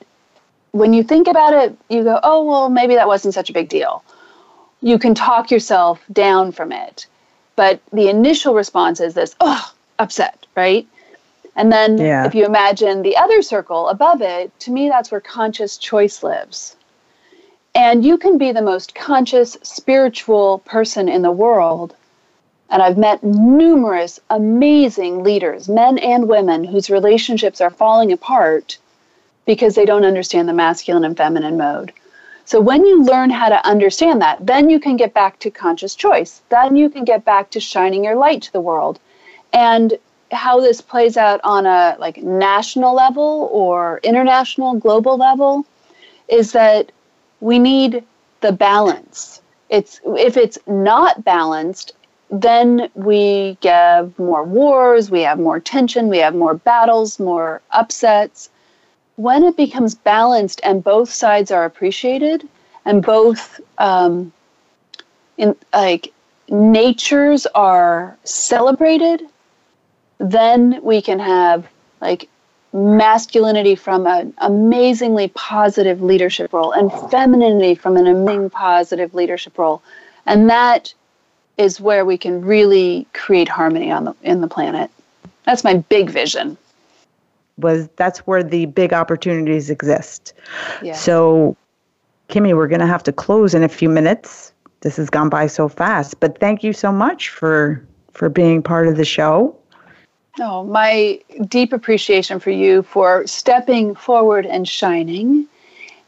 when 0.73 0.93
you 0.93 1.05
think 1.05 1.29
about 1.29 1.53
it, 1.53 1.79
you 1.89 2.03
go, 2.03 2.19
oh, 2.25 2.43
well, 2.43 2.69
maybe 2.69 2.97
that 2.97 3.07
wasn't 3.07 3.35
such 3.35 3.51
a 3.51 3.53
big 3.53 3.69
deal. 3.69 4.03
You 4.81 4.99
can 4.99 5.15
talk 5.15 5.53
yourself 5.53 6.03
down 6.13 6.51
from 6.51 6.73
it. 6.73 7.07
But 7.55 7.81
the 7.93 8.09
initial 8.09 8.55
response 8.55 8.99
is 8.99 9.15
this, 9.15 9.37
oh, 9.41 9.73
upset, 10.01 10.47
right? 10.57 10.89
And 11.57 11.73
then 11.73 11.99
yeah. 11.99 12.27
if 12.27 12.35
you 12.35 12.45
imagine 12.45 13.03
the 13.03 13.17
other 13.17 13.43
circle 13.43 13.89
above 13.89 14.21
it, 14.23 14.59
to 14.61 14.73
me, 14.73 14.89
that's 14.89 15.11
where 15.11 15.21
conscious 15.21 15.77
choice 15.77 16.23
lives. 16.23 16.77
And 17.75 18.05
you 18.05 18.19
can 18.19 18.39
be 18.39 18.53
the 18.53 18.63
most 18.63 18.95
conscious, 18.95 19.57
spiritual 19.63 20.59
person 20.61 21.09
in 21.09 21.23
the 21.23 21.33
world 21.33 21.95
and 22.71 22.83
I've 22.83 22.99
met 22.99 23.23
numerous 23.23 24.19
amazing 24.31 25.23
leaders, 25.23 25.69
men 25.69 25.99
and 25.99 26.29
women, 26.29 26.65
whose 26.65 26.91
relationships 26.91 27.61
are 27.61 27.71
falling 27.71 28.11
apart 28.11 28.79
because 29.47 29.75
they 29.75 29.85
don't 29.85 30.05
understand 30.05 30.49
the 30.49 30.55
masculine 30.55 31.05
and 31.05 31.17
feminine 31.17 31.57
mode. 31.57 31.93
So 32.47 32.61
when 32.61 32.85
you 32.85 33.05
learn 33.05 33.31
how 33.31 33.49
to 33.49 33.67
understand 33.67 34.21
that, 34.23 34.45
then 34.45 34.69
you 34.71 34.81
can 34.81 34.97
get 34.97 35.15
back 35.15 35.39
to 35.39 35.51
conscious 35.51 35.95
choice. 35.95 36.43
Then 36.49 36.75
you 36.77 36.91
can 36.91 37.05
get 37.05 37.25
back 37.25 37.51
to 37.51 37.61
shining 37.61 38.05
your 38.05 38.17
light 38.17 38.43
to 38.43 38.53
the 38.53 38.61
world. 38.61 38.99
And 39.53 39.95
how 40.35 40.61
this 40.61 40.81
plays 40.81 41.17
out 41.17 41.41
on 41.45 41.67
a 41.67 41.97
like 41.99 42.19
national 42.19 42.95
level 42.95 43.49
or 43.53 44.01
international 44.03 44.75
global 44.75 45.17
level 45.17 45.65
is 46.29 46.53
that 46.53 46.91
we 47.41 47.59
need 47.59 48.05
the 48.41 48.53
balance. 48.53 49.41
It's 49.69 50.01
if 50.05 50.37
it's 50.37 50.59
not 50.67 51.25
balanced, 51.25 51.93
then 52.31 52.91
we 52.95 53.57
have 53.63 54.19
more 54.19 54.45
wars, 54.45 55.11
we 55.11 55.23
have 55.23 55.39
more 55.39 55.61
tension, 55.61 56.09
we 56.09 56.19
have 56.19 56.35
more 56.35 56.55
battles, 56.55 57.19
more 57.19 57.61
upsets. 57.71 58.51
When 59.17 59.45
it 59.45 59.57
becomes 59.57 59.95
balanced 59.95 60.61
and 60.65 60.83
both 60.83 61.11
sides 61.11 61.51
are 61.51 61.65
appreciated 61.65 62.49
and 62.85 63.03
both 63.03 63.61
um, 63.79 64.33
in 65.37 65.55
like 65.73 66.13
natures 66.49 67.47
are 67.55 68.17
celebrated, 68.25 69.23
then 70.19 70.81
we 70.83 71.03
can 71.03 71.19
have 71.19 71.69
like 72.01 72.29
masculinity 72.73 73.77
from 73.77 74.07
an 74.07 74.35
amazingly 74.39 75.29
positive 75.29 76.03
leadership 76.03 76.53
role 76.53 76.73
and 76.73 76.91
femininity 77.11 77.75
from 77.75 77.97
an 77.97 78.07
amazing 78.07 78.51
positive 78.51 79.15
leadership 79.15 79.57
role. 79.57 79.81
And 80.27 80.51
that 80.51 80.93
is 81.57 81.81
where 81.81 82.05
we 82.05 82.19
can 82.19 82.45
really 82.45 83.07
create 83.13 83.49
harmony 83.49 83.93
on 83.93 84.05
the 84.05 84.15
in 84.23 84.41
the 84.41 84.49
planet. 84.49 84.91
That's 85.45 85.63
my 85.63 85.75
big 85.75 86.11
vision. 86.11 86.57
Was 87.59 87.89
that's 87.97 88.21
where 88.21 88.43
the 88.43 88.67
big 88.67 88.93
opportunities 88.93 89.71
exist. 89.71 90.33
Yeah. 90.83 90.95
So 90.95 91.57
Kimi, 92.27 92.55
we're 92.55 92.69
going 92.69 92.81
to 92.81 92.87
have 92.87 93.05
to 93.05 93.13
close 93.13 93.55
in 93.55 93.63
a 93.63 93.69
few 93.69 93.89
minutes. 93.89 94.53
This 94.81 94.97
has 94.97 95.09
gone 95.09 95.29
by 95.29 95.47
so 95.47 95.69
fast, 95.69 96.19
but 96.19 96.39
thank 96.41 96.65
you 96.65 96.73
so 96.73 96.91
much 96.91 97.29
for 97.29 97.87
for 98.13 98.29
being 98.29 98.63
part 98.63 98.89
of 98.89 98.97
the 98.97 99.05
show. 99.05 99.57
Oh, 100.41 100.65
my 100.65 101.21
deep 101.47 101.73
appreciation 101.73 102.41
for 102.41 102.51
you 102.51 102.83
for 102.83 103.27
stepping 103.27 103.95
forward 103.95 104.47
and 104.47 104.67
shining 104.67 105.47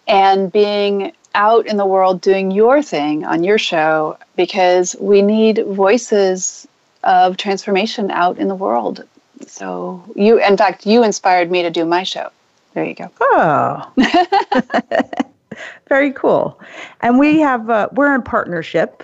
and 0.08 0.50
being 0.50 1.12
out 1.34 1.66
in 1.66 1.76
the 1.76 1.86
world 1.86 2.20
doing 2.20 2.50
your 2.50 2.82
thing 2.82 3.24
on 3.24 3.44
your 3.44 3.58
show 3.58 4.18
because 4.36 4.96
we 4.98 5.22
need 5.22 5.64
voices 5.66 6.66
of 7.04 7.36
transformation 7.36 8.10
out 8.10 8.38
in 8.38 8.48
the 8.48 8.54
world. 8.54 9.04
So 9.46 10.02
you, 10.16 10.42
in 10.42 10.56
fact, 10.56 10.86
you 10.86 11.04
inspired 11.04 11.50
me 11.50 11.62
to 11.62 11.70
do 11.70 11.84
my 11.84 12.02
show. 12.02 12.30
There 12.74 12.84
you 12.84 12.94
go. 12.94 13.10
Oh, 13.20 13.92
very 15.88 16.12
cool. 16.12 16.60
And 17.00 17.18
we 17.18 17.38
have 17.40 17.70
uh, 17.70 17.88
we're 17.92 18.14
in 18.14 18.22
partnership 18.22 19.02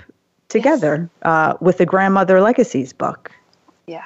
together 0.48 1.08
yes. 1.22 1.26
uh, 1.26 1.56
with 1.60 1.78
the 1.78 1.86
Grandmother 1.86 2.40
Legacies 2.40 2.92
book. 2.92 3.30
Yeah. 3.86 4.04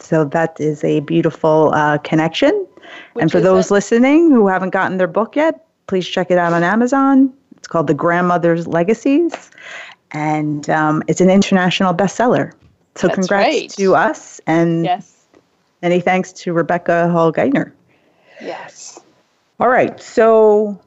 So 0.00 0.24
that 0.24 0.60
is 0.60 0.84
a 0.84 1.00
beautiful 1.00 1.72
uh, 1.74 1.98
connection. 1.98 2.66
Which 3.12 3.22
and 3.22 3.32
for 3.32 3.40
those 3.40 3.70
listening 3.70 4.30
who 4.30 4.48
haven't 4.48 4.70
gotten 4.70 4.96
their 4.96 5.06
book 5.06 5.36
yet, 5.36 5.66
please 5.86 6.06
check 6.06 6.30
it 6.30 6.38
out 6.38 6.52
on 6.52 6.62
Amazon. 6.62 7.32
It's 7.56 7.68
called 7.68 7.86
The 7.86 7.94
Grandmother's 7.94 8.66
Legacies, 8.66 9.50
and 10.12 10.68
um, 10.70 11.02
it's 11.06 11.20
an 11.20 11.28
international 11.28 11.92
bestseller. 11.92 12.52
So, 12.94 13.08
That's 13.08 13.14
congrats 13.14 13.46
right. 13.46 13.70
to 13.70 13.94
us, 13.94 14.40
and 14.46 14.84
yes. 14.84 15.26
many 15.82 16.00
thanks 16.00 16.32
to 16.32 16.52
Rebecca 16.52 17.08
Hall 17.10 17.32
Gruyter. 17.32 17.72
Yes. 18.40 19.00
All 19.60 19.68
right. 19.68 20.00
So, 20.00 20.80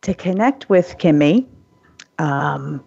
to 0.00 0.14
connect 0.14 0.68
with 0.68 0.96
Kimi, 0.98 1.46
um, 2.18 2.82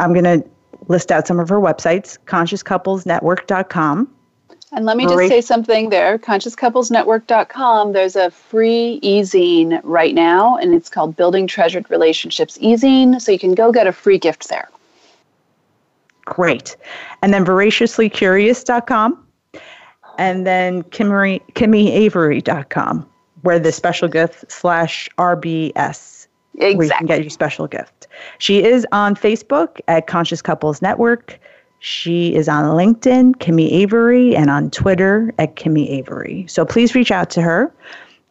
I'm 0.00 0.12
going 0.12 0.24
to 0.24 0.44
list 0.88 1.10
out 1.10 1.26
some 1.26 1.40
of 1.40 1.48
her 1.48 1.60
websites 1.60 2.18
consciouscouplesnetwork.com 2.26 4.14
and 4.74 4.84
let 4.84 4.96
me 4.96 5.06
just 5.06 5.28
say 5.28 5.40
something 5.40 5.90
there. 5.90 6.18
ConsciousCouplesNetwork.com, 6.18 7.92
there's 7.92 8.16
a 8.16 8.30
free 8.30 8.98
e-zine 9.02 9.80
right 9.84 10.14
now, 10.14 10.56
and 10.56 10.74
it's 10.74 10.88
called 10.88 11.16
Building 11.16 11.46
Treasured 11.46 11.88
Relationships 11.90 12.58
e-zine. 12.60 13.20
So 13.20 13.32
you 13.32 13.38
can 13.38 13.54
go 13.54 13.70
get 13.72 13.86
a 13.86 13.92
free 13.92 14.18
gift 14.18 14.48
there. 14.48 14.68
Great. 16.24 16.76
And 17.22 17.32
then 17.32 17.44
voraciouslycurious.com, 17.44 19.26
and 20.18 20.46
then 20.46 20.82
Kimi, 20.84 21.40
KimiAvary.com, 21.52 23.08
where 23.42 23.58
the 23.58 23.72
special 23.72 24.08
gift 24.08 24.50
slash 24.50 25.08
RBS, 25.18 26.26
exactly. 26.54 26.76
where 26.76 26.86
you 26.86 26.92
can 26.92 27.06
get 27.06 27.20
your 27.22 27.30
special 27.30 27.66
gift. 27.66 28.08
She 28.38 28.62
is 28.64 28.86
on 28.92 29.14
Facebook 29.14 29.80
at 29.88 30.06
Conscious 30.06 30.40
Couples 30.40 30.80
Network. 30.80 31.38
She 31.84 32.34
is 32.34 32.48
on 32.48 32.64
LinkedIn, 32.64 33.40
Kimi 33.40 33.84
Avary, 33.84 34.34
and 34.34 34.48
on 34.48 34.70
Twitter 34.70 35.34
at 35.38 35.56
Kimi 35.56 36.02
Avary. 36.02 36.48
So 36.48 36.64
please 36.64 36.94
reach 36.94 37.10
out 37.10 37.28
to 37.28 37.42
her. 37.42 37.70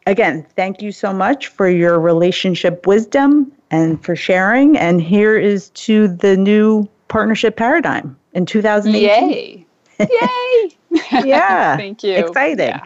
Again, 0.08 0.44
thank 0.56 0.82
you 0.82 0.90
so 0.90 1.12
much 1.12 1.46
for 1.46 1.68
your 1.68 2.00
relationship 2.00 2.84
wisdom 2.84 3.52
and 3.70 4.04
for 4.04 4.16
sharing. 4.16 4.76
And 4.76 5.00
here 5.00 5.38
is 5.38 5.68
to 5.70 6.08
the 6.08 6.36
new 6.36 6.88
partnership 7.06 7.54
paradigm 7.56 8.18
in 8.32 8.44
2018. 8.44 9.00
Yay! 9.30 9.66
Yay! 10.00 10.76
yeah. 11.24 11.76
thank 11.76 12.02
you. 12.02 12.14
Exciting. 12.14 12.66
Yeah. 12.66 12.84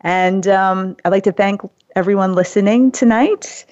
And 0.00 0.48
um, 0.48 0.96
I'd 1.04 1.10
like 1.10 1.22
to 1.22 1.32
thank 1.32 1.60
everyone 1.94 2.34
listening 2.34 2.90
tonight. 2.90 3.64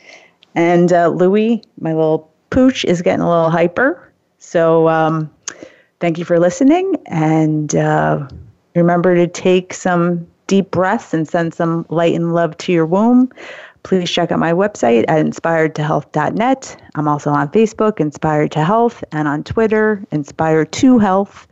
And 0.55 0.93
uh, 0.93 1.09
Louie, 1.09 1.65
my 1.81 1.93
little 1.93 2.33
pooch, 2.51 2.85
is 2.85 3.03
getting 3.03 3.23
a 3.23 3.29
little 3.29 3.51
hyper. 3.51 4.09
So, 4.39 4.89
um, 4.89 5.29
Thank 6.03 6.19
you 6.19 6.25
for 6.25 6.41
listening. 6.41 6.97
And 7.07 7.77
uh, 7.77 8.27
remember 8.75 9.15
to 9.15 9.29
take 9.29 9.73
some 9.73 10.27
deep 10.49 10.73
breaths 10.73 11.15
and 11.15 11.29
send 11.29 11.55
some 11.55 11.87
light 11.91 12.17
and 12.17 12.35
love 12.35 12.59
to 12.59 12.73
your 12.73 12.87
womb. 12.87 13.31
Please 13.85 14.11
check 14.11 14.33
out 14.33 14.41
my 14.41 14.53
website 14.53 15.05
at 15.07 15.25
inspiredtohealth.net. 15.25 16.83
I'm 16.97 17.07
also 17.07 17.31
on 17.31 17.51
Facebook, 17.51 18.01
Inspired 18.01 18.51
to 18.51 18.65
Health, 18.65 19.05
and 19.13 19.29
on 19.29 19.45
Twitter, 19.45 20.05
Inspired 20.11 20.73
to 20.73 20.99
Health. 20.99 21.47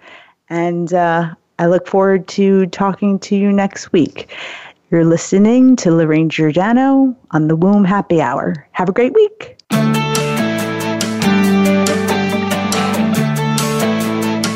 And 0.49 0.93
uh, 0.93 1.33
I 1.61 1.67
look 1.67 1.87
forward 1.87 2.27
to 2.29 2.67
talking 2.67 3.21
to 3.21 3.37
you 3.37 3.53
next 3.53 3.93
week. 3.93 4.35
You're 4.91 5.05
listening 5.05 5.77
to 5.77 5.93
Lorraine 5.93 6.29
Giordano 6.29 7.17
on 7.31 7.47
the 7.47 7.55
Womb 7.55 7.85
Happy 7.85 8.21
Hour. 8.21 8.67
Have 8.73 8.89
a 8.89 8.93
great 8.93 9.15
week. 9.15 9.60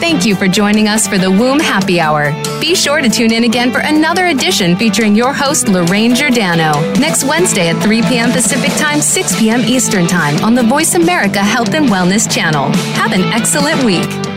Thank 0.04 0.26
you 0.26 0.36
for 0.36 0.46
joining 0.46 0.86
us 0.86 1.08
for 1.08 1.16
the 1.16 1.30
Womb 1.30 1.58
Happy 1.58 1.98
Hour. 1.98 2.32
Be 2.60 2.74
sure 2.74 3.00
to 3.00 3.08
tune 3.08 3.32
in 3.32 3.44
again 3.44 3.72
for 3.72 3.78
another 3.78 4.26
edition 4.26 4.76
featuring 4.76 5.16
your 5.16 5.32
host, 5.32 5.66
Lorraine 5.66 6.14
Giordano, 6.14 6.78
next 7.00 7.24
Wednesday 7.24 7.70
at 7.70 7.82
3 7.82 8.02
p.m. 8.02 8.30
Pacific 8.30 8.70
Time, 8.72 9.00
6 9.00 9.38
p.m. 9.38 9.60
Eastern 9.60 10.06
Time 10.06 10.36
on 10.44 10.54
the 10.54 10.62
Voice 10.62 10.94
America 10.94 11.38
Health 11.38 11.72
and 11.72 11.86
Wellness 11.86 12.30
channel. 12.30 12.70
Have 12.96 13.12
an 13.12 13.22
excellent 13.32 13.82
week. 13.82 14.33